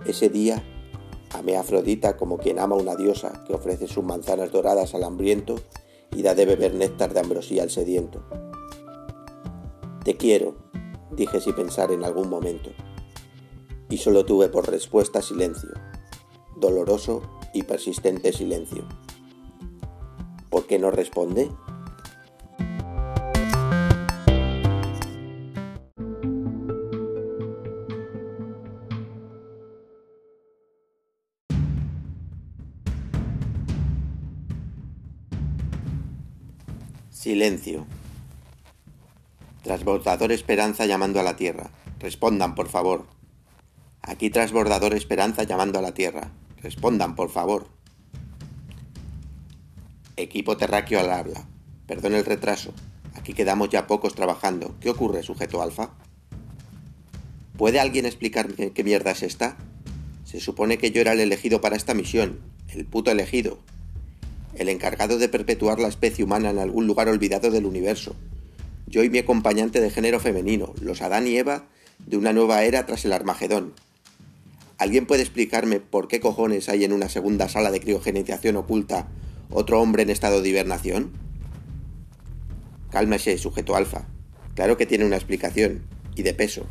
Ese 0.06 0.30
día 0.30 0.64
amé 1.34 1.58
a 1.58 1.62
Afrodita 1.62 2.16
como 2.16 2.38
quien 2.38 2.60
ama 2.60 2.76
a 2.76 2.80
una 2.80 2.96
diosa 2.96 3.44
que 3.46 3.54
ofrece 3.54 3.88
sus 3.88 4.04
manzanas 4.04 4.52
doradas 4.52 4.96
al 4.96 5.04
hambriento 5.04 5.56
y 6.16 6.22
da 6.22 6.36
de 6.36 6.46
beber 6.46 6.76
néctar 6.76 7.14
de 7.14 7.20
ambrosía 7.20 7.64
al 7.64 7.70
sediento. 7.70 8.24
Te 10.06 10.16
quiero, 10.16 10.56
dije 11.12 11.42
sin 11.42 11.56
pensar 11.56 11.92
en 11.92 12.04
algún 12.04 12.30
momento, 12.30 12.70
y 13.90 13.98
solo 13.98 14.26
tuve 14.26 14.48
por 14.48 14.70
respuesta 14.70 15.22
silencio 15.22 15.72
doloroso 16.62 17.22
y 17.54 17.64
persistente 17.64 18.32
silencio. 18.32 18.88
¿Por 20.50 20.68
qué 20.68 20.80
no 20.80 20.92
responde? 20.92 21.50
Silencio. 37.10 37.86
Transbordador 39.64 40.32
Esperanza 40.32 40.86
llamando 40.86 41.20
a 41.20 41.24
la 41.24 41.36
Tierra. 41.36 41.70
Respondan, 42.00 42.56
por 42.56 42.68
favor. 42.68 43.06
Aquí 44.02 44.30
Transbordador 44.30 44.94
Esperanza 44.96 45.44
llamando 45.44 45.78
a 45.80 45.82
la 45.82 45.94
Tierra. 45.94 46.32
Respondan, 46.62 47.16
por 47.16 47.30
favor. 47.30 47.68
Equipo 50.16 50.58
terráqueo 50.58 51.00
al 51.00 51.12
habla. 51.12 51.48
Perdón 51.88 52.14
el 52.14 52.26
retraso. 52.26 52.74
Aquí 53.16 53.34
quedamos 53.34 53.70
ya 53.70 53.88
pocos 53.88 54.14
trabajando. 54.14 54.76
¿Qué 54.80 54.90
ocurre, 54.90 55.24
sujeto 55.24 55.62
alfa? 55.62 55.92
¿Puede 57.58 57.80
alguien 57.80 58.06
explicarme 58.06 58.72
qué 58.72 58.84
mierda 58.84 59.12
es 59.12 59.24
esta? 59.24 59.58
Se 60.24 60.40
supone 60.40 60.78
que 60.78 60.92
yo 60.92 61.02
era 61.02 61.14
el 61.14 61.20
elegido 61.20 61.62
para 61.62 61.76
esta 61.76 61.94
misión. 61.94 62.40
El 62.70 62.86
puto 62.86 63.12
elegido. 63.12 63.60
El 64.54 64.70
encargado 64.70 65.18
de 65.18 65.30
perpetuar 65.30 65.80
la 65.80 65.88
especie 65.88 66.24
humana 66.24 66.52
en 66.52 66.60
algún 66.60 66.86
lugar 66.86 67.10
olvidado 67.10 67.50
del 67.50 67.66
universo. 67.66 68.16
Yo 68.88 69.04
y 69.04 69.10
mi 69.10 69.18
acompañante 69.18 69.82
de 69.82 69.90
género 69.90 70.20
femenino, 70.20 70.74
los 70.82 71.02
Adán 71.02 71.26
y 71.26 71.38
Eva, 71.38 71.66
de 72.06 72.18
una 72.18 72.34
nueva 72.34 72.64
era 72.64 72.86
tras 72.86 73.06
el 73.06 73.14
Armagedón. 73.14 73.74
¿Alguien 74.82 75.06
puede 75.06 75.22
explicarme 75.22 75.80
por 75.80 76.08
qué 76.08 76.20
cojones 76.20 76.68
hay 76.68 76.84
en 76.84 76.92
una 76.92 77.08
segunda 77.08 77.48
sala 77.48 77.70
de 77.70 77.82
criogenización 77.82 78.56
oculta 78.56 79.10
otro 79.52 79.80
hombre 79.80 80.02
en 80.02 80.10
estado 80.10 80.42
de 80.42 80.50
hibernación? 80.50 81.12
Cálmese, 82.90 83.38
sujeto 83.38 83.76
alfa. 83.76 84.08
Claro 84.56 84.78
que 84.78 84.88
tiene 84.88 85.06
una 85.06 85.18
explicación, 85.18 85.84
y 86.16 86.24
de 86.24 86.34
peso. 86.34 86.66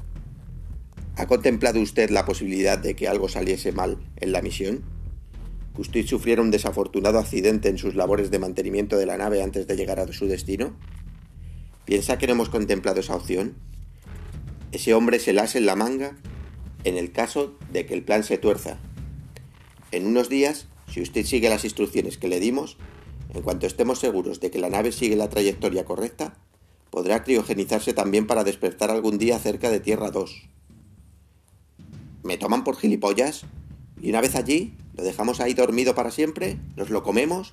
¿Ha 1.14 1.28
contemplado 1.28 1.80
usted 1.80 2.10
la 2.10 2.24
posibilidad 2.24 2.78
de 2.78 2.96
que 2.96 3.06
algo 3.06 3.28
saliese 3.28 3.70
mal 3.70 3.98
en 4.16 4.32
la 4.32 4.42
misión? 4.42 4.82
¿Que 5.76 5.82
usted 5.82 6.04
sufriera 6.04 6.42
un 6.42 6.50
desafortunado 6.50 7.20
accidente 7.20 7.68
en 7.68 7.78
sus 7.78 7.94
labores 7.94 8.32
de 8.32 8.40
mantenimiento 8.40 8.96
de 8.96 9.06
la 9.06 9.18
nave 9.18 9.40
antes 9.40 9.68
de 9.68 9.76
llegar 9.76 10.00
a 10.00 10.12
su 10.12 10.26
destino? 10.26 10.76
¿Piensa 11.84 12.18
que 12.18 12.26
no 12.26 12.32
hemos 12.32 12.48
contemplado 12.48 12.98
esa 12.98 13.14
opción? 13.14 13.54
¿Ese 14.72 14.94
hombre 14.94 15.20
se 15.20 15.32
las 15.32 15.54
en 15.54 15.64
la 15.64 15.76
manga 15.76 16.16
en 16.84 16.96
el 16.96 17.12
caso 17.12 17.54
de 17.72 17.86
que 17.86 17.94
el 17.94 18.02
plan 18.02 18.24
se 18.24 18.38
tuerza. 18.38 18.78
En 19.92 20.06
unos 20.06 20.28
días, 20.28 20.66
si 20.88 21.00
usted 21.00 21.24
sigue 21.24 21.48
las 21.48 21.64
instrucciones 21.64 22.18
que 22.18 22.28
le 22.28 22.40
dimos, 22.40 22.76
en 23.34 23.42
cuanto 23.42 23.66
estemos 23.66 23.98
seguros 23.98 24.40
de 24.40 24.50
que 24.50 24.58
la 24.58 24.70
nave 24.70 24.92
sigue 24.92 25.16
la 25.16 25.28
trayectoria 25.28 25.84
correcta, 25.84 26.36
podrá 26.90 27.22
criogenizarse 27.22 27.92
también 27.92 28.26
para 28.26 28.44
despertar 28.44 28.90
algún 28.90 29.18
día 29.18 29.38
cerca 29.38 29.70
de 29.70 29.80
Tierra 29.80 30.10
2. 30.10 30.48
¿Me 32.22 32.36
toman 32.36 32.64
por 32.64 32.76
gilipollas? 32.76 33.44
¿Y 34.00 34.10
una 34.10 34.20
vez 34.20 34.34
allí, 34.34 34.74
lo 34.94 35.04
dejamos 35.04 35.40
ahí 35.40 35.54
dormido 35.54 35.94
para 35.94 36.10
siempre? 36.10 36.58
¿Nos 36.76 36.90
lo 36.90 37.02
comemos? 37.02 37.52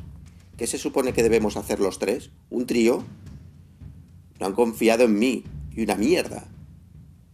¿Qué 0.58 0.66
se 0.66 0.78
supone 0.78 1.14
que 1.14 1.24
debemos 1.24 1.56
hacer 1.56 1.80
los 1.80 2.00
tres? 2.00 2.32
¿Un 2.50 2.66
trío? 2.66 3.04
No 4.40 4.48
han 4.48 4.54
confiado 4.54 5.04
en 5.04 5.20
mí. 5.20 5.44
Y 5.76 5.84
una 5.84 5.96
mierda. 5.96 6.48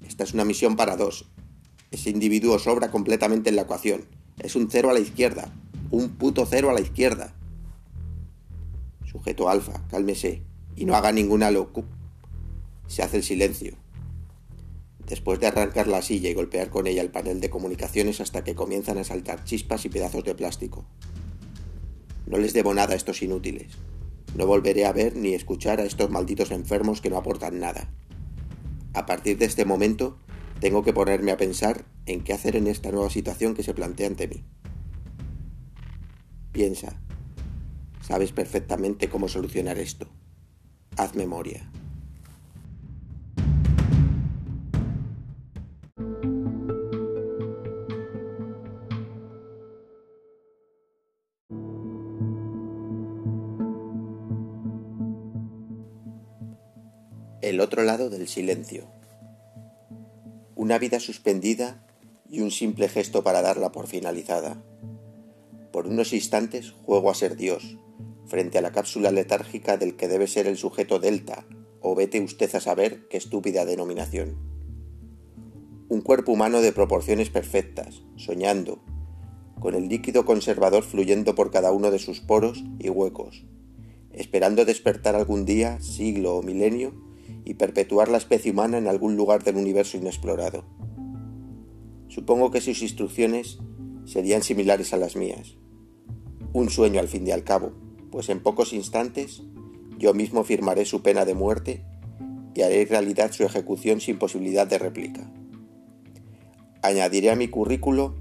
Esta 0.06 0.26
es 0.26 0.34
una 0.34 0.44
misión 0.44 0.76
para 0.76 0.98
dos, 0.98 1.28
ese 1.94 2.10
individuo 2.10 2.58
sobra 2.58 2.90
completamente 2.90 3.52
en 3.52 3.56
la 3.56 3.62
ecuación. 3.62 4.06
Es 4.40 4.56
un 4.56 4.68
cero 4.70 4.90
a 4.90 4.94
la 4.94 5.00
izquierda. 5.00 5.54
Un 5.92 6.10
puto 6.10 6.48
cero 6.48 6.72
a 6.72 6.74
la 6.74 6.82
izquierda. 6.82 7.36
Sujeto 9.06 9.48
alfa, 9.48 9.86
cálmese. 9.92 10.42
Y 10.76 10.86
no 10.86 10.96
haga 10.96 11.12
ninguna 11.12 11.52
locura. 11.52 11.88
Se 12.88 13.04
hace 13.04 13.18
el 13.18 13.24
silencio. 13.24 13.78
después 15.08 15.40
de 15.40 15.48
arrancar 15.48 15.88
la 15.88 16.02
silla 16.02 16.30
y 16.30 16.34
golpear 16.34 16.72
con 16.72 16.88
ella 16.88 17.04
el 17.04 17.12
panel 17.12 17.40
de 17.42 17.52
comunicaciones 17.52 18.22
hasta 18.22 18.44
que 18.44 18.56
comienzan 18.56 18.98
a 18.98 19.04
saltar 19.04 19.44
chispas 19.44 19.86
y 19.86 19.90
pedazos 19.90 20.24
de 20.24 20.34
plástico. 20.34 20.86
No 22.26 22.38
les 22.38 22.54
debo 22.54 22.74
nada 22.74 22.94
a 22.94 22.96
estos 22.96 23.22
inútiles. 23.22 23.74
No 24.36 24.48
volveré 24.48 24.86
a 24.86 24.94
ver 24.94 25.16
ni 25.16 25.36
escuchar 25.36 25.80
a 25.80 25.84
estos 25.84 26.10
malditos 26.10 26.50
enfermos 26.50 27.02
que 27.02 27.12
no 27.12 27.18
aportan 27.18 27.60
nada. 27.60 27.92
A 28.94 29.06
partir 29.06 29.38
de 29.38 29.46
este 29.46 29.66
momento, 29.66 30.18
tengo 30.64 30.82
que 30.82 30.94
ponerme 30.94 31.34
a 31.34 31.36
pensar 31.36 31.84
en 32.06 32.24
qué 32.24 32.32
hacer 32.32 32.56
en 32.56 32.68
esta 32.68 32.90
nueva 32.90 33.10
situación 33.10 33.54
que 33.54 33.64
se 33.64 33.74
plantea 33.74 34.08
ante 34.08 34.30
mí. 34.30 34.46
Piensa. 36.54 37.02
Sabes 38.00 38.32
perfectamente 38.32 39.10
cómo 39.10 39.28
solucionar 39.28 39.78
esto. 39.78 40.08
Haz 40.96 41.16
memoria. 41.16 41.70
El 57.42 57.60
otro 57.60 57.84
lado 57.84 58.10
del 58.10 58.30
silencio. 58.30 59.03
Una 60.64 60.80
vida 60.80 61.02
suspendida 61.02 61.86
y 62.30 62.40
un 62.40 62.50
simple 62.50 62.88
gesto 62.88 63.22
para 63.22 63.42
darla 63.42 63.74
por 63.74 63.86
finalizada. 63.86 64.64
Por 65.74 65.88
unos 65.88 66.14
instantes 66.14 66.72
juego 66.86 67.12
a 67.12 67.16
ser 67.16 67.36
Dios, 67.36 67.78
frente 68.28 68.60
a 68.60 68.62
la 68.62 68.72
cápsula 68.72 69.12
letárgica 69.12 69.76
del 69.76 69.98
que 69.98 70.08
debe 70.08 70.26
ser 70.26 70.48
el 70.48 70.56
sujeto 70.56 71.00
delta, 71.00 71.46
o 71.82 71.96
vete 71.96 72.22
usted 72.22 72.56
a 72.56 72.62
saber 72.62 73.10
qué 73.10 73.18
estúpida 73.18 73.66
denominación. 73.66 74.38
Un 75.90 76.00
cuerpo 76.00 76.32
humano 76.32 76.62
de 76.62 76.72
proporciones 76.72 77.30
perfectas, 77.30 78.04
soñando, 78.16 78.82
con 79.60 79.76
el 79.76 79.90
líquido 79.90 80.24
conservador 80.24 80.86
fluyendo 80.86 81.36
por 81.36 81.52
cada 81.52 81.74
uno 81.74 81.92
de 81.92 82.00
sus 82.00 82.22
poros 82.22 82.64
y 82.80 82.88
huecos, 82.88 83.44
esperando 84.14 84.64
despertar 84.64 85.18
algún 85.18 85.44
día, 85.44 85.82
siglo 85.82 86.38
o 86.38 86.42
milenio, 86.42 87.03
y 87.46 87.56
perpetuar 87.56 88.10
la 88.10 88.18
especie 88.18 88.52
humana 88.52 88.78
en 88.78 88.88
algún 88.88 89.16
lugar 89.16 89.44
del 89.44 89.58
universo 89.58 89.98
inexplorado. 89.98 90.64
Supongo 92.08 92.52
que 92.52 92.62
sus 92.62 92.82
instrucciones 92.82 93.60
serían 94.06 94.44
similares 94.44 94.94
a 94.94 94.98
las 94.98 95.16
mías. 95.16 95.56
Un 96.54 96.70
sueño 96.70 97.00
al 97.00 97.08
fin 97.08 97.28
y 97.28 97.32
al 97.32 97.44
cabo, 97.44 97.74
pues 98.12 98.30
en 98.30 98.42
pocos 98.42 98.74
instantes 98.74 99.44
yo 99.98 100.14
mismo 100.14 100.44
firmaré 100.44 100.86
su 100.86 101.02
pena 101.02 101.26
de 101.26 101.34
muerte 101.34 101.84
y 102.54 102.62
haré 102.62 102.86
realidad 102.86 103.32
su 103.32 103.44
ejecución 103.44 104.00
sin 104.00 104.20
posibilidad 104.20 104.68
de 104.68 104.78
réplica. 104.78 105.32
Añadiré 106.82 107.32
a 107.32 107.36
mi 107.36 107.48
currículo 107.48 108.16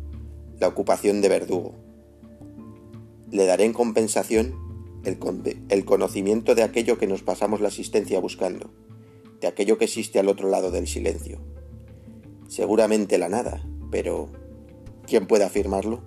la 0.58 0.68
ocupación 0.68 1.20
de 1.20 1.28
verdugo. 1.28 1.74
Le 3.30 3.44
daré 3.46 3.64
en 3.64 3.72
compensación 3.72 4.54
el, 5.04 5.84
conocimiento 5.84 6.54
de 6.54 6.62
aquello 6.62 6.96
que 6.96 7.06
nos 7.06 7.22
pasamos 7.22 7.60
la 7.60 7.68
asistencia 7.68 8.20
buscando 8.20 8.70
de 9.42 9.48
aquello 9.48 9.76
que 9.76 9.84
existe 9.84 10.20
al 10.20 10.28
otro 10.28 10.48
lado 10.48 10.70
del 10.70 10.86
silencio. 10.86 11.40
Seguramente 12.48 13.18
la 13.18 13.28
nada, 13.28 13.66
pero 13.90 14.30
¿quién 15.04 15.26
puede 15.26 15.44
afirmarlo? 15.44 16.00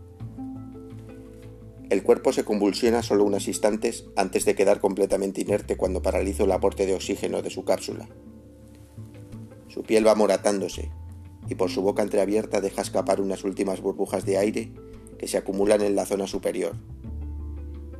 El 1.90 2.02
cuerpo 2.02 2.32
se 2.32 2.46
convulsiona 2.46 3.04
solo 3.04 3.26
unos 3.26 3.48
instantes 3.48 4.06
antes 4.16 4.46
de 4.46 4.56
quedar 4.56 4.80
completamente 4.80 5.42
inerte 5.42 5.78
cuando 5.78 6.02
paralizo 6.02 6.46
el 6.46 6.52
aporte 6.54 6.86
de 6.86 6.96
oxígeno 6.96 7.42
de 7.42 7.50
su 7.52 7.64
cápsula. 7.66 8.08
Su 9.68 9.84
piel 9.84 10.08
va 10.08 10.16
moratándose 10.16 10.90
y 11.50 11.56
por 11.56 11.70
su 11.70 11.82
boca 11.82 12.02
entreabierta 12.02 12.62
deja 12.62 12.82
escapar 12.82 13.20
unas 13.20 13.44
últimas 13.44 13.82
burbujas 13.82 14.26
de 14.26 14.38
aire 14.38 14.72
que 15.20 15.28
se 15.28 15.38
acumulan 15.38 15.82
en 15.82 15.96
la 15.96 16.06
zona 16.06 16.26
superior. 16.26 16.76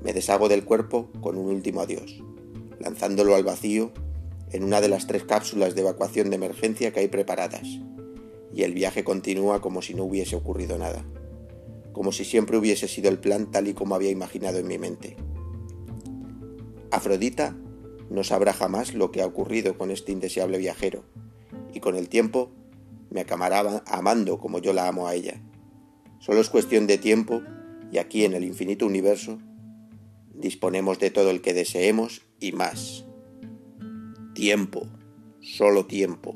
Me 0.02 0.14
deshago 0.14 0.48
del 0.48 0.64
cuerpo 0.64 1.10
con 1.20 1.38
un 1.38 1.48
último 1.48 1.82
adiós, 1.82 2.24
lanzándolo 2.80 3.36
al 3.36 3.44
vacío 3.44 3.92
en 4.56 4.64
una 4.64 4.80
de 4.80 4.88
las 4.88 5.06
tres 5.06 5.26
cápsulas 5.26 5.76
de 5.76 5.82
evacuación 5.82 6.30
de 6.30 6.38
emergencia 6.38 6.94
que 6.94 7.02
hay 7.02 7.10
preparadas, 7.10 7.68
y 8.54 8.64
el 8.64 8.74
viaje 8.74 9.04
continúa 9.04 9.60
como 9.62 9.82
si 9.82 9.94
no 9.94 10.06
hubiese 10.06 10.38
ocurrido 10.38 10.78
nada, 10.78 11.06
como 11.92 12.14
si 12.14 12.24
siempre 12.24 12.58
hubiese 12.58 12.88
sido 12.88 13.10
el 13.10 13.20
plan 13.20 13.52
tal 13.52 13.68
y 13.68 13.74
como 13.74 13.96
había 13.96 14.12
imaginado 14.12 14.58
en 14.58 14.68
mi 14.68 14.78
mente. 14.78 15.18
Afrodita 16.90 17.58
no 18.10 18.24
sabrá 18.24 18.54
jamás 18.54 18.94
lo 18.94 19.12
que 19.12 19.22
ha 19.22 19.26
ocurrido 19.26 19.78
con 19.78 19.92
este 19.92 20.14
indeseable 20.14 20.58
viajero, 20.58 21.04
y 21.74 21.82
con 21.82 21.98
el 21.98 22.08
tiempo 22.08 22.50
me 23.10 23.20
acamará 23.20 23.84
amando 23.86 24.40
como 24.40 24.60
yo 24.60 24.72
la 24.72 24.88
amo 24.88 25.08
a 25.08 25.16
ella. 25.16 25.42
Solo 26.20 26.40
es 26.40 26.50
cuestión 26.50 26.88
de 26.88 26.98
tiempo, 26.98 27.42
y 27.92 27.98
aquí 27.98 28.24
en 28.24 28.34
el 28.34 28.46
infinito 28.46 28.86
universo 28.86 29.38
disponemos 30.34 30.98
de 31.00 31.12
todo 31.12 31.30
el 31.30 31.42
que 31.42 31.54
deseemos 31.54 32.22
y 32.40 32.54
más. 32.54 33.06
Tiempo, 34.36 34.86
solo 35.40 35.86
tiempo. 35.86 36.36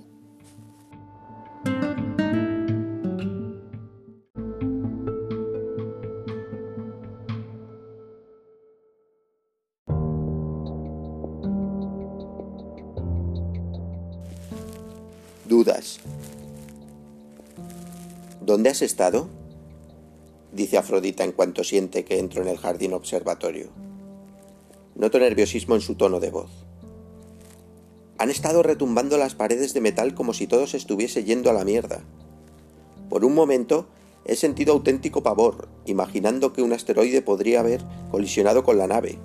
Dudas. 15.46 16.00
¿Dónde 18.40 18.70
has 18.70 18.82
estado? 18.82 19.28
dice 20.54 20.78
Afrodita 20.78 21.26
en 21.26 21.34
cuanto 21.34 21.66
siente 21.66 22.06
que 22.06 22.18
entro 22.18 22.42
en 22.44 22.48
el 22.48 22.58
jardín 22.58 22.94
observatorio. 22.94 23.68
Noto 24.96 25.20
nerviosismo 25.20 25.76
en 25.76 25.82
su 25.82 25.96
tono 25.96 26.22
de 26.22 26.32
voz. 26.32 26.69
Han 28.20 28.30
estado 28.30 28.64
retumbando 28.64 29.18
las 29.18 29.34
paredes 29.34 29.74
de 29.74 29.80
metal 29.80 30.14
como 30.14 30.34
si 30.34 30.46
todo 30.46 30.68
se 30.68 30.76
estuviese 30.76 31.24
yendo 31.24 31.50
a 31.50 31.54
la 31.54 31.64
mierda. 31.64 32.02
Por 33.10 33.24
un 33.24 33.34
momento 33.34 33.88
he 34.26 34.36
sentido 34.36 34.74
auténtico 34.74 35.24
pavor, 35.24 35.70
imaginando 35.86 36.52
que 36.52 36.62
un 36.62 36.74
asteroide 36.74 37.22
podría 37.22 37.62
haber 37.62 37.82
colisionado 38.12 38.66
con 38.66 38.78
la 38.78 38.88
nave. 38.88 39.18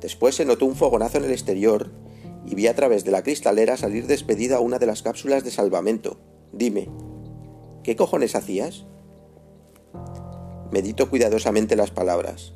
Después 0.00 0.34
se 0.34 0.46
notó 0.46 0.64
un 0.64 0.74
fogonazo 0.74 1.18
en 1.18 1.24
el 1.24 1.32
exterior 1.32 1.90
y 2.46 2.54
vi 2.54 2.66
a 2.66 2.74
través 2.74 3.04
de 3.04 3.10
la 3.10 3.22
cristalera 3.22 3.76
salir 3.76 4.06
despedida 4.06 4.58
una 4.58 4.78
de 4.78 4.86
las 4.86 5.02
cápsulas 5.02 5.44
de 5.44 5.50
salvamento. 5.50 6.16
Dime, 6.50 6.88
¿qué 7.82 7.94
cojones 7.94 8.34
hacías? 8.34 8.86
Medito 10.72 11.10
cuidadosamente 11.10 11.76
las 11.76 11.90
palabras. 11.90 12.54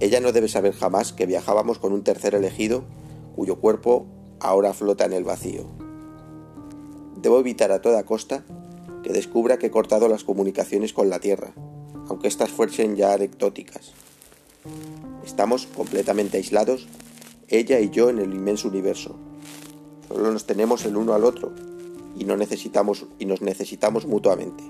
Ella 0.00 0.20
no 0.20 0.32
debe 0.32 0.48
saber 0.48 0.72
jamás 0.72 1.12
que 1.12 1.26
viajábamos 1.26 1.78
con 1.78 1.92
un 1.92 2.02
tercer 2.02 2.34
elegido 2.34 2.84
cuyo 3.36 3.60
cuerpo 3.60 4.06
ahora 4.40 4.72
flota 4.72 5.04
en 5.04 5.12
el 5.12 5.24
vacío. 5.24 5.66
Debo 7.16 7.40
evitar 7.40 7.72
a 7.72 7.82
toda 7.82 8.04
costa 8.04 8.44
que 9.02 9.12
descubra 9.12 9.58
que 9.58 9.66
he 9.66 9.70
cortado 9.70 10.08
las 10.08 10.24
comunicaciones 10.24 10.92
con 10.92 11.10
la 11.10 11.20
Tierra, 11.20 11.52
aunque 12.08 12.28
éstas 12.28 12.50
fuesen 12.50 12.96
ya 12.96 13.12
anecdóticas. 13.12 13.92
Estamos 15.24 15.66
completamente 15.66 16.36
aislados, 16.36 16.88
ella 17.48 17.80
y 17.80 17.90
yo 17.90 18.10
en 18.10 18.18
el 18.18 18.34
inmenso 18.34 18.68
universo. 18.68 19.16
Solo 20.08 20.32
nos 20.32 20.46
tenemos 20.46 20.84
el 20.84 20.96
uno 20.96 21.14
al 21.14 21.24
otro 21.24 21.52
y, 22.16 22.24
no 22.24 22.36
necesitamos, 22.36 23.06
y 23.18 23.26
nos 23.26 23.42
necesitamos 23.42 24.06
mutuamente, 24.06 24.64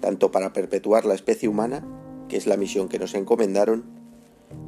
tanto 0.00 0.30
para 0.30 0.52
perpetuar 0.52 1.04
la 1.04 1.14
especie 1.14 1.48
humana, 1.48 1.84
que 2.28 2.36
es 2.36 2.46
la 2.46 2.56
misión 2.56 2.88
que 2.88 2.98
nos 2.98 3.14
encomendaron, 3.14 3.84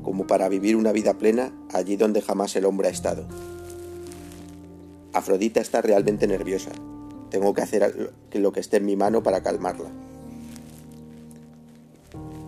como 0.02 0.26
para 0.26 0.48
vivir 0.48 0.76
una 0.76 0.92
vida 0.92 1.14
plena 1.14 1.52
allí 1.72 1.96
donde 1.96 2.22
jamás 2.22 2.54
el 2.56 2.64
hombre 2.64 2.88
ha 2.88 2.90
estado. 2.90 3.26
Afrodita 5.18 5.60
está 5.60 5.82
realmente 5.82 6.26
nerviosa. 6.26 6.70
Tengo 7.30 7.52
que 7.52 7.62
hacer 7.62 8.12
lo 8.32 8.52
que 8.52 8.60
esté 8.60 8.78
en 8.78 8.86
mi 8.86 8.96
mano 8.96 9.22
para 9.22 9.42
calmarla. 9.42 9.90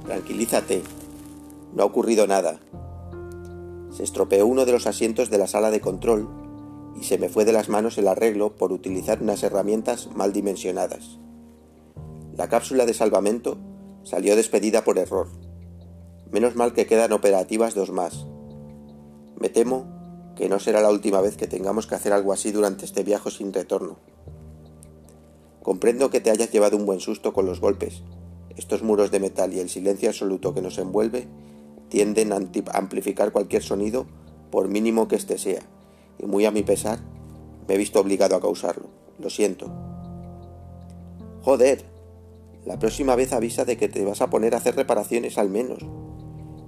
Tranquilízate. 0.07 0.83
No 1.75 1.83
ha 1.83 1.87
ocurrido 1.87 2.27
nada. 2.27 2.59
Se 3.91 4.03
estropeó 4.03 4.47
uno 4.47 4.65
de 4.65 4.73
los 4.73 4.87
asientos 4.87 5.31
de 5.31 5.39
la 5.39 5.47
sala 5.47 5.71
de 5.71 5.81
control 5.81 6.29
y 7.01 7.05
se 7.05 7.19
me 7.19 7.29
fue 7.29 7.45
de 7.45 7.53
las 7.53 7.69
manos 7.69 7.99
el 7.99 8.09
arreglo 8.09 8.57
por 8.57 8.73
utilizar 8.73 9.23
unas 9.23 9.43
herramientas 9.43 10.09
mal 10.15 10.33
dimensionadas. 10.33 11.19
La 12.37 12.49
cápsula 12.49 12.87
de 12.87 12.95
salvamento 12.95 13.59
salió 14.05 14.37
despedida 14.37 14.85
por 14.85 14.99
error. 14.99 15.29
Menos 16.31 16.57
mal 16.57 16.73
que 16.73 16.87
quedan 16.87 17.13
operativas 17.13 17.75
dos 17.75 17.91
más. 17.91 18.27
Me 19.39 19.49
temo 19.49 20.00
que 20.41 20.49
no 20.49 20.59
será 20.59 20.81
la 20.81 20.89
última 20.89 21.21
vez 21.21 21.37
que 21.37 21.47
tengamos 21.47 21.87
que 21.87 21.97
hacer 21.97 22.15
algo 22.15 22.33
así 22.33 22.51
durante 22.51 22.87
este 22.87 23.03
viaje 23.03 23.31
sin 23.31 23.53
retorno. 23.53 23.99
Comprendo 25.63 26.09
que 26.09 26.23
te 26.23 26.31
hayas 26.31 26.51
llevado 26.51 26.79
un 26.79 26.87
buen 26.87 27.01
susto 27.01 27.35
con 27.35 27.45
los 27.45 27.61
golpes. 27.61 28.03
Estos 28.57 28.83
muros 28.83 29.11
de 29.11 29.21
metal 29.21 29.53
y 29.53 29.61
el 29.61 29.69
silencio 29.69 30.09
absoluto 30.09 30.55
que 30.55 30.63
nos 30.63 30.79
envuelve 30.79 31.29
tienden 31.91 32.33
a 32.33 32.41
amplificar 32.73 33.33
cualquier 33.33 33.63
sonido, 33.63 34.07
por 34.51 34.69
mínimo 34.69 35.09
que 35.09 35.17
éste 35.17 35.37
sea, 35.37 35.61
y 36.19 36.25
muy 36.25 36.47
a 36.47 36.51
mi 36.51 36.63
pesar, 36.63 37.01
me 37.69 37.75
he 37.75 37.77
visto 37.77 38.01
obligado 38.01 38.35
a 38.35 38.41
causarlo. 38.41 38.89
Lo 39.19 39.29
siento. 39.29 39.71
Joder, 41.43 41.85
la 42.65 42.79
próxima 42.79 43.15
vez 43.15 43.35
avisa 43.35 43.67
de 43.67 43.77
que 43.77 43.91
te 43.91 44.07
vas 44.07 44.23
a 44.23 44.31
poner 44.31 44.55
a 44.55 44.57
hacer 44.57 44.75
reparaciones 44.75 45.37
al 45.37 45.51
menos. 45.51 45.81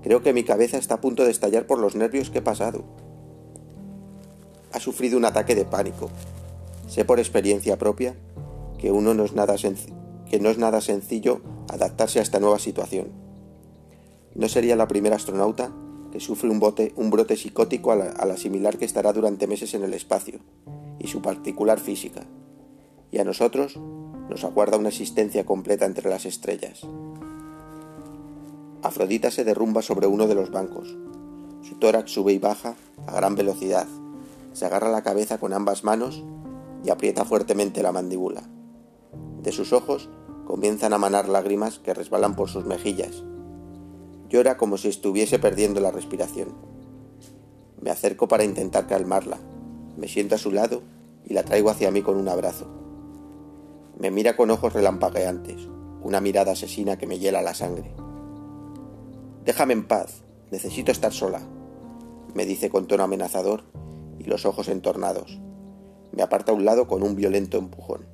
Creo 0.03 0.21
que 0.21 0.35
mi 0.35 0.45
cabeza 0.45 0.77
está 0.77 0.97
a 0.97 1.01
punto 1.01 1.25
de 1.25 1.31
estallar 1.31 1.67
por 1.67 1.79
los 1.79 1.97
nervios 1.97 2.29
que 2.29 2.41
he 2.41 2.43
pasado. 2.43 2.85
Ha 4.73 4.81
sufrido 4.81 5.19
un 5.19 5.25
ataque 5.25 5.55
de 5.55 5.65
pánico. 5.65 6.11
Sé 6.89 7.05
por 7.05 7.19
experiencia 7.19 7.79
propia 7.79 8.15
que 8.79 8.91
uno 8.91 9.15
no 9.15 9.25
es 9.25 9.35
nada, 9.35 9.57
que 10.29 10.41
no 10.41 10.51
es 10.51 10.59
nada 10.59 10.81
sencillo 10.81 11.41
adaptarse 11.69 12.19
a 12.19 12.23
esta 12.23 12.41
nueva 12.41 12.59
situación. 12.59 13.09
No 14.35 14.49
sería 14.49 14.77
la 14.77 14.89
primera 14.89 15.17
astronauta 15.17 15.73
que 16.11 16.21
sufre 16.21 16.51
un, 16.51 16.59
bote, 16.59 16.93
un 16.97 17.11
brote 17.11 17.37
psicótico 17.37 17.93
al, 17.93 18.15
al 18.19 18.31
asimilar 18.31 18.79
que 18.79 18.85
estará 18.85 19.13
durante 19.13 19.47
meses 19.47 19.75
en 19.75 19.85
el 19.85 19.95
espacio 19.95 20.41
y 20.99 21.09
su 21.09 21.23
particular 21.23 21.81
física. 21.81 22.23
Y 23.11 23.19
a 23.19 23.25
nosotros 23.25 23.79
nos 24.29 24.45
aguarda 24.45 24.79
una 24.79 24.89
existencia 24.89 25.45
completa 25.45 25.85
entre 25.85 26.09
las 26.09 26.25
estrellas. 26.27 26.87
Afrodita 28.83 29.31
se 29.31 29.45
derrumba 29.45 29.83
sobre 29.83 30.07
uno 30.07 30.27
de 30.27 30.35
los 30.35 30.51
bancos. 30.51 30.97
Su 31.63 31.77
tórax 31.77 32.11
sube 32.11 32.33
y 32.33 32.39
baja 32.39 32.75
a 33.07 33.15
gran 33.15 33.37
velocidad. 33.37 33.87
Se 34.53 34.67
agarra 34.67 34.91
la 34.91 35.03
cabeza 35.03 35.39
con 35.39 35.53
ambas 35.53 35.85
manos 35.85 36.23
y 36.85 36.91
aprieta 36.91 37.25
fuertemente 37.25 37.83
la 37.83 37.93
mandíbula. 37.93 38.43
De 39.43 39.53
sus 39.53 39.73
ojos 39.73 40.11
comienzan 40.47 40.93
a 40.93 40.99
manar 40.99 41.29
lágrimas 41.29 41.79
que 41.79 41.95
resbalan 41.95 42.37
por 42.37 42.49
sus 42.49 42.65
mejillas. 42.65 43.25
Llora 44.29 44.57
como 44.57 44.77
si 44.77 44.89
estuviese 44.89 45.39
perdiendo 45.39 45.81
la 45.81 45.91
respiración. 45.91 46.55
Me 47.81 47.91
acerco 47.91 48.29
para 48.29 48.45
intentar 48.45 48.87
calmarla. 48.87 49.39
Me 49.97 50.09
siento 50.09 50.35
a 50.35 50.39
su 50.39 50.53
lado 50.53 50.83
y 51.25 51.35
la 51.35 51.45
traigo 51.45 51.71
hacia 51.71 51.91
mí 51.91 52.03
con 52.03 52.17
un 52.17 52.29
abrazo. 52.29 52.67
Me 53.99 54.11
mira 54.11 54.37
con 54.37 54.51
ojos 54.51 54.73
relampagueantes, 54.73 55.69
una 56.03 56.21
mirada 56.21 56.53
asesina 56.53 56.99
que 56.99 57.07
me 57.07 57.19
hiela 57.19 57.43
la 57.43 57.55
sangre. 57.55 57.95
Déjame 59.45 59.75
en 59.75 59.87
paz, 59.87 60.23
necesito 60.51 60.93
estar 60.93 61.13
sola, 61.13 61.43
me 62.35 62.47
dice 62.47 62.71
con 62.71 62.87
tono 62.87 63.05
amenazador 63.05 63.65
y 64.25 64.29
los 64.29 64.47
ojos 64.47 64.69
entornados. 64.69 65.41
Me 66.13 66.23
aparta 66.23 66.53
a 66.53 66.55
un 66.55 66.65
lado 66.65 66.87
con 66.87 67.03
un 67.03 67.17
violento 67.17 67.59
empujón. 67.59 68.07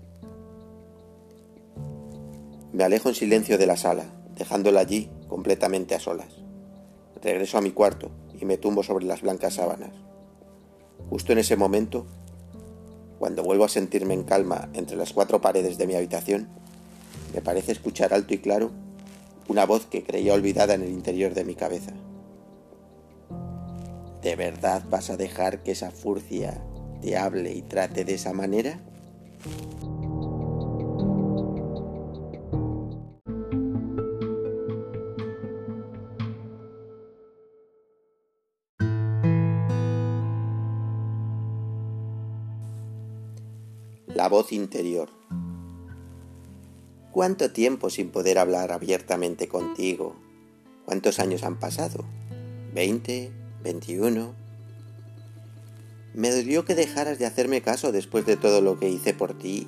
Me 2.72 2.84
alejo 2.84 3.08
en 3.08 3.14
silencio 3.14 3.58
de 3.58 3.66
la 3.66 3.76
sala, 3.76 4.04
dejándola 4.34 4.80
allí 4.80 5.10
completamente 5.28 5.94
a 5.94 6.00
solas. 6.00 6.28
Regreso 7.22 7.58
a 7.58 7.60
mi 7.60 7.72
cuarto 7.72 8.10
y 8.40 8.44
me 8.44 8.56
tumbo 8.56 8.82
sobre 8.82 9.06
las 9.06 9.22
blancas 9.22 9.54
sábanas. 9.54 9.90
Justo 11.10 11.32
en 11.32 11.38
ese 11.38 11.56
momento, 11.56 12.06
cuando 13.18 13.42
vuelvo 13.42 13.64
a 13.64 13.68
sentirme 13.68 14.14
en 14.14 14.24
calma 14.24 14.68
entre 14.74 14.96
las 14.96 15.12
cuatro 15.12 15.40
paredes 15.40 15.78
de 15.78 15.86
mi 15.86 15.94
habitación, 15.94 16.48
me 17.34 17.40
parece 17.40 17.72
escuchar 17.72 18.14
alto 18.14 18.34
y 18.34 18.38
claro 18.38 18.70
una 19.48 19.64
voz 19.64 19.86
que 19.86 20.04
creía 20.04 20.34
olvidada 20.34 20.74
en 20.74 20.82
el 20.82 20.90
interior 20.90 21.34
de 21.34 21.44
mi 21.44 21.54
cabeza. 21.54 21.92
¿De 24.22 24.34
verdad 24.34 24.82
vas 24.90 25.10
a 25.10 25.16
dejar 25.16 25.62
que 25.62 25.70
esa 25.70 25.92
furcia 25.92 26.60
te 27.00 27.16
hable 27.16 27.52
y 27.52 27.62
trate 27.62 28.04
de 28.04 28.14
esa 28.14 28.32
manera? 28.32 28.80
La 44.08 44.28
voz 44.28 44.52
interior. 44.52 45.10
¿Cuánto 47.12 47.52
tiempo 47.52 47.88
sin 47.88 48.10
poder 48.10 48.38
hablar 48.38 48.72
abiertamente 48.72 49.46
contigo? 49.46 50.16
¿Cuántos 50.84 51.20
años 51.20 51.44
han 51.44 51.60
pasado? 51.60 52.04
¿Veinte? 52.74 53.32
¿Veintiuno? 53.62 54.34
Me 56.14 56.30
dolió 56.30 56.64
que 56.64 56.76
dejaras 56.76 57.18
de 57.18 57.26
hacerme 57.26 57.60
caso 57.60 57.90
después 57.90 58.24
de 58.24 58.36
todo 58.36 58.60
lo 58.60 58.78
que 58.78 58.88
hice 58.88 59.14
por 59.14 59.36
ti. 59.36 59.66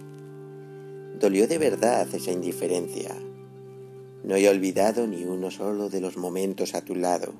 Dolió 1.19 1.49
de 1.49 1.59
verdad 1.59 2.09
esa 2.13 2.31
indiferencia. 2.31 3.15
No 4.23 4.37
he 4.37 4.49
olvidado 4.49 5.09
ni 5.09 5.25
uno 5.25 5.51
solo 5.51 5.89
de 5.89 6.01
los 6.01 6.17
momentos 6.17 6.75
a 6.75 6.83
tu 6.83 6.95
lado. 6.95 7.33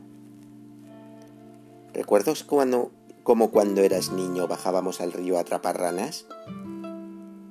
¿Recuerdas 1.95 2.43
cuando, 2.43 2.91
como 3.23 3.53
cuando 3.53 3.83
eras 3.83 4.11
niño 4.11 4.49
bajábamos 4.49 5.01
al 5.01 5.13
río 5.13 5.39
a 5.39 5.43
atrapar 5.43 5.79
ranas? 5.79 6.27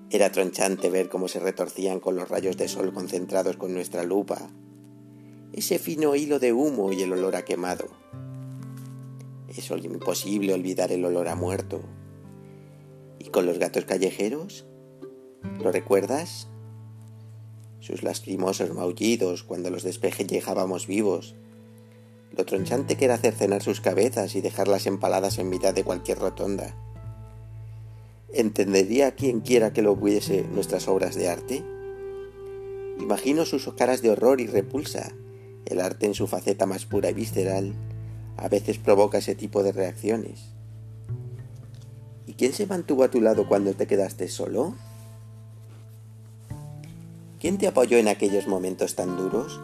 Era 0.10 0.32
tronchante 0.32 0.90
ver 0.90 1.08
cómo 1.08 1.30
se 1.30 1.40
retorcían 1.40 2.02
con 2.02 2.18
los 2.18 2.28
rayos 2.28 2.58
de 2.58 2.68
sol 2.68 2.94
concentrados 2.94 3.56
con 3.56 3.74
nuestra 3.74 4.04
lupa. 4.04 4.50
Ese 5.54 5.80
fino 5.80 6.16
hilo 6.16 6.40
de 6.40 6.52
humo 6.52 6.92
y 6.92 7.02
el 7.02 7.14
olor 7.14 7.38
a 7.38 7.46
quemado. 7.46 7.88
Es 9.56 9.72
imposible 9.72 10.54
olvidar 10.54 10.92
el 10.92 11.04
olor 11.06 11.28
a 11.28 11.36
muerto. 11.36 11.82
¿Y 13.18 13.30
con 13.30 13.46
los 13.46 13.58
gatos 13.58 13.86
callejeros? 13.86 14.66
¿Lo 15.62 15.72
recuerdas? 15.72 16.48
Sus 17.80 18.04
lastimosos 18.04 18.74
maullidos 18.74 19.44
cuando 19.44 19.72
los 19.72 19.84
despellejábamos 19.84 20.86
vivos. 20.86 21.36
Lo 22.38 22.46
tronchante 22.46 22.96
que 22.96 23.06
era 23.06 23.16
hacer 23.16 23.34
cenar 23.34 23.64
sus 23.64 23.82
cabezas 23.82 24.36
y 24.36 24.42
dejarlas 24.42 24.86
empaladas 24.86 25.40
en 25.40 25.50
mitad 25.50 25.74
de 25.74 25.84
cualquier 25.84 26.20
rotonda 26.20 26.76
¿Entendería 28.32 29.16
quien 29.16 29.40
quiera 29.40 29.74
que 29.74 29.82
lo 29.82 29.94
hubiese 29.94 30.44
nuestras 30.44 30.88
obras 30.88 31.16
de 31.16 31.28
arte? 31.28 31.64
Imagino 33.00 33.46
sus 33.46 33.74
caras 33.74 34.04
de 34.04 34.12
horror 34.12 34.40
y 34.40 34.46
repulsa. 34.46 35.12
El 35.66 35.82
arte 35.82 36.06
en 36.06 36.14
su 36.14 36.28
faceta 36.28 36.68
más 36.68 36.86
pura 36.86 37.10
y 37.10 37.14
visceral 37.14 37.74
a 38.40 38.50
veces 38.50 38.78
provoca 38.78 39.20
ese 39.20 39.36
tipo 39.36 39.64
de 39.64 39.72
reacciones. 39.72 40.54
¿Y 42.26 42.34
quién 42.34 42.54
se 42.54 42.68
mantuvo 42.68 43.04
a 43.04 43.12
tu 43.12 43.22
lado 43.22 43.48
cuando 43.48 43.74
te 43.74 43.88
quedaste 43.88 44.28
solo? 44.28 44.76
¿Quién 47.40 47.58
te 47.58 47.68
apoyó 47.68 47.98
en 47.98 48.08
aquellos 48.08 48.48
momentos 48.48 48.96
tan 48.96 49.16
duros? 49.18 49.60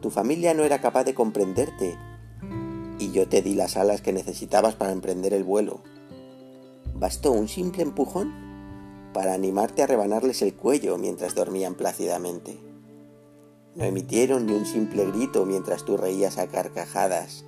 Tu 0.00 0.10
familia 0.10 0.54
no 0.54 0.64
era 0.64 0.80
capaz 0.80 1.04
de 1.04 1.14
comprenderte 1.14 1.96
y 2.98 3.12
yo 3.12 3.28
te 3.28 3.42
di 3.42 3.54
las 3.54 3.76
alas 3.76 4.00
que 4.00 4.12
necesitabas 4.12 4.74
para 4.74 4.92
emprender 4.92 5.34
el 5.34 5.44
vuelo 5.44 5.82
bastó 6.98 7.32
un 7.32 7.48
simple 7.48 7.82
empujón 7.82 8.32
para 9.12 9.34
animarte 9.34 9.82
a 9.82 9.86
rebanarles 9.86 10.42
el 10.42 10.54
cuello 10.54 10.98
mientras 10.98 11.34
dormían 11.34 11.74
plácidamente. 11.74 12.67
No 13.78 13.84
emitieron 13.84 14.46
ni 14.46 14.54
un 14.54 14.66
simple 14.66 15.06
grito 15.06 15.46
mientras 15.46 15.84
tú 15.84 15.96
reías 15.96 16.36
a 16.38 16.48
carcajadas. 16.48 17.44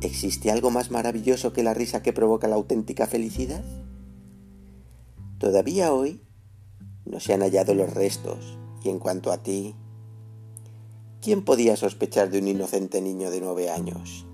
¿Existe 0.00 0.52
algo 0.52 0.70
más 0.70 0.92
maravilloso 0.92 1.52
que 1.52 1.64
la 1.64 1.74
risa 1.74 2.02
que 2.02 2.12
provoca 2.12 2.46
la 2.46 2.54
auténtica 2.54 3.08
felicidad? 3.08 3.64
Todavía 5.38 5.92
hoy 5.92 6.22
no 7.04 7.18
se 7.18 7.34
han 7.34 7.40
hallado 7.40 7.74
los 7.74 7.92
restos, 7.92 8.56
y 8.84 8.90
en 8.90 9.00
cuanto 9.00 9.32
a 9.32 9.38
ti, 9.38 9.74
¿quién 11.20 11.44
podía 11.44 11.74
sospechar 11.74 12.30
de 12.30 12.38
un 12.38 12.46
inocente 12.46 13.00
niño 13.00 13.32
de 13.32 13.40
nueve 13.40 13.70
años? 13.70 14.24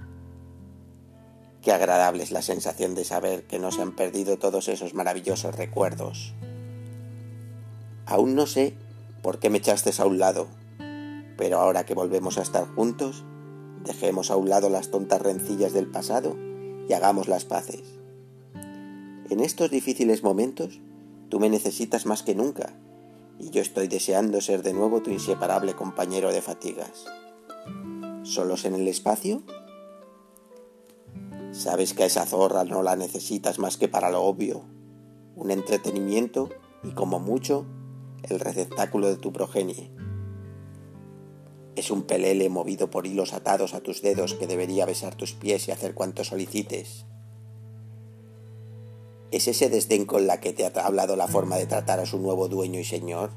Qué 1.62 1.72
agradable 1.72 2.22
es 2.22 2.30
la 2.30 2.42
sensación 2.42 2.94
de 2.94 3.04
saber 3.04 3.46
que 3.46 3.58
no 3.58 3.72
se 3.72 3.80
han 3.80 3.96
perdido 3.96 4.36
todos 4.36 4.68
esos 4.68 4.92
maravillosos 4.92 5.54
recuerdos. 5.54 6.34
Aún 8.04 8.34
no 8.34 8.46
sé 8.46 8.74
por 9.26 9.40
qué 9.40 9.50
me 9.50 9.58
echaste 9.58 9.90
a 10.00 10.06
un 10.06 10.20
lado, 10.20 10.46
pero 11.36 11.58
ahora 11.58 11.84
que 11.84 11.94
volvemos 11.94 12.38
a 12.38 12.42
estar 12.42 12.64
juntos, 12.64 13.24
dejemos 13.82 14.30
a 14.30 14.36
un 14.36 14.48
lado 14.48 14.70
las 14.70 14.92
tontas 14.92 15.20
rencillas 15.20 15.72
del 15.72 15.88
pasado 15.88 16.36
y 16.88 16.92
hagamos 16.92 17.26
las 17.26 17.44
paces. 17.44 17.82
En 19.28 19.40
estos 19.40 19.68
difíciles 19.72 20.22
momentos, 20.22 20.80
tú 21.28 21.40
me 21.40 21.50
necesitas 21.50 22.06
más 22.06 22.22
que 22.22 22.36
nunca, 22.36 22.78
y 23.40 23.50
yo 23.50 23.62
estoy 23.62 23.88
deseando 23.88 24.40
ser 24.40 24.62
de 24.62 24.72
nuevo 24.72 25.02
tu 25.02 25.10
inseparable 25.10 25.74
compañero 25.74 26.30
de 26.30 26.40
fatigas. 26.40 27.06
¿Solos 28.22 28.64
en 28.64 28.76
el 28.76 28.86
espacio? 28.86 29.42
Sabes 31.50 31.94
que 31.94 32.04
a 32.04 32.06
esa 32.06 32.26
zorra 32.26 32.62
no 32.62 32.84
la 32.84 32.94
necesitas 32.94 33.58
más 33.58 33.76
que 33.76 33.88
para 33.88 34.08
lo 34.08 34.22
obvio, 34.22 34.62
un 35.34 35.50
entretenimiento 35.50 36.48
y 36.84 36.92
como 36.92 37.18
mucho 37.18 37.66
el 38.22 38.40
receptáculo 38.40 39.08
de 39.08 39.16
tu 39.16 39.32
progenie. 39.32 39.90
Es 41.74 41.90
un 41.90 42.02
pelele 42.02 42.48
movido 42.48 42.90
por 42.90 43.06
hilos 43.06 43.32
atados 43.32 43.74
a 43.74 43.80
tus 43.80 44.02
dedos 44.02 44.34
que 44.34 44.46
debería 44.46 44.86
besar 44.86 45.14
tus 45.14 45.32
pies 45.32 45.68
y 45.68 45.72
hacer 45.72 45.94
cuanto 45.94 46.24
solicites. 46.24 47.04
¿Es 49.30 49.48
ese 49.48 49.68
desdén 49.68 50.06
con 50.06 50.26
la 50.26 50.40
que 50.40 50.52
te 50.52 50.64
ha 50.64 50.86
hablado 50.86 51.16
la 51.16 51.28
forma 51.28 51.56
de 51.56 51.66
tratar 51.66 52.00
a 52.00 52.06
su 52.06 52.18
nuevo 52.18 52.48
dueño 52.48 52.80
y 52.80 52.84
señor? 52.84 53.30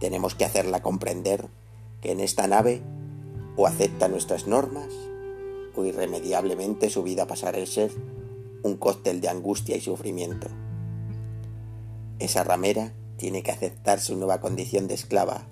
Tenemos 0.00 0.34
que 0.34 0.44
hacerla 0.44 0.82
comprender 0.82 1.48
que 2.00 2.12
en 2.12 2.20
esta 2.20 2.46
nave 2.46 2.82
o 3.56 3.66
acepta 3.66 4.08
nuestras 4.08 4.46
normas 4.46 4.92
irremediablemente 5.84 6.88
su 6.88 7.02
vida 7.02 7.26
pasará 7.26 7.62
a 7.62 7.66
ser 7.66 7.92
un 8.62 8.76
cóctel 8.76 9.20
de 9.20 9.28
angustia 9.28 9.76
y 9.76 9.80
sufrimiento. 9.80 10.48
Esa 12.18 12.44
ramera 12.44 12.92
tiene 13.16 13.42
que 13.42 13.50
aceptar 13.50 14.00
su 14.00 14.16
nueva 14.16 14.40
condición 14.40 14.88
de 14.88 14.94
esclava. 14.94 15.48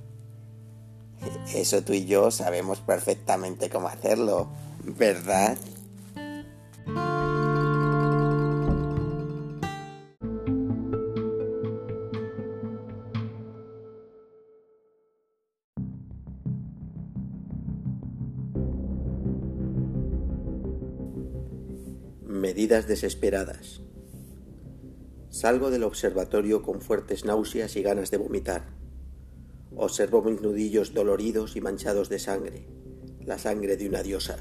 Eso 1.54 1.82
tú 1.82 1.92
y 1.92 2.04
yo 2.04 2.30
sabemos 2.30 2.80
perfectamente 2.80 3.70
cómo 3.70 3.88
hacerlo, 3.88 4.48
¿verdad? 4.84 5.56
Medidas 22.26 22.86
desesperadas. 22.86 23.80
Salgo 25.34 25.72
del 25.72 25.82
observatorio 25.82 26.62
con 26.62 26.80
fuertes 26.80 27.24
náuseas 27.24 27.74
y 27.74 27.82
ganas 27.82 28.12
de 28.12 28.18
vomitar. 28.18 28.66
Observo 29.74 30.22
mis 30.22 30.40
nudillos 30.40 30.94
doloridos 30.94 31.56
y 31.56 31.60
manchados 31.60 32.08
de 32.08 32.20
sangre, 32.20 32.68
la 33.18 33.36
sangre 33.36 33.76
de 33.76 33.88
una 33.88 34.04
diosa. 34.04 34.36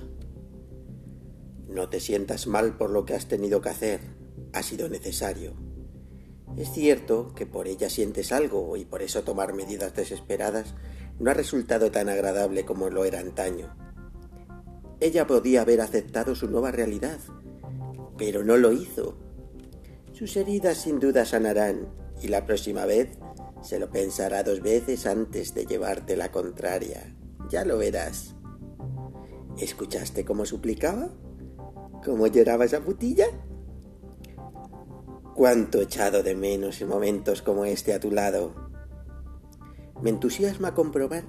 No 1.68 1.90
te 1.90 2.00
sientas 2.00 2.46
mal 2.46 2.78
por 2.78 2.92
lo 2.92 3.06
que 3.06 3.16
has 3.16 3.28
tenido 3.28 3.60
que 3.60 3.70
hacer, 3.70 4.02
ha 4.54 4.62
sido 4.62 4.88
necesario. 4.88 5.56
Es 6.58 6.72
cierto 6.72 7.34
que 7.34 7.48
por 7.48 7.68
ella 7.68 7.90
sientes 7.90 8.32
algo 8.32 8.78
y 8.78 8.86
por 8.86 9.02
eso 9.02 9.24
tomar 9.24 9.56
medidas 9.56 9.96
desesperadas 9.96 10.76
no 11.18 11.32
ha 11.32 11.34
resultado 11.34 11.90
tan 11.90 12.08
agradable 12.08 12.66
como 12.66 12.92
lo 12.92 13.04
era 13.04 13.20
antaño. 13.20 13.76
Ella 15.00 15.26
podía 15.26 15.64
haber 15.64 15.82
aceptado 15.82 16.36
su 16.36 16.48
nueva 16.52 16.70
realidad, 16.70 17.18
pero 18.16 18.44
no 18.44 18.58
lo 18.58 18.74
hizo. 18.74 19.23
Sus 20.14 20.38
heridas 20.38 20.78
sin 20.78 21.00
duda 21.00 21.26
sanarán 21.26 21.88
y 22.22 22.28
la 22.28 22.46
próxima 22.46 22.86
vez 22.86 23.10
se 23.64 23.80
lo 23.80 23.90
pensará 23.90 24.44
dos 24.44 24.62
veces 24.62 25.08
antes 25.08 25.56
de 25.56 25.66
llevarte 25.66 26.16
la 26.16 26.32
contraria. 26.32 27.16
Ya 27.50 27.66
lo 27.66 27.80
verás. 27.80 28.36
¿Escuchaste 29.58 30.24
cómo 30.24 30.46
suplicaba? 30.46 31.10
¿Cómo 32.06 32.28
lloraba 32.28 32.66
esa 32.66 32.82
putilla? 32.82 33.26
Cuánto 35.34 35.80
he 35.80 35.86
echado 35.86 36.22
de 36.22 36.36
menos 36.36 36.80
en 36.82 36.90
momentos 36.90 37.42
como 37.42 37.66
este 37.66 37.94
a 37.94 38.00
tu 38.00 38.12
lado. 38.12 38.54
Me 40.04 40.12
entusiasma 40.12 40.76
comprobar 40.76 41.24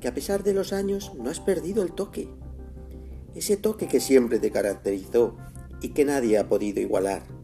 que 0.00 0.08
a 0.08 0.14
pesar 0.14 0.44
de 0.44 0.54
los 0.54 0.72
años 0.72 1.12
no 1.14 1.28
has 1.28 1.40
perdido 1.40 1.82
el 1.82 1.92
toque. 1.92 2.26
Ese 3.34 3.58
toque 3.58 3.86
que 3.86 4.00
siempre 4.00 4.38
te 4.38 4.50
caracterizó 4.50 5.36
y 5.82 5.90
que 5.90 6.06
nadie 6.06 6.38
ha 6.38 6.48
podido 6.48 6.80
igualar. 6.80 7.39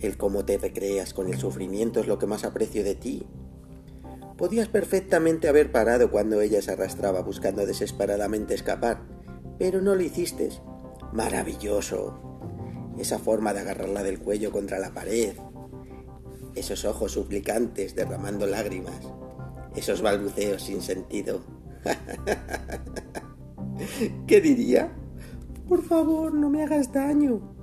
El 0.00 0.16
cómo 0.16 0.44
te 0.44 0.58
recreas 0.58 1.14
con 1.14 1.28
el 1.28 1.38
sufrimiento 1.38 2.00
es 2.00 2.06
lo 2.06 2.18
que 2.18 2.26
más 2.26 2.44
aprecio 2.44 2.84
de 2.84 2.94
ti. 2.94 3.26
Podías 4.36 4.68
perfectamente 4.68 5.48
haber 5.48 5.72
parado 5.72 6.10
cuando 6.10 6.42
ella 6.42 6.60
se 6.60 6.72
arrastraba 6.72 7.22
buscando 7.22 7.64
desesperadamente 7.64 8.54
escapar, 8.54 9.00
pero 9.58 9.80
no 9.80 9.94
lo 9.94 10.02
hiciste. 10.02 10.50
Maravilloso. 11.12 12.20
Esa 12.98 13.18
forma 13.18 13.54
de 13.54 13.60
agarrarla 13.60 14.02
del 14.02 14.18
cuello 14.18 14.52
contra 14.52 14.78
la 14.78 14.92
pared. 14.92 15.34
Esos 16.54 16.84
ojos 16.84 17.12
suplicantes 17.12 17.94
derramando 17.94 18.46
lágrimas. 18.46 19.00
Esos 19.74 20.02
balbuceos 20.02 20.62
sin 20.62 20.82
sentido. 20.82 21.40
¿Qué 24.26 24.40
diría? 24.40 24.92
Por 25.68 25.82
favor, 25.82 26.34
no 26.34 26.50
me 26.50 26.62
hagas 26.62 26.92
daño. 26.92 27.55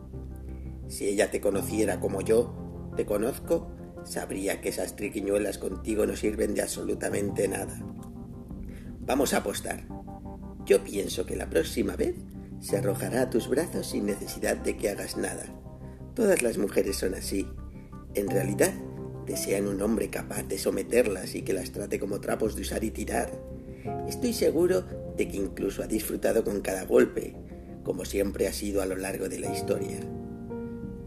Si 0.93 1.07
ella 1.07 1.31
te 1.31 1.41
conociera 1.41 1.99
como 1.99 2.21
yo 2.21 2.53
te 2.95 3.03
conozco, 3.03 3.67
sabría 4.03 4.61
que 4.61 4.69
esas 4.69 4.95
triquiñuelas 4.95 5.57
contigo 5.57 6.05
no 6.05 6.15
sirven 6.15 6.53
de 6.53 6.61
absolutamente 6.61 7.47
nada. 7.47 7.83
Vamos 8.99 9.33
a 9.33 9.37
apostar. 9.37 9.87
Yo 10.67 10.83
pienso 10.83 11.25
que 11.25 11.35
la 11.35 11.49
próxima 11.49 11.95
vez 11.95 12.13
se 12.59 12.77
arrojará 12.77 13.23
a 13.23 13.29
tus 13.31 13.49
brazos 13.49 13.87
sin 13.87 14.05
necesidad 14.05 14.55
de 14.57 14.77
que 14.77 14.89
hagas 14.91 15.17
nada. 15.17 15.45
Todas 16.13 16.43
las 16.43 16.59
mujeres 16.59 16.97
son 16.97 17.15
así. 17.15 17.47
En 18.13 18.29
realidad, 18.29 18.75
desean 19.25 19.67
un 19.67 19.81
hombre 19.81 20.11
capaz 20.11 20.43
de 20.43 20.59
someterlas 20.59 21.33
y 21.33 21.41
que 21.41 21.53
las 21.53 21.71
trate 21.71 21.99
como 21.99 22.21
trapos 22.21 22.55
de 22.55 22.61
usar 22.61 22.83
y 22.83 22.91
tirar. 22.91 23.31
Estoy 24.07 24.33
seguro 24.33 24.83
de 25.17 25.27
que 25.27 25.37
incluso 25.37 25.81
ha 25.81 25.87
disfrutado 25.87 26.43
con 26.43 26.61
cada 26.61 26.85
golpe, 26.85 27.35
como 27.83 28.05
siempre 28.05 28.47
ha 28.47 28.53
sido 28.53 28.83
a 28.83 28.85
lo 28.85 28.95
largo 28.95 29.27
de 29.27 29.39
la 29.39 29.51
historia. 29.51 29.99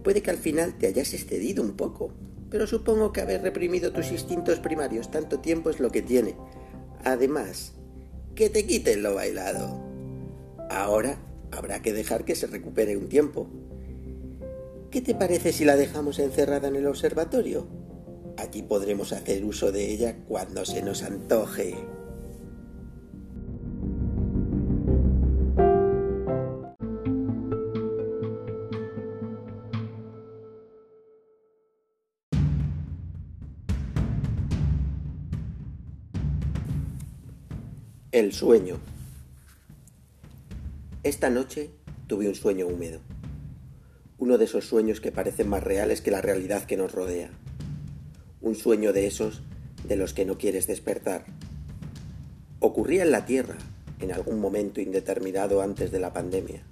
Puede 0.06 0.22
que 0.22 0.30
al 0.30 0.36
final 0.36 0.78
te 0.78 0.86
hayas 0.86 1.14
excedido 1.14 1.64
un 1.64 1.72
poco, 1.72 2.12
pero 2.48 2.68
supongo 2.68 3.12
que 3.12 3.22
haber 3.22 3.42
reprimido 3.42 3.92
tus 3.92 4.12
instintos 4.12 4.60
primarios 4.60 5.10
tanto 5.10 5.40
tiempo 5.40 5.68
es 5.68 5.80
lo 5.80 5.90
que 5.90 6.00
tiene. 6.00 6.36
Además, 7.02 7.72
que 8.36 8.48
te 8.48 8.64
quiten 8.64 9.02
lo 9.02 9.16
bailado. 9.16 9.82
Ahora 10.70 11.18
habrá 11.50 11.82
que 11.82 11.92
dejar 11.92 12.24
que 12.24 12.36
se 12.36 12.46
recupere 12.46 12.96
un 12.96 13.08
tiempo. 13.08 13.48
¿Qué 14.92 15.00
te 15.00 15.16
parece 15.16 15.52
si 15.52 15.64
la 15.64 15.74
dejamos 15.74 16.20
encerrada 16.20 16.68
en 16.68 16.76
el 16.76 16.86
observatorio? 16.86 17.66
Aquí 18.36 18.62
podremos 18.62 19.12
hacer 19.12 19.44
uso 19.44 19.72
de 19.72 19.90
ella 19.90 20.18
cuando 20.28 20.64
se 20.64 20.82
nos 20.82 21.02
antoje. 21.02 21.74
El 38.16 38.32
sueño. 38.32 38.78
Esta 41.02 41.28
noche 41.28 41.68
tuve 42.06 42.26
un 42.26 42.34
sueño 42.34 42.66
húmedo. 42.66 43.00
Uno 44.16 44.38
de 44.38 44.46
esos 44.46 44.64
sueños 44.64 45.02
que 45.02 45.12
parecen 45.12 45.50
más 45.50 45.62
reales 45.62 46.00
que 46.00 46.10
la 46.10 46.22
realidad 46.22 46.64
que 46.64 46.78
nos 46.78 46.92
rodea. 46.92 47.28
Un 48.40 48.54
sueño 48.54 48.94
de 48.94 49.06
esos 49.06 49.42
de 49.86 49.96
los 49.96 50.14
que 50.14 50.24
no 50.24 50.38
quieres 50.38 50.66
despertar. 50.66 51.26
Ocurría 52.58 53.02
en 53.02 53.10
la 53.10 53.26
Tierra, 53.26 53.58
en 54.00 54.10
algún 54.12 54.40
momento 54.40 54.80
indeterminado 54.80 55.60
antes 55.60 55.92
de 55.92 56.00
la 56.00 56.14
pandemia. 56.14 56.62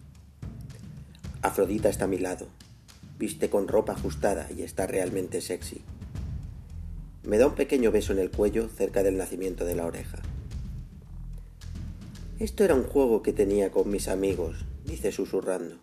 Afrodita 1.43 1.91
está 1.91 2.07
a 2.07 2.09
mi 2.09 2.17
lado, 2.17 2.47
viste 3.19 3.51
con 3.51 3.69
ropa 3.69 3.93
ajustada 3.93 4.49
y 4.51 4.63
está 4.63 4.87
realmente 4.87 5.43
sexy. 5.43 5.83
Me 7.23 7.37
da 7.37 7.49
un 7.49 7.55
pequeño 7.55 7.93
beso 7.93 8.15
en 8.15 8.21
el 8.21 8.31
cuello 8.31 8.71
cerca 8.71 9.03
del 9.03 9.19
nacimiento 9.19 9.67
de 9.67 9.75
la 9.75 9.85
oreja. 9.85 10.23
Esto 12.45 12.63
era 12.63 12.75
un 12.75 12.85
juego 12.85 13.23
que 13.23 13.33
tenía 13.33 13.71
con 13.71 13.89
mis 13.89 14.07
amigos, 14.07 14.67
dice 14.85 15.13
susurrando. 15.13 15.77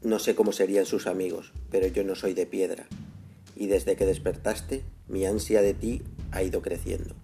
No 0.00 0.20
sé 0.20 0.36
cómo 0.36 0.52
serían 0.52 0.86
sus 0.86 1.08
amigos, 1.08 1.52
pero 1.72 1.88
yo 1.88 2.04
no 2.04 2.14
soy 2.14 2.34
de 2.34 2.46
piedra, 2.46 2.86
y 3.56 3.66
desde 3.66 3.96
que 3.96 4.06
despertaste, 4.06 4.84
mi 5.08 5.26
ansia 5.26 5.60
de 5.60 5.74
ti 5.74 6.02
ha 6.30 6.44
ido 6.44 6.62
creciendo. 6.62 7.16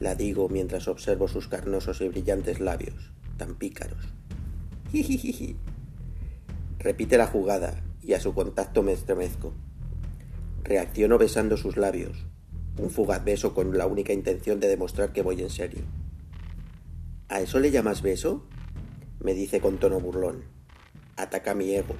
La 0.00 0.16
digo 0.16 0.48
mientras 0.48 0.88
observo 0.88 1.28
sus 1.28 1.46
carnosos 1.46 2.00
y 2.00 2.08
brillantes 2.08 2.58
labios, 2.58 3.12
tan 3.36 3.54
pícaros. 3.54 4.06
Jijijiji. 4.90 5.54
Repite 6.80 7.16
la 7.16 7.28
jugada 7.28 7.80
y 8.02 8.14
a 8.14 8.20
su 8.20 8.34
contacto 8.34 8.82
me 8.82 8.92
estremezco. 8.92 9.52
Reacciono 10.64 11.16
besando 11.16 11.56
sus 11.56 11.76
labios, 11.76 12.26
un 12.76 12.90
fugaz 12.90 13.24
beso 13.24 13.54
con 13.54 13.78
la 13.78 13.86
única 13.86 14.12
intención 14.12 14.58
de 14.58 14.66
demostrar 14.66 15.12
que 15.12 15.22
voy 15.22 15.40
en 15.40 15.50
serio. 15.50 15.84
¿A 17.34 17.40
eso 17.40 17.58
le 17.58 17.72
llamas 17.72 18.00
beso? 18.00 18.46
me 19.18 19.34
dice 19.34 19.58
con 19.58 19.78
tono 19.78 19.98
burlón. 19.98 20.44
Ataca 21.16 21.52
mi 21.52 21.74
ego. 21.74 21.96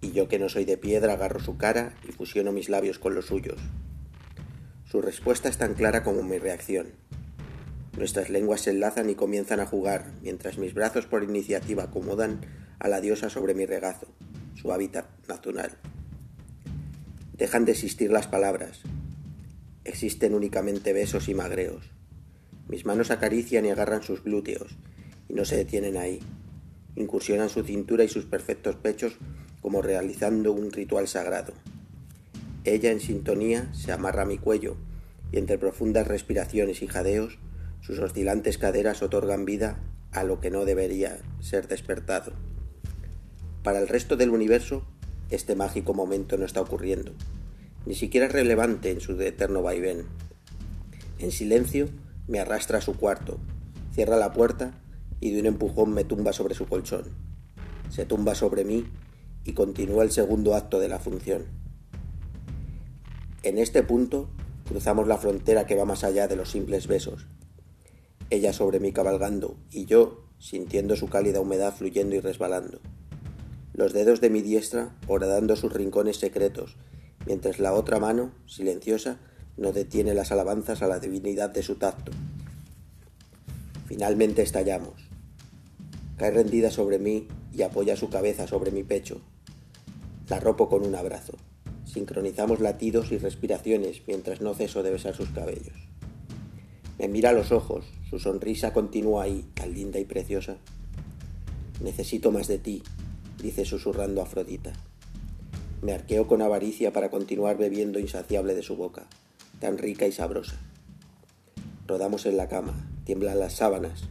Y 0.00 0.12
yo 0.12 0.28
que 0.28 0.38
no 0.38 0.48
soy 0.48 0.64
de 0.64 0.78
piedra 0.78 1.12
agarro 1.12 1.40
su 1.40 1.58
cara 1.58 1.94
y 2.08 2.12
fusiono 2.12 2.50
mis 2.50 2.70
labios 2.70 2.98
con 2.98 3.14
los 3.14 3.26
suyos. 3.26 3.60
Su 4.86 5.02
respuesta 5.02 5.50
es 5.50 5.58
tan 5.58 5.74
clara 5.74 6.02
como 6.04 6.22
mi 6.22 6.38
reacción. 6.38 6.94
Nuestras 7.98 8.30
lenguas 8.30 8.62
se 8.62 8.70
enlazan 8.70 9.10
y 9.10 9.14
comienzan 9.14 9.60
a 9.60 9.66
jugar, 9.66 10.06
mientras 10.22 10.56
mis 10.56 10.72
brazos 10.72 11.04
por 11.04 11.22
iniciativa 11.22 11.82
acomodan 11.82 12.40
a 12.78 12.88
la 12.88 13.02
diosa 13.02 13.28
sobre 13.28 13.52
mi 13.52 13.66
regazo, 13.66 14.06
su 14.54 14.72
hábitat 14.72 15.04
natural. 15.28 15.72
Dejan 17.36 17.66
de 17.66 17.72
existir 17.72 18.10
las 18.10 18.26
palabras. 18.26 18.80
Existen 19.84 20.32
únicamente 20.32 20.94
besos 20.94 21.28
y 21.28 21.34
magreos. 21.34 21.93
Mis 22.68 22.86
manos 22.86 23.10
acarician 23.10 23.66
y 23.66 23.70
agarran 23.70 24.02
sus 24.02 24.22
glúteos, 24.22 24.76
y 25.28 25.34
no 25.34 25.44
se 25.44 25.56
detienen 25.56 25.96
ahí. 25.96 26.20
Incursionan 26.96 27.48
su 27.48 27.62
cintura 27.62 28.04
y 28.04 28.08
sus 28.08 28.24
perfectos 28.24 28.76
pechos 28.76 29.16
como 29.60 29.82
realizando 29.82 30.52
un 30.52 30.70
ritual 30.70 31.08
sagrado. 31.08 31.52
Ella 32.64 32.90
en 32.90 33.00
sintonía 33.00 33.72
se 33.74 33.92
amarra 33.92 34.22
a 34.22 34.26
mi 34.26 34.38
cuello, 34.38 34.76
y 35.32 35.38
entre 35.38 35.58
profundas 35.58 36.06
respiraciones 36.06 36.82
y 36.82 36.86
jadeos, 36.86 37.38
sus 37.80 37.98
oscilantes 37.98 38.56
caderas 38.56 39.02
otorgan 39.02 39.44
vida 39.44 39.78
a 40.12 40.22
lo 40.22 40.40
que 40.40 40.50
no 40.50 40.64
debería 40.64 41.18
ser 41.40 41.68
despertado. 41.68 42.32
Para 43.62 43.80
el 43.80 43.88
resto 43.88 44.16
del 44.16 44.30
universo, 44.30 44.86
este 45.30 45.54
mágico 45.54 45.92
momento 45.94 46.36
no 46.38 46.44
está 46.44 46.60
ocurriendo. 46.60 47.12
ni 47.86 47.94
siquiera 47.94 48.28
relevante 48.28 48.90
en 48.90 49.00
su 49.00 49.20
eterno 49.20 49.62
vaivén. 49.62 50.04
En 51.18 51.32
silencio 51.32 51.88
me 52.26 52.40
arrastra 52.40 52.78
a 52.78 52.80
su 52.80 52.96
cuarto, 52.96 53.38
cierra 53.92 54.16
la 54.16 54.32
puerta 54.32 54.80
y 55.20 55.32
de 55.32 55.40
un 55.40 55.46
empujón 55.46 55.92
me 55.92 56.04
tumba 56.04 56.32
sobre 56.32 56.54
su 56.54 56.66
colchón. 56.66 57.04
Se 57.90 58.06
tumba 58.06 58.34
sobre 58.34 58.64
mí 58.64 58.86
y 59.44 59.52
continúa 59.52 60.02
el 60.02 60.10
segundo 60.10 60.54
acto 60.54 60.80
de 60.80 60.88
la 60.88 60.98
función. 60.98 61.44
En 63.42 63.58
este 63.58 63.82
punto 63.82 64.30
cruzamos 64.66 65.06
la 65.06 65.18
frontera 65.18 65.66
que 65.66 65.76
va 65.76 65.84
más 65.84 66.04
allá 66.04 66.28
de 66.28 66.36
los 66.36 66.50
simples 66.50 66.86
besos. 66.86 67.26
Ella 68.30 68.52
sobre 68.52 68.80
mí 68.80 68.92
cabalgando 68.92 69.56
y 69.70 69.84
yo 69.84 70.24
sintiendo 70.38 70.96
su 70.96 71.08
cálida 71.08 71.40
humedad 71.40 71.74
fluyendo 71.74 72.16
y 72.16 72.20
resbalando. 72.20 72.80
Los 73.72 73.92
dedos 73.92 74.20
de 74.20 74.30
mi 74.30 74.40
diestra 74.40 74.94
horadando 75.08 75.56
sus 75.56 75.72
rincones 75.72 76.16
secretos, 76.16 76.76
mientras 77.26 77.58
la 77.58 77.72
otra 77.72 77.98
mano, 77.98 78.32
silenciosa, 78.46 79.18
no 79.56 79.72
detiene 79.72 80.14
las 80.14 80.32
alabanzas 80.32 80.82
a 80.82 80.88
la 80.88 80.98
divinidad 80.98 81.50
de 81.50 81.62
su 81.62 81.76
tacto. 81.76 82.12
Finalmente 83.86 84.42
estallamos. 84.42 84.94
Cae 86.16 86.30
rendida 86.30 86.70
sobre 86.70 86.98
mí 86.98 87.28
y 87.52 87.62
apoya 87.62 87.96
su 87.96 88.08
cabeza 88.08 88.46
sobre 88.46 88.70
mi 88.70 88.82
pecho. 88.82 89.20
La 90.28 90.40
ropo 90.40 90.68
con 90.68 90.84
un 90.84 90.94
abrazo. 90.94 91.34
Sincronizamos 91.84 92.60
latidos 92.60 93.12
y 93.12 93.18
respiraciones 93.18 94.02
mientras 94.06 94.40
no 94.40 94.54
ceso 94.54 94.82
de 94.82 94.90
besar 94.90 95.14
sus 95.14 95.28
cabellos. 95.30 95.76
Me 96.98 97.08
mira 97.08 97.30
a 97.30 97.32
los 97.32 97.52
ojos, 97.52 97.84
su 98.08 98.18
sonrisa 98.18 98.72
continúa 98.72 99.24
ahí, 99.24 99.44
tan 99.54 99.74
linda 99.74 99.98
y 99.98 100.04
preciosa. 100.04 100.56
Necesito 101.82 102.30
más 102.30 102.48
de 102.48 102.58
ti, 102.58 102.82
dice 103.42 103.64
susurrando 103.64 104.22
Afrodita. 104.22 104.72
Me 105.82 105.92
arqueo 105.92 106.26
con 106.26 106.40
avaricia 106.40 106.92
para 106.92 107.10
continuar 107.10 107.58
bebiendo 107.58 107.98
insaciable 107.98 108.54
de 108.54 108.62
su 108.62 108.76
boca, 108.76 109.06
tan 109.60 109.78
rica 109.78 110.06
y 110.06 110.12
sabrosa. 110.12 110.56
Rodamos 111.86 112.26
en 112.26 112.36
la 112.36 112.48
cama, 112.48 112.74
tiemblan 113.04 113.38
las 113.38 113.54
sábanas, 113.54 114.08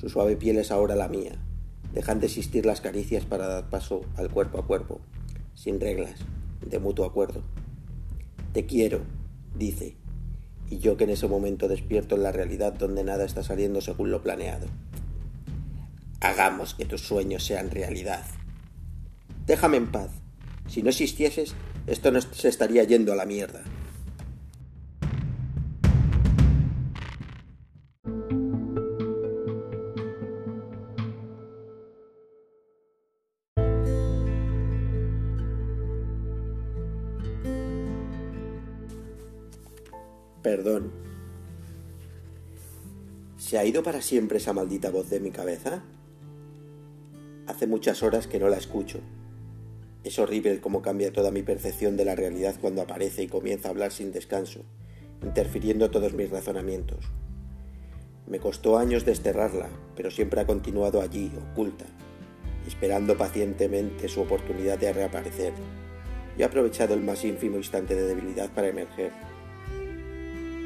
su 0.00 0.08
suave 0.08 0.36
piel 0.36 0.56
es 0.56 0.70
ahora 0.70 0.96
la 0.96 1.08
mía. 1.08 1.32
Dejan 1.92 2.20
de 2.20 2.26
existir 2.26 2.64
las 2.64 2.80
caricias 2.80 3.26
para 3.26 3.46
dar 3.46 3.68
paso 3.68 4.02
al 4.16 4.30
cuerpo 4.30 4.58
a 4.58 4.66
cuerpo, 4.66 5.00
sin 5.54 5.80
reglas, 5.80 6.20
de 6.64 6.78
mutuo 6.78 7.04
acuerdo. 7.04 7.42
Te 8.54 8.64
quiero, 8.64 9.02
dice, 9.54 9.96
y 10.70 10.78
yo 10.78 10.96
que 10.96 11.04
en 11.04 11.10
ese 11.10 11.28
momento 11.28 11.68
despierto 11.68 12.14
en 12.14 12.22
la 12.22 12.32
realidad 12.32 12.72
donde 12.72 13.04
nada 13.04 13.24
está 13.24 13.42
saliendo 13.42 13.80
según 13.80 14.10
lo 14.10 14.22
planeado. 14.22 14.68
Hagamos 16.20 16.74
que 16.74 16.84
tus 16.84 17.02
sueños 17.02 17.44
sean 17.44 17.70
realidad. 17.70 18.24
Déjame 19.46 19.78
en 19.78 19.90
paz. 19.90 20.10
Si 20.68 20.82
no 20.82 20.90
existieses, 20.90 21.54
esto 21.86 22.10
no 22.12 22.20
se 22.20 22.48
estaría 22.48 22.84
yendo 22.84 23.12
a 23.12 23.16
la 23.16 23.26
mierda. 23.26 23.62
Perdón. 40.50 40.90
¿Se 43.38 43.56
ha 43.56 43.64
ido 43.64 43.84
para 43.84 44.02
siempre 44.02 44.38
esa 44.38 44.52
maldita 44.52 44.90
voz 44.90 45.08
de 45.08 45.20
mi 45.20 45.30
cabeza? 45.30 45.84
Hace 47.46 47.68
muchas 47.68 48.02
horas 48.02 48.26
que 48.26 48.40
no 48.40 48.48
la 48.48 48.56
escucho. 48.56 48.98
Es 50.02 50.18
horrible 50.18 50.60
cómo 50.60 50.82
cambia 50.82 51.12
toda 51.12 51.30
mi 51.30 51.44
percepción 51.44 51.96
de 51.96 52.04
la 52.04 52.16
realidad 52.16 52.56
cuando 52.60 52.82
aparece 52.82 53.22
y 53.22 53.28
comienza 53.28 53.68
a 53.68 53.70
hablar 53.70 53.92
sin 53.92 54.10
descanso, 54.10 54.64
interfiriendo 55.22 55.88
todos 55.92 56.14
mis 56.14 56.30
razonamientos. 56.30 57.04
Me 58.26 58.40
costó 58.40 58.76
años 58.76 59.04
desterrarla, 59.04 59.68
pero 59.94 60.10
siempre 60.10 60.40
ha 60.40 60.48
continuado 60.48 61.00
allí, 61.00 61.30
oculta, 61.52 61.86
esperando 62.66 63.16
pacientemente 63.16 64.08
su 64.08 64.20
oportunidad 64.20 64.80
de 64.80 64.92
reaparecer. 64.92 65.52
Y 66.36 66.42
he 66.42 66.44
aprovechado 66.44 66.94
el 66.94 67.04
más 67.04 67.24
ínfimo 67.24 67.56
instante 67.56 67.94
de 67.94 68.02
debilidad 68.02 68.50
para 68.50 68.66
emerger 68.66 69.29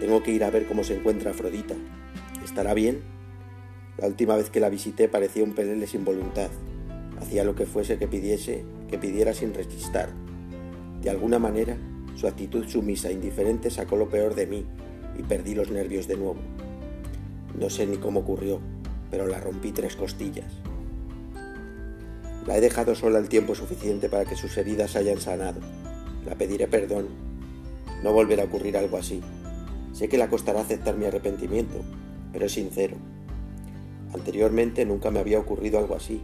tengo 0.04 0.22
que 0.22 0.32
ir 0.32 0.44
a 0.44 0.50
ver 0.50 0.66
cómo 0.66 0.84
se 0.84 0.96
encuentra 0.96 1.30
Afrodita. 1.30 1.74
¿Estará 2.44 2.74
bien? 2.74 3.00
La 3.96 4.06
última 4.06 4.36
vez 4.36 4.50
que 4.50 4.60
la 4.60 4.68
visité 4.68 5.08
parecía 5.08 5.42
un 5.42 5.54
pelele 5.54 5.86
sin 5.86 6.04
voluntad. 6.04 6.50
Hacía 7.18 7.42
lo 7.42 7.54
que 7.54 7.64
fuese 7.64 7.96
que 7.96 8.06
pidiese, 8.06 8.66
que 8.90 8.98
pidiera 8.98 9.32
sin 9.32 9.54
resistir. 9.54 10.08
De 11.00 11.08
alguna 11.08 11.38
manera, 11.38 11.78
su 12.16 12.26
actitud 12.26 12.68
sumisa 12.68 13.08
e 13.08 13.14
indiferente 13.14 13.70
sacó 13.70 13.96
lo 13.96 14.10
peor 14.10 14.34
de 14.34 14.46
mí 14.46 14.66
y 15.18 15.22
perdí 15.22 15.54
los 15.54 15.70
nervios 15.70 16.06
de 16.06 16.18
nuevo. 16.18 16.36
No 17.58 17.70
sé 17.70 17.86
ni 17.86 17.96
cómo 17.96 18.20
ocurrió, 18.20 18.60
pero 19.10 19.26
la 19.26 19.40
rompí 19.40 19.72
tres 19.72 19.96
costillas. 19.96 20.52
La 22.46 22.58
he 22.58 22.60
dejado 22.60 22.94
sola 22.94 23.18
el 23.18 23.30
tiempo 23.30 23.54
suficiente 23.54 24.10
para 24.10 24.26
que 24.26 24.36
sus 24.36 24.54
heridas 24.58 24.96
hayan 24.96 25.18
sanado. 25.18 25.60
La 26.26 26.34
pediré 26.34 26.66
perdón. 26.66 27.06
No 28.02 28.12
volverá 28.12 28.42
a 28.42 28.46
ocurrir 28.46 28.76
algo 28.76 28.98
así. 28.98 29.22
Sé 29.94 30.08
que 30.08 30.18
le 30.18 30.28
costará 30.28 30.60
aceptar 30.60 30.96
mi 30.96 31.04
arrepentimiento, 31.04 31.76
pero 32.32 32.46
es 32.46 32.52
sincero. 32.52 32.96
Anteriormente 34.12 34.84
nunca 34.84 35.12
me 35.12 35.20
había 35.20 35.38
ocurrido 35.38 35.78
algo 35.78 35.94
así. 35.94 36.20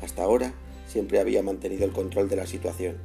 Hasta 0.00 0.22
ahora 0.22 0.54
siempre 0.86 1.18
había 1.18 1.42
mantenido 1.42 1.84
el 1.84 1.90
control 1.90 2.28
de 2.28 2.36
la 2.36 2.46
situación. 2.46 2.98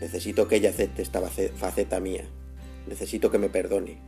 Necesito 0.00 0.48
que 0.48 0.56
ella 0.56 0.70
acepte 0.70 1.02
esta 1.02 1.20
faceta 1.20 2.00
mía. 2.00 2.24
Necesito 2.88 3.30
que 3.30 3.38
me 3.38 3.50
perdone. 3.50 4.00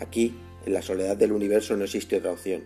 Aquí, 0.00 0.36
en 0.66 0.72
la 0.72 0.82
soledad 0.82 1.16
del 1.16 1.30
universo, 1.30 1.76
no 1.76 1.84
existe 1.84 2.16
otra 2.16 2.32
opción. 2.32 2.64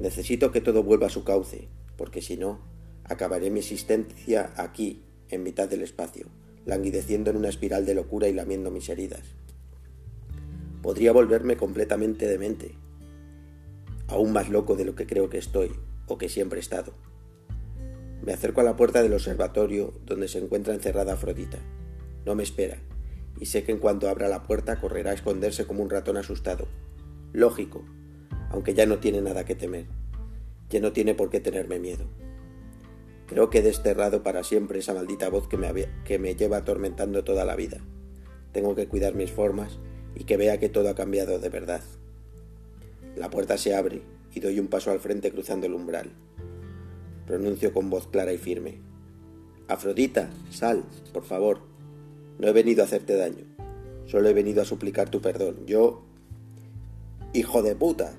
Necesito 0.00 0.50
que 0.50 0.60
todo 0.60 0.82
vuelva 0.82 1.06
a 1.06 1.10
su 1.10 1.22
cauce, 1.22 1.68
porque 1.96 2.22
si 2.22 2.36
no, 2.36 2.58
acabaré 3.04 3.50
mi 3.50 3.60
existencia 3.60 4.52
aquí, 4.56 5.04
en 5.28 5.44
mitad 5.44 5.68
del 5.68 5.82
espacio, 5.82 6.26
languideciendo 6.64 7.30
en 7.30 7.36
una 7.36 7.50
espiral 7.50 7.86
de 7.86 7.94
locura 7.94 8.26
y 8.26 8.32
lamiendo 8.32 8.72
mis 8.72 8.88
heridas 8.88 9.22
podría 10.86 11.10
volverme 11.10 11.56
completamente 11.56 12.28
demente, 12.28 12.76
aún 14.06 14.32
más 14.32 14.50
loco 14.50 14.76
de 14.76 14.84
lo 14.84 14.94
que 14.94 15.04
creo 15.04 15.28
que 15.28 15.36
estoy 15.36 15.72
o 16.06 16.16
que 16.16 16.28
siempre 16.28 16.60
he 16.60 16.62
estado. 16.62 16.92
Me 18.22 18.32
acerco 18.32 18.60
a 18.60 18.64
la 18.64 18.76
puerta 18.76 19.02
del 19.02 19.12
observatorio 19.12 19.94
donde 20.04 20.28
se 20.28 20.38
encuentra 20.38 20.74
encerrada 20.74 21.14
Afrodita. 21.14 21.58
No 22.24 22.36
me 22.36 22.44
espera, 22.44 22.78
y 23.40 23.46
sé 23.46 23.64
que 23.64 23.72
en 23.72 23.78
cuanto 23.78 24.08
abra 24.08 24.28
la 24.28 24.44
puerta 24.44 24.80
correrá 24.80 25.10
a 25.10 25.14
esconderse 25.14 25.66
como 25.66 25.82
un 25.82 25.90
ratón 25.90 26.18
asustado. 26.18 26.68
Lógico, 27.32 27.84
aunque 28.50 28.72
ya 28.72 28.86
no 28.86 29.00
tiene 29.00 29.20
nada 29.20 29.44
que 29.44 29.56
temer. 29.56 29.86
Ya 30.70 30.78
no 30.78 30.92
tiene 30.92 31.16
por 31.16 31.30
qué 31.30 31.40
tenerme 31.40 31.80
miedo. 31.80 32.04
Creo 33.26 33.50
que 33.50 33.58
he 33.58 33.62
desterrado 33.62 34.22
para 34.22 34.44
siempre 34.44 34.78
esa 34.78 34.94
maldita 34.94 35.30
voz 35.30 35.48
que 35.48 35.56
me, 35.56 35.88
que 36.04 36.20
me 36.20 36.36
lleva 36.36 36.58
atormentando 36.58 37.24
toda 37.24 37.44
la 37.44 37.56
vida. 37.56 37.78
Tengo 38.52 38.76
que 38.76 38.86
cuidar 38.86 39.16
mis 39.16 39.32
formas 39.32 39.80
y 40.16 40.24
que 40.24 40.36
vea 40.36 40.58
que 40.58 40.68
todo 40.68 40.88
ha 40.88 40.94
cambiado 40.94 41.38
de 41.38 41.48
verdad. 41.48 41.82
La 43.14 43.30
puerta 43.30 43.56
se 43.58 43.74
abre 43.74 44.02
y 44.34 44.40
doy 44.40 44.58
un 44.58 44.66
paso 44.66 44.90
al 44.90 45.00
frente 45.00 45.30
cruzando 45.30 45.66
el 45.66 45.74
umbral. 45.74 46.10
Pronuncio 47.26 47.72
con 47.72 47.90
voz 47.90 48.08
clara 48.08 48.32
y 48.32 48.38
firme. 48.38 48.78
Afrodita, 49.68 50.30
sal, 50.50 50.84
por 51.12 51.24
favor. 51.24 51.60
No 52.38 52.48
he 52.48 52.52
venido 52.52 52.82
a 52.82 52.86
hacerte 52.86 53.16
daño. 53.16 53.44
Solo 54.06 54.28
he 54.28 54.34
venido 54.34 54.62
a 54.62 54.66
suplicar 54.66 55.08
tu 55.10 55.20
perdón. 55.20 55.66
Yo... 55.66 56.02
Hijo 57.32 57.62
de 57.62 57.74
puta. 57.74 58.14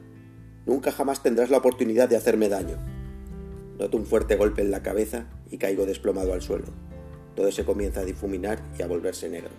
Nunca 0.66 0.92
jamás 0.92 1.24
tendrás 1.24 1.50
la 1.50 1.58
oportunidad 1.58 2.10
de 2.10 2.18
hacerme 2.18 2.50
daño. 2.50 2.78
Noto 3.80 3.98
un 3.98 4.06
fuerte 4.06 4.36
golpe 4.36 4.62
en 4.62 4.72
la 4.72 4.84
cabeza 4.84 5.28
y 5.50 5.58
caigo 5.58 5.86
desplomado 5.86 6.34
al 6.34 6.42
suelo. 6.42 6.66
Todo 7.36 7.52
se 7.52 7.64
comienza 7.64 8.02
a 8.02 8.06
difuminar 8.06 8.62
y 8.78 8.82
a 8.82 8.88
volverse 8.88 9.30
negro. 9.30 9.52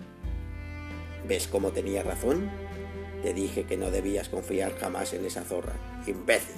¿Ves 1.29 1.47
cómo 1.47 1.73
tenía 1.73 2.03
razón? 2.03 2.51
Te 3.23 3.35
dije 3.35 3.65
que 3.65 3.77
no 3.77 3.91
debías 3.91 4.31
confiar 4.31 4.75
jamás 4.79 5.13
en 5.13 5.27
esa 5.27 5.45
zorra. 5.45 5.75
¡Imbécil! 6.07 6.57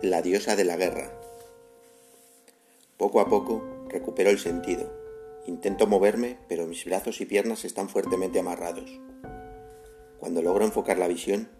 La 0.00 0.22
diosa 0.22 0.56
de 0.56 0.64
la 0.64 0.76
guerra. 0.76 1.12
Poco 2.96 3.20
a 3.20 3.28
poco 3.28 3.62
recupero 3.90 4.30
el 4.30 4.38
sentido 4.38 5.03
Intento 5.46 5.86
moverme, 5.86 6.38
pero 6.48 6.66
mis 6.66 6.86
brazos 6.86 7.20
y 7.20 7.26
piernas 7.26 7.66
están 7.66 7.90
fuertemente 7.90 8.38
amarrados. 8.38 8.98
Cuando 10.18 10.40
logro 10.40 10.64
enfocar 10.64 10.96
la 10.96 11.06
visión, 11.06 11.50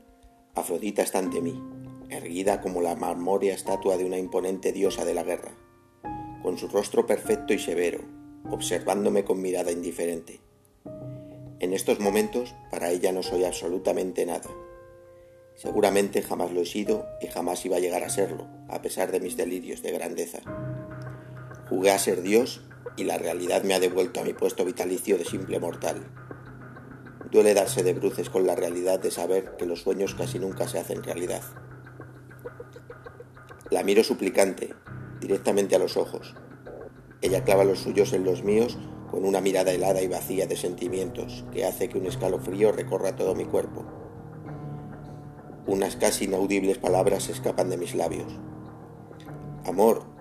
Afrodita 0.54 1.02
está 1.02 1.18
ante 1.18 1.42
mí, 1.42 1.62
erguida 2.08 2.62
como 2.62 2.80
la 2.80 2.96
marmórea 2.96 3.54
estatua 3.54 3.98
de 3.98 4.06
una 4.06 4.16
imponente 4.16 4.72
diosa 4.72 5.04
de 5.04 5.12
la 5.12 5.22
guerra, 5.22 5.52
con 6.42 6.56
su 6.56 6.68
rostro 6.68 7.06
perfecto 7.06 7.52
y 7.52 7.58
severo, 7.58 8.00
observándome 8.50 9.24
con 9.24 9.42
mirada 9.42 9.70
indiferente. 9.70 10.40
En 11.60 11.74
estos 11.74 12.00
momentos, 12.00 12.54
para 12.70 12.90
ella 12.90 13.12
no 13.12 13.22
soy 13.22 13.44
absolutamente 13.44 14.24
nada. 14.24 14.48
Seguramente 15.56 16.22
jamás 16.22 16.52
lo 16.52 16.62
he 16.62 16.66
sido 16.66 17.06
y 17.20 17.26
jamás 17.26 17.64
iba 17.66 17.76
a 17.76 17.80
llegar 17.80 18.02
a 18.02 18.08
serlo, 18.08 18.46
a 18.68 18.80
pesar 18.80 19.12
de 19.12 19.20
mis 19.20 19.36
delirios 19.36 19.82
de 19.82 19.92
grandeza. 19.92 20.40
Jugué 21.68 21.90
a 21.90 21.98
ser 21.98 22.22
Dios 22.22 22.62
y 22.96 23.04
la 23.04 23.18
realidad 23.18 23.62
me 23.64 23.74
ha 23.74 23.80
devuelto 23.80 24.20
a 24.20 24.24
mi 24.24 24.32
puesto 24.32 24.64
vitalicio 24.64 25.18
de 25.18 25.24
simple 25.24 25.58
mortal. 25.58 26.06
Duele 27.30 27.54
darse 27.54 27.82
de 27.82 27.94
bruces 27.94 28.30
con 28.30 28.46
la 28.46 28.54
realidad 28.54 29.00
de 29.00 29.10
saber 29.10 29.56
que 29.56 29.66
los 29.66 29.82
sueños 29.82 30.14
casi 30.14 30.38
nunca 30.38 30.68
se 30.68 30.78
hacen 30.78 31.02
realidad. 31.02 31.42
La 33.70 33.82
miro 33.82 34.04
suplicante, 34.04 34.74
directamente 35.20 35.74
a 35.74 35.78
los 35.78 35.96
ojos. 35.96 36.34
Ella 37.22 37.42
clava 37.42 37.64
los 37.64 37.80
suyos 37.80 38.12
en 38.12 38.24
los 38.24 38.44
míos 38.44 38.78
con 39.10 39.24
una 39.24 39.40
mirada 39.40 39.72
helada 39.72 40.02
y 40.02 40.08
vacía 40.08 40.46
de 40.46 40.56
sentimientos 40.56 41.44
que 41.52 41.64
hace 41.64 41.88
que 41.88 41.98
un 41.98 42.06
escalofrío 42.06 42.72
recorra 42.72 43.16
todo 43.16 43.34
mi 43.34 43.44
cuerpo. 43.44 43.84
Unas 45.66 45.96
casi 45.96 46.26
inaudibles 46.26 46.78
palabras 46.78 47.28
escapan 47.28 47.70
de 47.70 47.78
mis 47.78 47.94
labios. 47.94 48.32
Amor, 49.64 50.13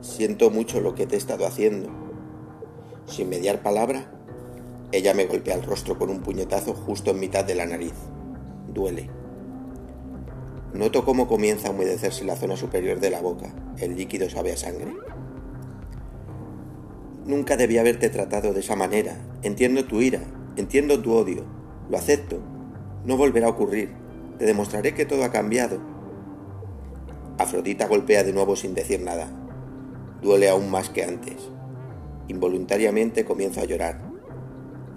siento 0.00 0.50
mucho 0.50 0.80
lo 0.80 0.94
que 0.94 1.06
te 1.06 1.14
he 1.14 1.18
estado 1.18 1.46
haciendo. 1.46 1.88
Sin 3.06 3.28
mediar 3.28 3.62
palabra, 3.62 4.10
ella 4.92 5.14
me 5.14 5.26
golpea 5.26 5.54
el 5.54 5.62
rostro 5.62 5.98
con 5.98 6.10
un 6.10 6.20
puñetazo 6.20 6.74
justo 6.74 7.10
en 7.10 7.20
mitad 7.20 7.44
de 7.44 7.54
la 7.54 7.66
nariz. 7.66 7.94
Duele. 8.72 9.10
Noto 10.72 11.04
cómo 11.04 11.26
comienza 11.26 11.68
a 11.68 11.70
humedecerse 11.70 12.24
la 12.24 12.36
zona 12.36 12.56
superior 12.56 13.00
de 13.00 13.10
la 13.10 13.20
boca. 13.20 13.52
El 13.78 13.96
líquido 13.96 14.28
sabe 14.28 14.52
a 14.52 14.56
sangre. 14.56 14.94
Nunca 17.24 17.56
debí 17.56 17.78
haberte 17.78 18.10
tratado 18.10 18.52
de 18.52 18.60
esa 18.60 18.76
manera. 18.76 19.16
Entiendo 19.42 19.84
tu 19.84 20.00
ira, 20.00 20.20
entiendo 20.56 21.00
tu 21.00 21.14
odio. 21.14 21.44
Lo 21.88 21.96
acepto. 21.96 22.40
No 23.04 23.16
volverá 23.16 23.46
a 23.46 23.50
ocurrir. 23.50 23.90
Te 24.38 24.44
demostraré 24.44 24.94
que 24.94 25.06
todo 25.06 25.24
ha 25.24 25.32
cambiado. 25.32 25.80
Afrodita 27.38 27.86
golpea 27.86 28.22
de 28.22 28.32
nuevo 28.32 28.54
sin 28.54 28.74
decir 28.74 29.00
nada. 29.00 29.45
Duele 30.26 30.48
aún 30.48 30.68
más 30.72 30.90
que 30.90 31.04
antes. 31.04 31.36
Involuntariamente 32.26 33.24
comienzo 33.24 33.60
a 33.60 33.64
llorar. 33.64 34.00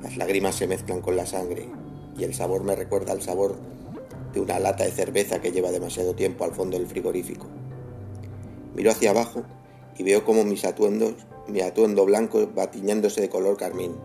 Las 0.02 0.18
lágrimas 0.18 0.56
se 0.56 0.66
mezclan 0.66 1.02
con 1.02 1.16
la 1.16 1.28
sangre 1.28 1.70
y 2.18 2.24
el 2.24 2.34
sabor 2.34 2.64
me 2.64 2.76
recuerda 2.76 3.12
al 3.12 3.22
sabor 3.22 3.56
de 4.34 4.40
una 4.40 4.58
lata 4.58 4.86
de 4.86 4.92
cerveza 4.92 5.40
que 5.40 5.52
lleva 5.52 5.70
demasiado 5.70 6.16
tiempo 6.16 6.46
al 6.46 6.56
fondo 6.56 6.80
del 6.80 6.88
frigorífico. 6.88 7.46
Miro 8.74 8.90
hacia 8.90 9.12
abajo 9.12 9.44
y 10.00 10.02
veo 10.02 10.26
como 10.26 10.44
mis 10.46 10.66
atuendos, 10.66 11.14
mi 11.48 11.62
atuendo 11.62 12.06
blanco 12.06 12.50
va 12.58 12.72
tiñéndose 12.72 13.22
de 13.22 13.30
color 13.30 13.56
carmín. 13.56 13.98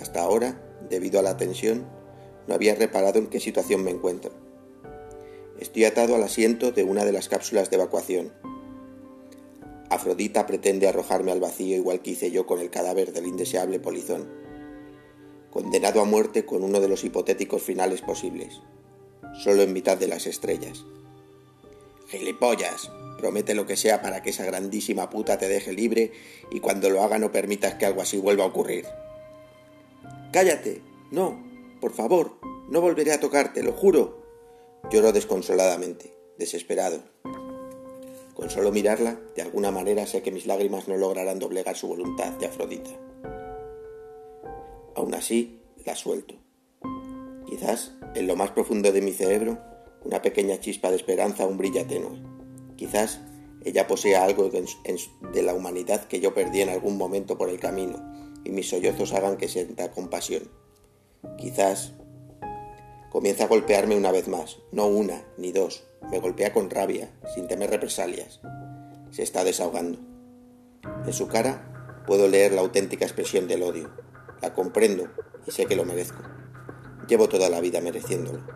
Hasta 0.00 0.22
ahora, 0.22 0.60
debido 0.90 1.20
a 1.20 1.22
la 1.22 1.36
tensión, 1.36 1.86
no 2.48 2.54
había 2.56 2.74
reparado 2.74 3.20
en 3.20 3.28
qué 3.28 3.38
situación 3.38 3.84
me 3.84 3.92
encuentro. 3.92 4.32
Estoy 5.60 5.84
atado 5.84 6.16
al 6.16 6.24
asiento 6.24 6.72
de 6.72 6.82
una 6.82 7.04
de 7.04 7.12
las 7.12 7.28
cápsulas 7.28 7.70
de 7.70 7.76
evacuación. 7.76 8.32
Afrodita 9.94 10.46
pretende 10.46 10.88
arrojarme 10.88 11.32
al 11.32 11.40
vacío 11.40 11.76
igual 11.76 12.02
que 12.02 12.12
hice 12.12 12.30
yo 12.30 12.46
con 12.46 12.60
el 12.60 12.70
cadáver 12.70 13.12
del 13.12 13.26
indeseable 13.26 13.80
polizón, 13.80 14.28
condenado 15.50 16.00
a 16.00 16.04
muerte 16.04 16.44
con 16.44 16.64
uno 16.64 16.80
de 16.80 16.88
los 16.88 17.04
hipotéticos 17.04 17.62
finales 17.62 18.00
posibles 18.00 18.60
solo 19.32 19.62
en 19.62 19.72
mitad 19.72 19.96
de 19.96 20.08
las 20.08 20.26
estrellas. 20.26 20.84
Gilipollas, 22.08 22.90
promete 23.18 23.54
lo 23.54 23.66
que 23.66 23.76
sea 23.76 24.02
para 24.02 24.22
que 24.22 24.30
esa 24.30 24.44
grandísima 24.44 25.10
puta 25.10 25.38
te 25.38 25.48
deje 25.48 25.72
libre 25.72 26.12
y 26.50 26.60
cuando 26.60 26.90
lo 26.90 27.02
haga 27.02 27.18
no 27.18 27.32
permitas 27.32 27.74
que 27.74 27.86
algo 27.86 28.02
así 28.02 28.18
vuelva 28.18 28.44
a 28.44 28.48
ocurrir. 28.48 28.86
Cállate, 30.32 30.82
no, 31.10 31.42
por 31.80 31.92
favor, 31.92 32.36
no 32.68 32.80
volveré 32.80 33.12
a 33.12 33.20
tocarte, 33.20 33.62
lo 33.62 33.72
juro. 33.72 34.22
Lloro 34.90 35.12
desconsoladamente, 35.12 36.14
desesperado. 36.38 37.02
Con 38.42 38.50
solo 38.50 38.72
mirarla, 38.72 39.20
de 39.36 39.42
alguna 39.42 39.70
manera 39.70 40.04
sé 40.04 40.20
que 40.20 40.32
mis 40.32 40.46
lágrimas 40.46 40.88
no 40.88 40.96
lograrán 40.96 41.38
doblegar 41.38 41.76
su 41.76 41.86
voluntad 41.86 42.32
de 42.40 42.46
Afrodita. 42.46 42.90
Aún 44.96 45.14
así, 45.14 45.62
la 45.86 45.94
suelto. 45.94 46.34
Quizás, 47.46 47.92
en 48.16 48.26
lo 48.26 48.34
más 48.34 48.50
profundo 48.50 48.90
de 48.90 49.00
mi 49.00 49.12
cerebro, 49.12 49.60
una 50.04 50.22
pequeña 50.22 50.58
chispa 50.58 50.90
de 50.90 50.96
esperanza 50.96 51.46
un 51.46 51.56
brilla 51.56 51.86
tenue. 51.86 52.20
Quizás 52.74 53.20
ella 53.64 53.86
posea 53.86 54.24
algo 54.24 54.50
de 54.50 55.42
la 55.44 55.54
humanidad 55.54 56.08
que 56.08 56.18
yo 56.18 56.34
perdí 56.34 56.62
en 56.62 56.70
algún 56.70 56.98
momento 56.98 57.38
por 57.38 57.48
el 57.48 57.60
camino 57.60 58.02
y 58.44 58.50
mis 58.50 58.68
sollozos 58.68 59.12
hagan 59.12 59.36
que 59.36 59.46
sienta 59.46 59.92
compasión. 59.92 60.50
Quizás 61.38 61.92
comienza 63.12 63.44
a 63.44 63.48
golpearme 63.48 63.94
una 63.94 64.10
vez 64.10 64.26
más, 64.26 64.56
no 64.72 64.86
una 64.86 65.22
ni 65.36 65.52
dos, 65.52 65.84
me 66.10 66.18
golpea 66.18 66.54
con 66.54 66.70
rabia, 66.70 67.10
sin 67.34 67.46
temer 67.46 67.68
represalias. 67.68 68.40
Se 69.10 69.22
está 69.22 69.44
desahogando. 69.44 69.98
En 71.04 71.12
su 71.12 71.28
cara 71.28 72.02
puedo 72.06 72.26
leer 72.26 72.52
la 72.52 72.62
auténtica 72.62 73.04
expresión 73.04 73.46
del 73.48 73.64
odio. 73.64 73.90
La 74.40 74.54
comprendo 74.54 75.10
y 75.46 75.50
sé 75.50 75.66
que 75.66 75.76
lo 75.76 75.84
merezco. 75.84 76.22
Llevo 77.06 77.28
toda 77.28 77.50
la 77.50 77.60
vida 77.60 77.82
mereciéndolo. 77.82 78.46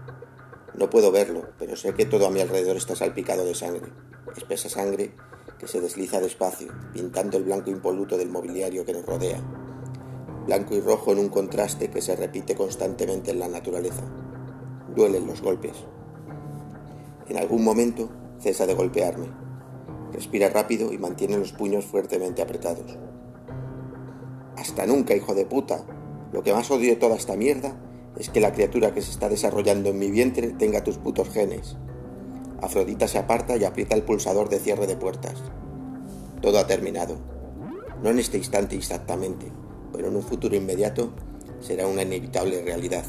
No 0.74 0.88
puedo 0.88 1.12
verlo, 1.12 1.50
pero 1.58 1.76
sé 1.76 1.92
que 1.92 2.06
todo 2.06 2.26
a 2.26 2.30
mi 2.30 2.40
alrededor 2.40 2.78
está 2.78 2.96
salpicado 2.96 3.44
de 3.44 3.54
sangre, 3.54 3.92
espesa 4.38 4.70
sangre 4.70 5.12
que 5.58 5.68
se 5.68 5.82
desliza 5.82 6.18
despacio, 6.18 6.72
pintando 6.94 7.36
el 7.36 7.44
blanco 7.44 7.68
impoluto 7.68 8.16
del 8.16 8.30
mobiliario 8.30 8.86
que 8.86 8.94
nos 8.94 9.04
rodea. 9.04 9.42
Blanco 10.46 10.74
y 10.74 10.80
rojo 10.80 11.12
en 11.12 11.18
un 11.18 11.28
contraste 11.28 11.90
que 11.90 12.00
se 12.00 12.16
repite 12.16 12.54
constantemente 12.54 13.32
en 13.32 13.40
la 13.40 13.48
naturaleza. 13.48 14.25
Duelen 14.96 15.26
los 15.26 15.42
golpes. 15.42 15.74
En 17.28 17.36
algún 17.36 17.62
momento 17.62 18.08
cesa 18.40 18.66
de 18.66 18.72
golpearme. 18.72 19.26
Respira 20.10 20.48
rápido 20.48 20.90
y 20.90 20.96
mantiene 20.96 21.36
los 21.36 21.52
puños 21.52 21.84
fuertemente 21.84 22.40
apretados. 22.40 22.96
Hasta 24.56 24.86
nunca, 24.86 25.14
hijo 25.14 25.34
de 25.34 25.44
puta. 25.44 25.84
Lo 26.32 26.42
que 26.42 26.54
más 26.54 26.70
odio 26.70 26.88
de 26.88 26.96
toda 26.96 27.16
esta 27.16 27.36
mierda 27.36 27.76
es 28.18 28.30
que 28.30 28.40
la 28.40 28.52
criatura 28.52 28.94
que 28.94 29.02
se 29.02 29.10
está 29.10 29.28
desarrollando 29.28 29.90
en 29.90 29.98
mi 29.98 30.10
vientre 30.10 30.48
tenga 30.52 30.82
tus 30.82 30.96
putos 30.96 31.28
genes. 31.28 31.76
Afrodita 32.62 33.06
se 33.06 33.18
aparta 33.18 33.58
y 33.58 33.64
aprieta 33.64 33.96
el 33.96 34.02
pulsador 34.02 34.48
de 34.48 34.60
cierre 34.60 34.86
de 34.86 34.96
puertas. 34.96 35.42
Todo 36.40 36.58
ha 36.58 36.66
terminado. 36.66 37.18
No 38.02 38.08
en 38.08 38.18
este 38.18 38.38
instante 38.38 38.76
exactamente, 38.76 39.52
pero 39.92 40.08
en 40.08 40.16
un 40.16 40.22
futuro 40.22 40.56
inmediato 40.56 41.12
será 41.60 41.86
una 41.86 42.00
inevitable 42.00 42.62
realidad. 42.62 43.04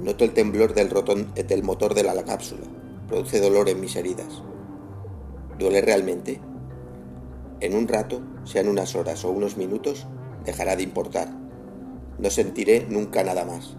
Noto 0.00 0.24
el 0.24 0.32
temblor 0.32 0.74
del, 0.74 0.90
rotón, 0.90 1.34
del 1.34 1.62
motor 1.64 1.92
de 1.94 2.04
la 2.04 2.22
cápsula. 2.22 2.62
Produce 3.08 3.40
dolor 3.40 3.68
en 3.68 3.80
mis 3.80 3.96
heridas. 3.96 4.42
¿Duele 5.58 5.80
realmente? 5.80 6.40
En 7.60 7.74
un 7.74 7.88
rato, 7.88 8.22
sean 8.44 8.68
unas 8.68 8.94
horas 8.94 9.24
o 9.24 9.30
unos 9.30 9.56
minutos, 9.56 10.06
dejará 10.44 10.76
de 10.76 10.84
importar. 10.84 11.28
No 12.18 12.30
sentiré 12.30 12.86
nunca 12.88 13.24
nada 13.24 13.44
más. 13.44 13.76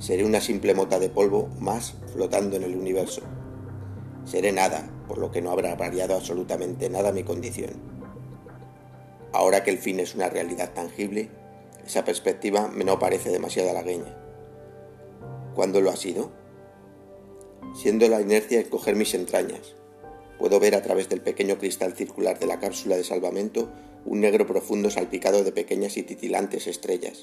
Seré 0.00 0.24
una 0.24 0.40
simple 0.40 0.74
mota 0.74 0.98
de 0.98 1.08
polvo 1.08 1.48
más 1.60 1.94
flotando 2.12 2.56
en 2.56 2.64
el 2.64 2.74
universo. 2.74 3.22
Seré 4.24 4.50
nada, 4.50 4.90
por 5.06 5.18
lo 5.18 5.30
que 5.30 5.40
no 5.40 5.52
habrá 5.52 5.76
variado 5.76 6.16
absolutamente 6.16 6.90
nada 6.90 7.12
mi 7.12 7.22
condición. 7.22 7.70
Ahora 9.32 9.62
que 9.62 9.70
el 9.70 9.78
fin 9.78 10.00
es 10.00 10.16
una 10.16 10.28
realidad 10.28 10.72
tangible, 10.74 11.30
esa 11.86 12.04
perspectiva 12.04 12.66
me 12.66 12.82
no 12.82 12.98
parece 12.98 13.30
demasiado 13.30 13.70
halagueña. 13.70 14.19
¿Cuándo 15.54 15.80
lo 15.80 15.90
ha 15.90 15.96
sido? 15.96 16.30
Siendo 17.74 18.08
la 18.08 18.20
inercia 18.20 18.60
escoger 18.60 18.96
mis 18.96 19.14
entrañas, 19.14 19.74
puedo 20.38 20.58
ver 20.58 20.74
a 20.74 20.82
través 20.82 21.08
del 21.08 21.20
pequeño 21.20 21.58
cristal 21.58 21.94
circular 21.94 22.38
de 22.38 22.46
la 22.46 22.58
cápsula 22.58 22.96
de 22.96 23.04
salvamento 23.04 23.70
un 24.04 24.20
negro 24.20 24.46
profundo 24.46 24.90
salpicado 24.90 25.44
de 25.44 25.52
pequeñas 25.52 25.96
y 25.96 26.02
titilantes 26.02 26.66
estrellas, 26.66 27.22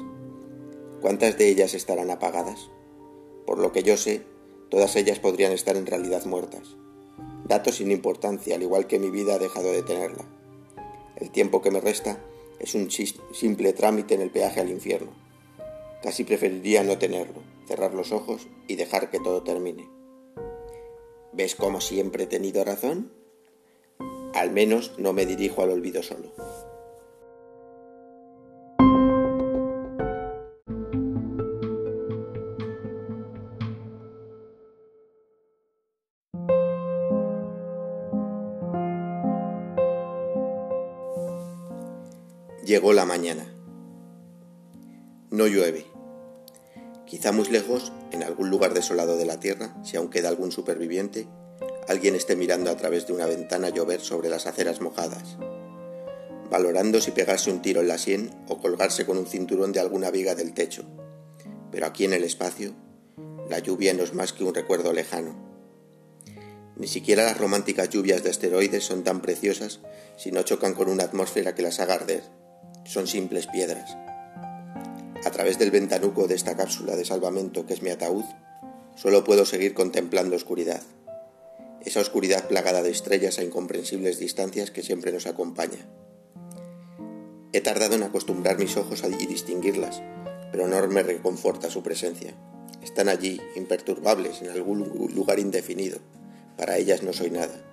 ¿Cuántas 1.01 1.37
de 1.37 1.47
ellas 1.47 1.75
estarán 1.75 2.09
apagadas? 2.09 2.71
Por 3.45 3.59
lo 3.59 3.71
que 3.71 3.83
yo 3.83 3.97
sé, 3.97 4.23
todas 4.69 4.95
ellas 4.95 5.19
podrían 5.19 5.51
estar 5.51 5.77
en 5.77 5.85
realidad 5.85 6.25
muertas. 6.25 6.75
Datos 7.47 7.75
sin 7.75 7.91
importancia, 7.91 8.55
al 8.55 8.63
igual 8.63 8.87
que 8.87 8.97
mi 8.97 9.11
vida 9.11 9.35
ha 9.35 9.39
dejado 9.39 9.71
de 9.71 9.83
tenerla. 9.83 10.25
El 11.15 11.29
tiempo 11.29 11.61
que 11.61 11.69
me 11.69 11.81
resta 11.81 12.19
es 12.59 12.73
un 12.73 12.89
simple 12.89 13.73
trámite 13.73 14.15
en 14.15 14.21
el 14.21 14.31
peaje 14.31 14.59
al 14.59 14.71
infierno. 14.71 15.11
Casi 16.01 16.23
preferiría 16.23 16.83
no 16.83 16.97
tenerlo, 16.97 17.41
cerrar 17.67 17.93
los 17.93 18.11
ojos 18.11 18.47
y 18.67 18.75
dejar 18.75 19.09
que 19.09 19.19
todo 19.19 19.43
termine. 19.43 19.89
¿Ves 21.33 21.55
cómo 21.55 21.81
siempre 21.81 22.23
he 22.23 22.27
tenido 22.27 22.63
razón? 22.63 23.11
Al 24.33 24.51
menos 24.51 24.93
no 24.97 25.13
me 25.13 25.25
dirijo 25.25 25.61
al 25.61 25.71
olvido 25.71 26.01
solo. 26.01 26.31
Llegó 42.63 42.91
la 42.91 43.05
mañana. 43.05 43.45
No 45.31 45.47
llueve. 45.47 45.96
Quizá 47.07 47.31
muy 47.31 47.47
lejos, 47.47 47.93
en 48.11 48.21
algún 48.21 48.49
lugar 48.49 48.73
desolado 48.73 49.17
de 49.17 49.25
la 49.25 49.39
tierra, 49.39 49.73
si 49.83 49.95
aún 49.95 50.09
queda 50.09 50.27
algún 50.27 50.51
superviviente, 50.51 51.27
alguien 51.87 52.15
esté 52.15 52.35
mirando 52.35 52.69
a 52.69 52.75
través 52.75 53.07
de 53.07 53.13
una 53.13 53.25
ventana 53.25 53.69
llover 53.69 54.01
sobre 54.01 54.29
las 54.29 54.45
aceras 54.45 54.81
mojadas, 54.81 55.37
valorando 56.51 56.99
si 56.99 57.11
pegarse 57.11 57.49
un 57.49 57.61
tiro 57.61 57.79
en 57.79 57.87
la 57.87 57.97
sien 57.97 58.31
o 58.49 58.59
colgarse 58.59 59.05
con 59.05 59.17
un 59.17 59.25
cinturón 59.25 59.71
de 59.71 59.79
alguna 59.79 60.11
viga 60.11 60.35
del 60.35 60.53
techo. 60.53 60.83
Pero 61.71 61.85
aquí 61.85 62.03
en 62.03 62.13
el 62.13 62.25
espacio, 62.25 62.73
la 63.49 63.59
lluvia 63.59 63.93
no 63.93 64.03
es 64.03 64.13
más 64.13 64.33
que 64.33 64.43
un 64.43 64.53
recuerdo 64.53 64.91
lejano. 64.91 65.35
Ni 66.75 66.87
siquiera 66.87 67.23
las 67.23 67.37
románticas 67.37 67.89
lluvias 67.89 68.21
de 68.23 68.29
asteroides 68.29 68.83
son 68.83 69.03
tan 69.03 69.21
preciosas 69.21 69.79
si 70.17 70.31
no 70.31 70.43
chocan 70.43 70.73
con 70.73 70.89
una 70.89 71.05
atmósfera 71.05 71.55
que 71.55 71.61
las 71.61 71.79
haga 71.79 71.95
arder 71.95 72.23
son 72.87 73.05
simples 73.05 73.47
piedras. 73.47 73.97
A 75.27 75.31
través 75.31 75.59
del 75.59 75.71
ventanuco 75.71 76.25
de 76.25 76.35
esta 76.35 76.55
cápsula 76.55 76.95
de 76.95 77.03
salvamento 77.03 77.65
que 77.65 77.73
es 77.73 77.81
mi 77.81 77.89
ataúd, 77.89 78.23
solo 78.95 79.25
puedo 79.25 79.43
seguir 79.43 79.73
contemplando 79.73 80.37
oscuridad. 80.37 80.81
Esa 81.83 81.99
oscuridad 81.99 82.47
plagada 82.47 82.81
de 82.81 82.91
estrellas 82.91 83.37
a 83.37 83.43
incomprensibles 83.43 84.19
distancias 84.19 84.71
que 84.71 84.83
siempre 84.83 85.11
nos 85.11 85.27
acompaña. 85.27 85.85
He 87.51 87.59
tardado 87.59 87.95
en 87.95 88.03
acostumbrar 88.03 88.57
mis 88.57 88.77
ojos 88.77 89.03
a 89.03 89.09
distinguirlas, 89.09 90.01
pero 90.53 90.65
no 90.69 90.87
me 90.87 91.03
reconforta 91.03 91.69
su 91.69 91.83
presencia. 91.83 92.33
Están 92.81 93.09
allí, 93.09 93.41
imperturbables, 93.57 94.41
en 94.43 94.51
algún 94.51 94.79
lugar 95.13 95.39
indefinido. 95.39 95.99
Para 96.55 96.77
ellas 96.77 97.03
no 97.03 97.11
soy 97.11 97.31
nada. 97.31 97.65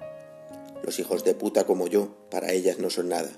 Los 0.82 0.98
hijos 0.98 1.22
de 1.22 1.34
puta 1.34 1.66
como 1.66 1.86
yo, 1.86 2.16
para 2.32 2.50
ellas 2.50 2.80
no 2.80 2.90
son 2.90 3.11
nada 3.11 3.30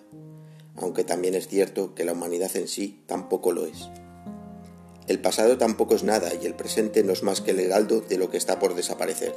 aunque 0.76 1.04
también 1.04 1.34
es 1.34 1.48
cierto 1.48 1.94
que 1.94 2.04
la 2.04 2.12
humanidad 2.12 2.54
en 2.56 2.68
sí 2.68 3.02
tampoco 3.06 3.52
lo 3.52 3.66
es. 3.66 3.88
El 5.08 5.20
pasado 5.20 5.56
tampoco 5.56 5.94
es 5.94 6.02
nada 6.02 6.32
y 6.34 6.46
el 6.46 6.54
presente 6.54 7.04
no 7.04 7.12
es 7.12 7.22
más 7.22 7.40
que 7.40 7.52
el 7.52 7.60
heraldo 7.60 8.00
de 8.00 8.18
lo 8.18 8.28
que 8.28 8.36
está 8.36 8.58
por 8.58 8.74
desaparecer. 8.74 9.32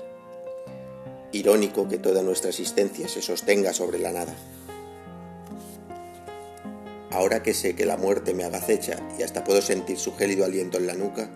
Irónico 1.32 1.88
que 1.88 2.00
toda 2.00 2.24
nuestra 2.24 2.50
existencia 2.50 3.08
se 3.08 3.22
sostenga 3.22 3.72
sobre 3.72 4.00
la 4.00 4.12
nada. 4.12 4.36
Ahora 7.12 7.44
que 7.44 7.54
sé 7.54 7.76
que 7.76 7.86
la 7.86 7.98
muerte 7.98 8.34
me 8.34 8.46
agacecha 8.46 8.98
y 9.20 9.22
hasta 9.22 9.44
puedo 9.44 9.62
sentir 9.62 10.00
su 10.00 10.16
gélido 10.16 10.44
aliento 10.44 10.80
en 10.80 10.88
la 10.88 10.96
nuca, 10.96 11.30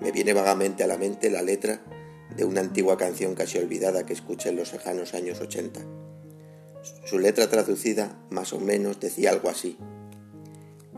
me 0.00 0.12
viene 0.12 0.34
vagamente 0.34 0.84
a 0.84 0.86
la 0.86 0.96
mente 0.96 1.28
la 1.28 1.42
letra 1.42 1.80
de 2.36 2.44
una 2.44 2.60
antigua 2.60 2.96
canción 2.96 3.34
casi 3.34 3.58
olvidada 3.58 4.06
que 4.06 4.12
escuché 4.12 4.50
en 4.50 4.56
los 4.56 4.72
lejanos 4.72 5.14
años 5.14 5.40
80. 5.40 5.80
Su 7.04 7.18
letra 7.18 7.48
traducida, 7.48 8.24
más 8.30 8.52
o 8.52 8.60
menos, 8.60 9.00
decía 9.00 9.30
algo 9.30 9.48
así. 9.48 9.78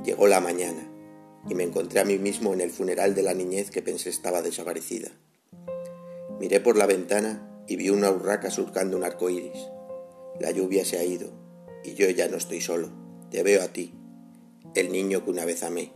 Llegó 0.05 0.26
la 0.26 0.40
mañana 0.40 0.91
y 1.49 1.55
me 1.55 1.64
encontré 1.64 2.01
a 2.01 2.05
mí 2.05 2.18
mismo 2.18 2.53
en 2.55 2.61
el 2.61 2.70
funeral 2.70 3.14
de 3.14 3.22
la 3.22 3.34
niñez 3.34 3.70
que 3.70 3.82
pensé 3.82 4.11
estaba 4.11 4.43
desaparecida. 4.43 5.11
Miré 6.38 6.61
por 6.61 6.76
la 6.76 6.86
ventana 6.86 7.64
y 7.66 7.76
vi 7.76 7.90
una 7.90 8.11
urraca 8.11 8.51
surcando 8.51 8.97
un 8.97 9.05
arco 9.05 9.30
iris. 9.30 9.68
La 10.40 10.51
lluvia 10.51 10.84
se 10.84 10.99
ha 10.99 11.05
ido 11.05 11.30
y 11.84 11.95
yo 11.95 12.09
ya 12.11 12.28
no 12.28 12.36
estoy 12.36 12.61
solo. 12.61 12.90
Te 13.30 13.43
veo 13.43 13.62
a 13.62 13.68
ti, 13.68 13.95
el 14.74 14.93
niño 14.93 15.24
que 15.24 15.30
una 15.30 15.45
vez 15.45 15.62
amé. 15.62 15.93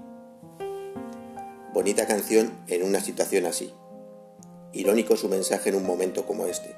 Bonita 1.73 2.07
canción 2.07 2.53
en 2.69 2.83
una 2.83 3.01
situación 3.01 3.47
así. 3.47 3.73
Irónico 4.73 5.17
su 5.17 5.29
mensaje 5.29 5.71
en 5.71 5.77
un 5.77 5.87
momento 5.87 6.27
como 6.27 6.47
este 6.47 6.75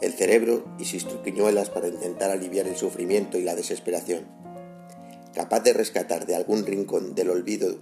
el 0.00 0.12
cerebro 0.12 0.64
y 0.78 0.84
sus 0.84 1.06
truquiñuelas 1.06 1.70
para 1.70 1.88
intentar 1.88 2.30
aliviar 2.30 2.68
el 2.68 2.76
sufrimiento 2.76 3.38
y 3.38 3.42
la 3.42 3.56
desesperación. 3.56 4.26
Capaz 5.38 5.60
de 5.60 5.72
rescatar 5.72 6.26
de 6.26 6.34
algún 6.34 6.66
rincón 6.66 7.14
del 7.14 7.30
olvido 7.30 7.76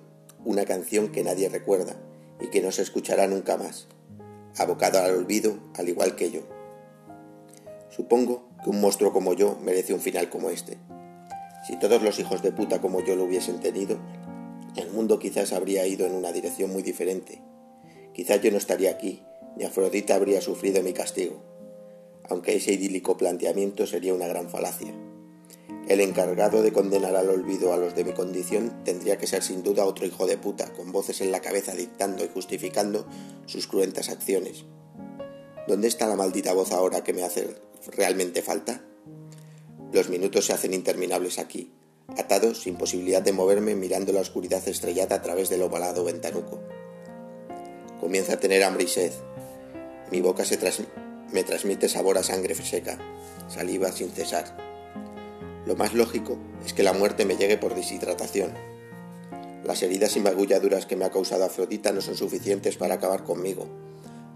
una 0.45 0.67
canción 0.67 1.09
que 1.09 1.25
nadie 1.25 1.49
recuerda 1.49 1.97
y 2.39 2.49
que 2.49 2.61
no 2.61 2.71
se 2.71 2.83
escuchará 2.83 3.29
nunca 3.29 3.57
más, 3.57 3.89
abocado 4.59 4.99
al 4.99 5.15
olvido 5.15 5.57
al 5.75 5.89
igual 5.89 6.17
que 6.17 6.31
yo. 6.31 6.43
Supongo 7.89 8.47
que 8.63 8.69
un 8.69 8.83
monstruo 8.83 9.11
como 9.11 9.33
yo 9.33 9.59
merece 9.65 9.95
un 9.95 10.01
final 10.01 10.29
como 10.29 10.51
este. 10.51 10.77
Si 11.67 11.79
todos 11.79 12.03
los 12.03 12.19
hijos 12.19 12.43
de 12.43 12.53
puta 12.53 12.83
como 12.83 13.01
yo 13.01 13.17
lo 13.17 13.25
hubiesen 13.25 13.59
tenido, 13.59 13.97
el 14.77 14.91
mundo 14.91 15.19
quizás 15.19 15.55
habría 15.55 15.87
ido 15.87 16.07
en 16.07 16.13
una 16.13 16.33
dirección 16.33 16.71
muy 16.71 16.83
diferente. 16.83 17.41
Quizás 18.13 18.43
yo 18.43 18.51
no 18.51 18.59
estaría 18.59 18.91
aquí, 18.91 19.23
ni 19.57 19.65
Afrodita 19.65 20.15
habría 20.15 20.43
sufrido 20.43 20.83
mi 20.83 20.93
castigo 20.93 21.43
aunque 22.29 22.57
ese 22.57 22.73
idílico 22.73 23.17
planteamiento 23.17 23.87
sería 23.87 24.15
una 24.15 24.27
gran 24.27 24.49
falacia. 24.49 24.93
El 25.87 26.01
encargado 26.01 26.63
de 26.63 26.73
condenar 26.73 27.15
al 27.15 27.31
olvido 27.31 27.73
a 27.73 27.77
los 27.77 27.95
de 27.95 28.03
mi 28.03 28.13
condición 28.13 28.83
tendría 28.85 29.19
que 29.19 29.29
ser 29.29 29.45
sin 29.45 29.63
duda 29.63 29.85
otro 29.85 30.05
hijo 30.05 30.27
de 30.27 30.37
puta, 30.37 30.73
con 30.73 30.91
voces 30.91 31.21
en 31.21 31.31
la 31.31 31.41
cabeza 31.41 31.77
dictando 31.77 32.25
y 32.25 32.29
justificando 32.29 33.07
sus 33.47 33.69
cruentas 33.69 34.09
acciones. 34.09 34.65
¿Dónde 35.69 35.87
está 35.87 36.09
la 36.09 36.17
maldita 36.17 36.55
voz 36.55 36.73
ahora 36.73 37.05
que 37.05 37.13
me 37.13 37.23
hace 37.23 37.55
realmente 37.93 38.43
falta? 38.43 38.83
Los 39.93 40.09
minutos 40.09 40.47
se 40.47 40.55
hacen 40.55 40.75
interminables 40.75 41.39
aquí, 41.39 41.73
atados 42.17 42.63
sin 42.63 42.75
posibilidad 42.75 43.23
de 43.23 43.33
moverme 43.33 43.77
mirando 43.77 44.13
la 44.13 44.21
oscuridad 44.21 44.67
estrellada 44.67 45.15
a 45.15 45.23
través 45.23 45.51
del 45.51 45.63
ovalado 45.63 46.03
ventanuco. 46.03 46.61
Comienza 48.01 48.35
a 48.35 48.41
tener 48.41 48.65
hambre 48.65 48.85
y 48.85 48.89
sed. 48.89 49.13
Mi 50.11 50.21
boca 50.21 50.45
se, 50.45 50.59
me 51.33 51.45
transmite 51.45 51.89
sabor 51.89 52.19
a 52.19 52.25
sangre 52.25 52.57
seca, 52.57 52.99
saliva 53.49 53.93
sin 53.93 54.11
cesar. 54.11 54.66
Lo 55.67 55.77
más 55.77 55.93
lógico 55.93 56.39
es 56.65 56.73
que 56.73 56.83
la 56.83 56.93
muerte 56.93 57.25
me 57.25 57.37
llegue 57.37 57.59
por 57.59 57.75
deshidratación. 57.75 58.55
Las 59.65 59.83
heridas 59.83 60.17
y 60.17 60.21
magulladuras 60.21 60.87
que 60.87 60.97
me 60.97 61.05
ha 61.05 61.11
causado 61.11 61.45
Afrodita 61.45 61.93
no 61.93 62.01
son 62.01 62.17
suficientes 62.17 62.77
para 62.77 62.95
acabar 62.95 63.25
conmigo, 63.25 63.67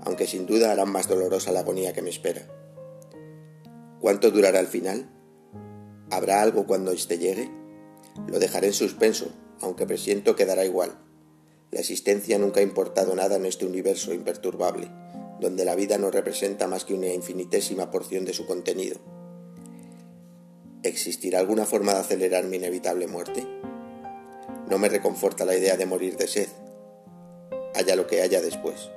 aunque 0.05 0.27
sin 0.27 0.45
duda 0.45 0.73
harán 0.73 0.91
más 0.91 1.09
dolorosa 1.09 1.53
la 1.53 1.61
agonía 1.61 1.93
que 1.93 2.03
me 2.03 2.11
espera. 2.11 2.43
¿Cuánto 4.01 4.31
durará 4.31 4.61
el 4.61 4.67
final? 4.67 5.09
¿Habrá 6.11 6.43
algo 6.43 6.67
cuando 6.67 6.91
éste 6.91 7.17
llegue? 7.19 7.49
Lo 8.27 8.39
dejaré 8.41 8.67
en 8.67 8.73
suspenso, 8.73 9.31
aunque 9.61 9.87
presiento 9.87 10.35
que 10.35 10.47
dará 10.47 10.65
igual. 10.65 10.99
La 11.71 11.81
existencia 11.81 12.39
nunca 12.39 12.61
ha 12.61 12.65
importado 12.65 13.15
nada 13.15 13.37
en 13.37 13.47
este 13.47 13.65
universo 13.65 14.13
imperturbable 14.13 14.91
donde 15.41 15.65
la 15.65 15.75
vida 15.75 15.99
no 15.99 16.11
representa 16.11 16.69
más 16.69 16.85
que 16.85 16.95
una 16.95 17.09
infinitésima 17.09 17.91
porción 17.91 18.25
de 18.25 18.35
su 18.35 18.47
contenido. 18.47 18.99
¿Existirá 20.83 21.39
alguna 21.39 21.67
forma 21.67 21.93
de 21.95 22.01
acelerar 22.01 22.45
mi 22.45 22.57
inevitable 22.57 23.07
muerte? 23.07 23.47
No 24.69 24.79
me 24.79 24.89
reconforta 24.89 25.45
la 25.45 25.57
idea 25.57 25.77
de 25.77 25.87
morir 25.87 26.17
de 26.17 26.27
sed, 26.27 26.49
haya 27.75 27.97
lo 27.97 28.07
que 28.07 28.23
haya 28.23 28.41
después. 28.41 28.91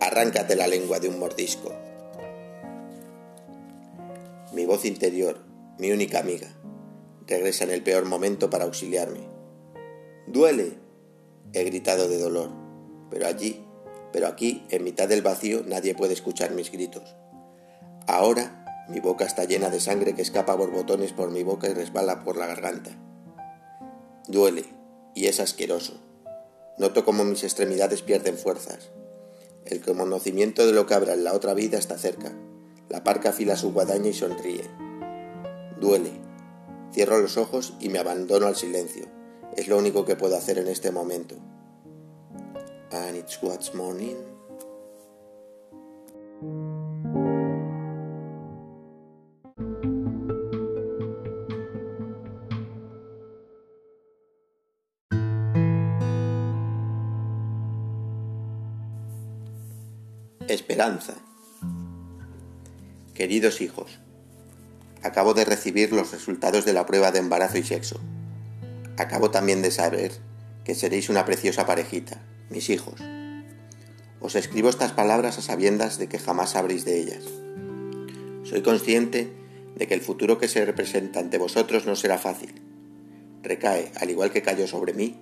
Arráncate 0.00 0.56
la 0.56 0.66
lengua 0.66 1.00
de 1.00 1.08
un 1.08 1.18
mordisco. 1.18 1.72
Mi 4.52 4.64
voz 4.64 4.84
interior, 4.84 5.40
mi 5.78 5.90
única 5.90 6.20
amiga, 6.20 6.48
regresa 7.26 7.64
en 7.64 7.70
el 7.70 7.82
peor 7.82 8.04
momento 8.04 8.48
para 8.50 8.64
auxiliarme. 8.64 9.20
¡Duele! 10.26 10.78
He 11.52 11.64
gritado 11.64 12.08
de 12.08 12.18
dolor, 12.18 12.50
pero 13.10 13.26
allí 13.26 13.64
pero 14.12 14.26
aquí, 14.26 14.64
en 14.70 14.84
mitad 14.84 15.08
del 15.08 15.22
vacío, 15.22 15.62
nadie 15.66 15.94
puede 15.94 16.14
escuchar 16.14 16.52
mis 16.52 16.72
gritos. 16.72 17.14
Ahora 18.06 18.64
mi 18.88 19.00
boca 19.00 19.24
está 19.24 19.44
llena 19.44 19.70
de 19.70 19.80
sangre 19.80 20.14
que 20.14 20.22
escapa 20.22 20.56
por 20.56 20.70
botones 20.70 21.12
por 21.12 21.30
mi 21.30 21.42
boca 21.42 21.68
y 21.68 21.74
resbala 21.74 22.24
por 22.24 22.36
la 22.36 22.46
garganta. 22.46 22.90
Duele, 24.26 24.64
y 25.14 25.26
es 25.26 25.40
asqueroso. 25.40 26.00
Noto 26.78 27.04
como 27.04 27.24
mis 27.24 27.44
extremidades 27.44 28.02
pierden 28.02 28.38
fuerzas. 28.38 28.90
El 29.64 29.80
conocimiento 29.80 30.66
de 30.66 30.72
lo 30.72 30.86
que 30.86 30.94
habrá 30.94 31.14
en 31.14 31.24
la 31.24 31.34
otra 31.34 31.54
vida 31.54 31.78
está 31.78 31.98
cerca. 31.98 32.32
La 32.88 33.04
parca 33.04 33.30
afila 33.30 33.56
su 33.56 33.72
guadaña 33.72 34.08
y 34.08 34.14
sonríe. 34.14 34.64
Duele. 35.80 36.12
Cierro 36.92 37.18
los 37.18 37.36
ojos 37.36 37.74
y 37.80 37.88
me 37.88 37.98
abandono 37.98 38.46
al 38.46 38.56
silencio. 38.56 39.06
Es 39.56 39.68
lo 39.68 39.76
único 39.76 40.04
que 40.04 40.16
puedo 40.16 40.36
hacer 40.36 40.58
en 40.58 40.68
este 40.68 40.90
momento 40.90 41.36
and 42.92 43.16
it's 43.16 43.42
what's 43.42 43.74
morning. 43.74 44.16
Queridos 63.12 63.60
hijos, 63.60 63.98
acabo 65.02 65.34
de 65.34 65.44
recibir 65.44 65.92
los 65.92 66.12
resultados 66.12 66.64
de 66.64 66.72
la 66.72 66.86
prueba 66.86 67.10
de 67.10 67.18
embarazo 67.18 67.58
y 67.58 67.64
sexo. 67.64 67.98
Acabo 68.96 69.32
también 69.32 69.60
de 69.60 69.72
saber 69.72 70.12
que 70.62 70.76
seréis 70.76 71.08
una 71.08 71.24
preciosa 71.24 71.66
parejita 71.66 72.20
mis 72.48 72.70
hijos. 72.70 73.00
Os 74.20 74.36
escribo 74.36 74.68
estas 74.68 74.92
palabras 74.92 75.36
a 75.38 75.42
sabiendas 75.42 75.98
de 75.98 76.08
que 76.08 76.20
jamás 76.20 76.50
sabréis 76.50 76.84
de 76.84 77.00
ellas. 77.00 77.24
Soy 78.44 78.62
consciente 78.62 79.32
de 79.74 79.88
que 79.88 79.94
el 79.94 80.00
futuro 80.00 80.38
que 80.38 80.46
se 80.46 80.64
representa 80.64 81.18
ante 81.18 81.38
vosotros 81.38 81.86
no 81.86 81.96
será 81.96 82.18
fácil, 82.18 82.62
recae, 83.42 83.90
al 83.96 84.10
igual 84.10 84.30
que 84.30 84.42
cayó 84.42 84.68
sobre 84.68 84.94
mí, 84.94 85.20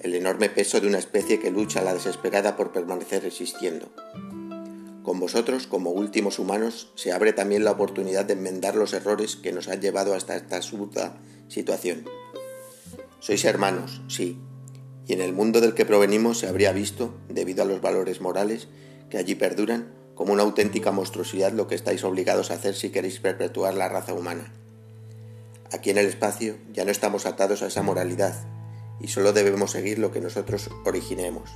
el 0.00 0.16
enorme 0.16 0.50
peso 0.50 0.80
de 0.80 0.88
una 0.88 0.98
especie 0.98 1.38
que 1.38 1.52
lucha 1.52 1.78
a 1.78 1.84
la 1.84 1.94
desesperada 1.94 2.56
por 2.56 2.72
permanecer 2.72 3.24
existiendo. 3.24 3.92
Con 5.06 5.20
vosotros, 5.20 5.68
como 5.68 5.90
últimos 5.90 6.40
humanos, 6.40 6.90
se 6.96 7.12
abre 7.12 7.32
también 7.32 7.62
la 7.62 7.70
oportunidad 7.70 8.24
de 8.24 8.32
enmendar 8.32 8.74
los 8.74 8.92
errores 8.92 9.36
que 9.36 9.52
nos 9.52 9.68
han 9.68 9.80
llevado 9.80 10.14
hasta 10.14 10.34
esta 10.34 10.56
absurda 10.56 11.16
situación. 11.46 12.06
Sois 13.20 13.44
hermanos, 13.44 14.02
sí, 14.08 14.40
y 15.06 15.12
en 15.12 15.20
el 15.20 15.32
mundo 15.32 15.60
del 15.60 15.74
que 15.74 15.86
provenimos 15.86 16.38
se 16.38 16.48
habría 16.48 16.72
visto, 16.72 17.14
debido 17.28 17.62
a 17.62 17.66
los 17.66 17.80
valores 17.80 18.20
morales 18.20 18.66
que 19.08 19.16
allí 19.16 19.36
perduran, 19.36 19.92
como 20.16 20.32
una 20.32 20.42
auténtica 20.42 20.90
monstruosidad 20.90 21.52
lo 21.52 21.68
que 21.68 21.76
estáis 21.76 22.02
obligados 22.02 22.50
a 22.50 22.54
hacer 22.54 22.74
si 22.74 22.90
queréis 22.90 23.20
perpetuar 23.20 23.74
la 23.74 23.88
raza 23.88 24.12
humana. 24.12 24.52
Aquí 25.70 25.90
en 25.90 25.98
el 25.98 26.06
espacio 26.06 26.56
ya 26.72 26.84
no 26.84 26.90
estamos 26.90 27.26
atados 27.26 27.62
a 27.62 27.68
esa 27.68 27.84
moralidad, 27.84 28.44
y 29.00 29.06
solo 29.06 29.32
debemos 29.32 29.70
seguir 29.70 30.00
lo 30.00 30.10
que 30.10 30.20
nosotros 30.20 30.68
originemos. 30.84 31.48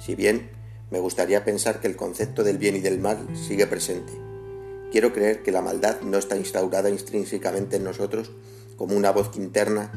Si 0.00 0.16
bien 0.16 0.58
me 0.90 0.98
gustaría 0.98 1.44
pensar 1.44 1.80
que 1.80 1.86
el 1.86 1.96
concepto 1.96 2.42
del 2.42 2.58
bien 2.58 2.76
y 2.76 2.80
del 2.80 2.98
mal 2.98 3.28
sigue 3.36 3.66
presente. 3.66 4.12
Quiero 4.90 5.12
creer 5.12 5.42
que 5.42 5.52
la 5.52 5.62
maldad 5.62 6.00
no 6.00 6.18
está 6.18 6.36
instaurada 6.36 6.90
intrínsecamente 6.90 7.76
en 7.76 7.84
nosotros 7.84 8.32
como 8.76 8.96
una 8.96 9.12
voz 9.12 9.36
interna 9.36 9.92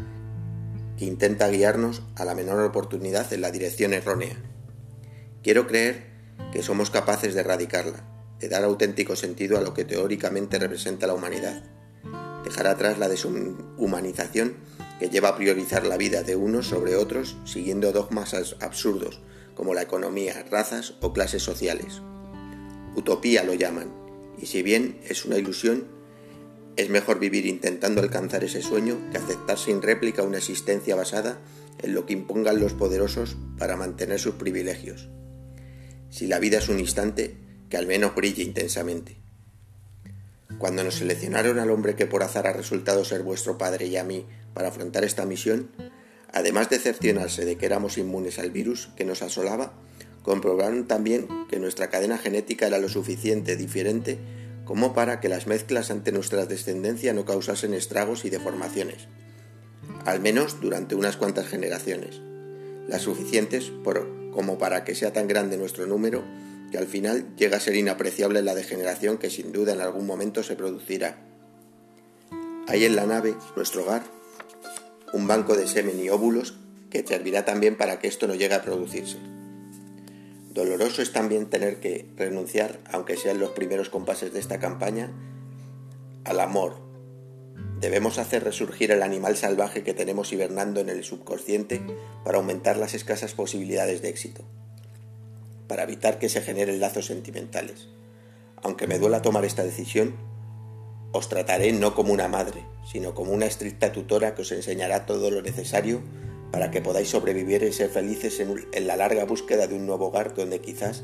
que 0.98 1.06
intenta 1.06 1.48
guiarnos 1.48 2.04
a 2.16 2.26
la 2.26 2.36
menor 2.36 2.62
oportunidad 2.62 3.32
en 3.34 3.42
la 3.42 3.50
dirección 3.50 3.94
errónea. 3.94 4.38
Quiero 5.42 5.66
creer 5.66 6.12
que 6.52 6.62
somos 6.62 6.92
capaces 6.92 7.34
de 7.34 7.40
erradicarla, 7.40 8.04
de 8.40 8.50
dar 8.50 8.64
auténtico 8.64 9.16
sentido 9.16 9.58
a 9.58 9.62
lo 9.62 9.74
que 9.74 9.86
teóricamente 9.86 10.60
representa 10.60 11.08
la 11.08 11.16
humanidad, 11.16 11.64
dejar 12.44 12.68
atrás 12.68 13.00
la 13.00 13.10
deshumanización 13.10 14.58
que 15.00 15.10
lleva 15.10 15.30
a 15.30 15.36
priorizar 15.38 15.88
la 15.88 15.98
vida 15.98 16.22
de 16.22 16.36
unos 16.36 16.68
sobre 16.68 16.96
otros 16.96 17.36
siguiendo 17.46 17.92
dogmas 17.92 18.36
absurdos 18.60 19.22
como 19.56 19.74
la 19.74 19.82
economía, 19.82 20.46
razas 20.50 20.96
o 21.02 21.14
clases 21.14 21.44
sociales. 21.44 22.02
Utopía 22.96 23.44
lo 23.44 23.54
llaman, 23.54 23.94
y 24.40 24.46
si 24.46 24.64
bien 24.64 25.00
es 25.08 25.26
una 25.26 25.38
ilusión, 25.38 25.88
es 26.76 26.90
mejor 26.90 27.20
vivir 27.20 27.46
intentando 27.46 28.02
alcanzar 28.02 28.44
ese 28.44 28.62
sueño 28.62 28.98
que 29.12 29.18
aceptar 29.18 29.58
sin 29.58 29.82
réplica 29.82 30.24
una 30.24 30.38
existencia 30.38 30.96
basada 30.96 31.40
en 31.82 31.94
lo 31.94 32.06
que 32.06 32.14
impongan 32.14 32.60
los 32.60 32.74
poderosos 32.74 33.38
para 33.58 33.78
mantener 33.78 34.20
sus 34.20 34.36
privilegios. 34.36 35.10
Si 36.10 36.28
la 36.28 36.40
vida 36.40 36.60
es 36.60 36.70
un 36.70 36.80
instante, 36.80 37.38
que 37.70 37.78
al 37.78 37.88
menos 37.88 38.16
brille 38.16 38.44
intensamente. 38.44 39.18
Cuando 40.58 40.84
nos 40.84 40.96
seleccionaron 40.96 41.60
al 41.60 41.72
hombre 41.72 41.96
que 41.96 42.06
por 42.06 42.24
azar 42.24 42.48
ha 42.48 42.54
resultado 42.54 43.04
ser 43.04 43.24
vuestro 43.24 43.58
padre 43.58 43.88
y 43.88 43.98
a 43.98 44.04
mí 44.04 44.26
para 44.54 44.70
afrontar 44.70 45.04
esta 45.04 45.26
misión, 45.26 45.72
además 46.34 46.70
de 46.70 46.80
cerciorarse 46.80 47.46
de 47.46 47.56
que 47.56 47.66
éramos 47.66 47.98
inmunes 47.98 48.40
al 48.40 48.52
virus 48.52 48.90
que 48.96 49.06
nos 49.06 49.22
asolaba, 49.22 49.74
comprobaron 50.24 50.88
también 50.88 51.28
que 51.50 51.60
nuestra 51.60 51.90
cadena 51.90 52.18
genética 52.18 52.68
era 52.68 52.80
lo 52.80 52.90
suficiente 52.90 53.56
diferente 53.56 54.18
como 54.66 54.94
para 54.94 55.20
que 55.20 55.30
las 55.30 55.46
mezclas 55.46 55.92
ante 55.92 56.12
nuestra 56.12 56.46
descendencia 56.46 57.14
no 57.14 57.26
causasen 57.26 57.74
estragos 57.74 58.26
y 58.26 58.30
deformaciones, 58.30 59.08
al 60.06 60.22
menos 60.22 60.60
durante 60.62 60.96
unas 60.96 61.18
cuantas 61.18 61.48
generaciones, 61.48 62.22
las 62.88 63.02
suficientes 63.02 63.72
como 64.32 64.58
para 64.58 64.84
que 64.84 64.96
sea 64.96 65.14
tan 65.14 65.28
grande 65.28 65.58
nuestro 65.58 65.86
número 65.86 66.24
que 66.72 66.78
al 66.78 66.88
final 66.88 67.36
llega 67.38 67.58
a 67.58 67.60
ser 67.60 67.76
inapreciable 67.76 68.42
la 68.42 68.56
degeneración 68.56 69.20
que 69.20 69.30
sin 69.30 69.52
duda 69.52 69.74
en 69.74 69.82
algún 69.82 70.08
momento 70.08 70.42
se 70.42 70.56
producirá. 70.56 71.18
Hay 72.68 72.86
en 72.86 72.96
la 72.96 73.06
nave, 73.06 73.36
nuestro 73.56 73.84
hogar, 73.84 74.04
un 75.14 75.28
banco 75.28 75.56
de 75.56 75.68
semen 75.68 76.04
y 76.04 76.10
óvulos 76.10 76.56
que 76.90 77.06
servirá 77.08 77.46
también 77.46 77.78
para 77.78 78.00
que 78.00 78.08
esto 78.08 78.28
no 78.28 78.36
llegue 78.36 78.56
a 78.56 78.62
producirse. 78.62 79.18
Doloroso 80.54 81.02
es 81.02 81.14
también 81.14 81.50
tener 81.50 81.80
que 81.80 82.06
renunciar, 82.18 82.80
aunque 82.92 83.16
sean 83.16 83.40
los 83.40 83.52
primeros 83.52 83.90
compases 83.90 84.34
de 84.34 84.40
esta 84.40 84.60
campaña, 84.60 85.12
al 86.26 86.42
amor. 86.42 86.76
Debemos 87.80 88.18
hacer 88.18 88.44
resurgir 88.44 88.92
el 88.92 89.02
animal 89.02 89.38
salvaje 89.38 89.84
que 89.84 89.94
tenemos 89.94 90.34
hibernando 90.34 90.82
en 90.82 90.90
el 90.90 91.04
subconsciente 91.04 91.82
para 92.26 92.38
aumentar 92.38 92.76
las 92.76 92.94
escasas 92.94 93.34
posibilidades 93.34 94.02
de 94.02 94.10
éxito 94.10 94.44
para 95.68 95.84
evitar 95.84 96.20
que 96.20 96.30
se 96.30 96.42
generen 96.42 96.80
lazos 96.80 97.08
sentimentales. 97.08 97.88
Aunque 98.62 98.88
me 98.88 99.00
duela 99.00 99.22
tomar 99.22 99.46
esta 99.46 99.64
decisión, 99.64 100.16
os 101.14 101.30
trataré 101.30 101.72
no 101.72 101.94
como 101.94 102.12
una 102.12 102.28
madre, 102.28 102.66
sino 102.92 103.14
como 103.14 103.32
una 103.32 103.46
estricta 103.46 103.92
tutora 103.92 104.34
que 104.34 104.42
os 104.42 104.52
enseñará 104.52 105.06
todo 105.06 105.30
lo 105.30 105.42
necesario 105.42 106.02
para 106.52 106.72
que 106.72 106.82
podáis 106.82 107.10
sobrevivir 107.10 107.64
y 107.64 107.72
ser 107.72 107.90
felices 107.90 108.40
en, 108.40 108.88
la 108.88 108.98
larga 108.98 109.24
búsqueda 109.24 109.68
de 109.68 109.76
un 109.76 109.86
nuevo 109.86 110.08
hogar 110.08 110.34
donde 110.34 110.60
quizás 110.60 111.04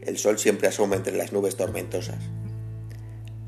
el 0.00 0.18
sol 0.18 0.38
siempre 0.38 0.68
asoma 0.68 0.96
entre 0.96 1.16
las 1.16 1.32
nubes 1.32 1.56
tormentosas. 1.56 2.24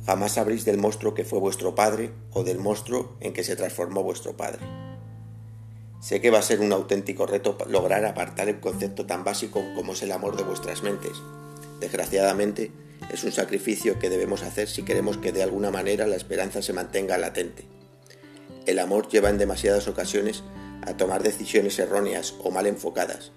Jamás 0.04 0.32
sabréis 0.32 0.64
del 0.66 0.78
monstruo 0.78 1.14
que 1.14 1.24
fue 1.24 1.38
vuestro 1.38 1.74
padre 1.74 2.12
o 2.32 2.44
del 2.44 2.58
monstruo 2.58 3.16
en 3.20 3.32
que 3.32 3.44
se 3.44 3.56
transformó 3.56 4.02
vuestro 4.02 4.36
padre. 4.36 4.60
Sé 6.00 6.20
que 6.20 6.30
va 6.30 6.40
a 6.40 6.42
ser 6.42 6.60
un 6.60 6.72
auténtico 6.72 7.26
reto 7.26 7.56
lograr 7.68 8.04
apartar 8.04 8.48
el 8.48 8.60
concepto 8.60 9.06
tan 9.06 9.24
básico 9.24 9.62
como 9.74 9.92
es 9.92 10.02
el 10.02 10.12
amor 10.12 10.36
de 10.36 10.42
vuestras 10.42 10.82
mentes. 10.82 11.22
Desgraciadamente, 11.80 12.70
es 13.10 13.24
un 13.24 13.32
sacrificio 13.32 13.98
que 13.98 14.10
debemos 14.10 14.42
hacer 14.42 14.68
si 14.68 14.82
queremos 14.82 15.18
que 15.18 15.32
de 15.32 15.42
alguna 15.42 15.70
manera 15.70 16.06
la 16.06 16.16
esperanza 16.16 16.62
se 16.62 16.72
mantenga 16.72 17.18
latente. 17.18 17.64
El 18.66 18.78
amor 18.78 19.08
lleva 19.08 19.30
en 19.30 19.38
demasiadas 19.38 19.88
ocasiones 19.88 20.42
a 20.82 20.96
tomar 20.96 21.22
decisiones 21.22 21.78
erróneas 21.78 22.34
o 22.42 22.50
mal 22.50 22.66
enfocadas, 22.66 23.32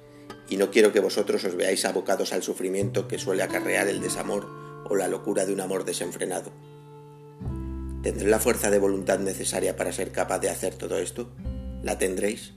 y 0.50 0.58
no 0.58 0.72
quiero 0.72 0.92
que 0.92 1.00
vosotros 1.00 1.44
os 1.44 1.56
veáis 1.56 1.86
abocados 1.86 2.34
al 2.34 2.44
sufrimiento 2.44 3.08
que 3.08 3.20
suele 3.20 3.44
acarrear 3.44 3.88
el 3.88 4.02
desamor 4.02 4.48
o 4.88 4.96
la 4.96 5.08
locura 5.08 5.46
de 5.46 5.54
un 5.54 5.62
amor 5.62 5.86
desenfrenado. 5.86 6.52
¿Tendré 8.04 8.30
la 8.30 8.40
fuerza 8.40 8.70
de 8.70 8.78
voluntad 8.78 9.20
necesaria 9.20 9.76
para 9.76 9.92
ser 9.92 10.12
capaz 10.12 10.40
de 10.40 10.50
hacer 10.50 10.76
todo 10.76 11.00
esto? 11.00 11.32
¿La 11.82 11.98
tendréis? 11.98 12.54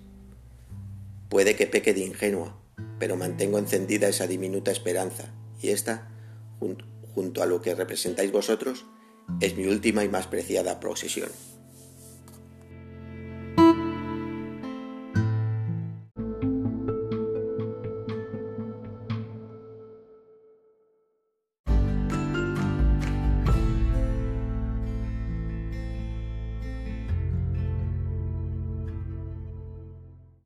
Puede 1.30 1.56
que 1.56 1.66
peque 1.66 1.94
de 1.94 2.00
ingenua, 2.00 2.60
pero 2.98 3.16
mantengo 3.16 3.58
encendida 3.58 4.08
esa 4.08 4.26
diminuta 4.26 4.70
esperanza, 4.70 5.32
y 5.60 5.70
esta, 5.70 6.10
junto, 6.58 6.84
a 7.42 7.46
lo 7.46 7.60
que 7.60 7.74
representáis 7.74 8.32
vosotros, 8.32 8.84
es 9.40 9.56
mi 9.56 9.66
última 9.66 10.04
y 10.04 10.08
más 10.08 10.26
preciada 10.26 10.80
posesión. 10.80 11.30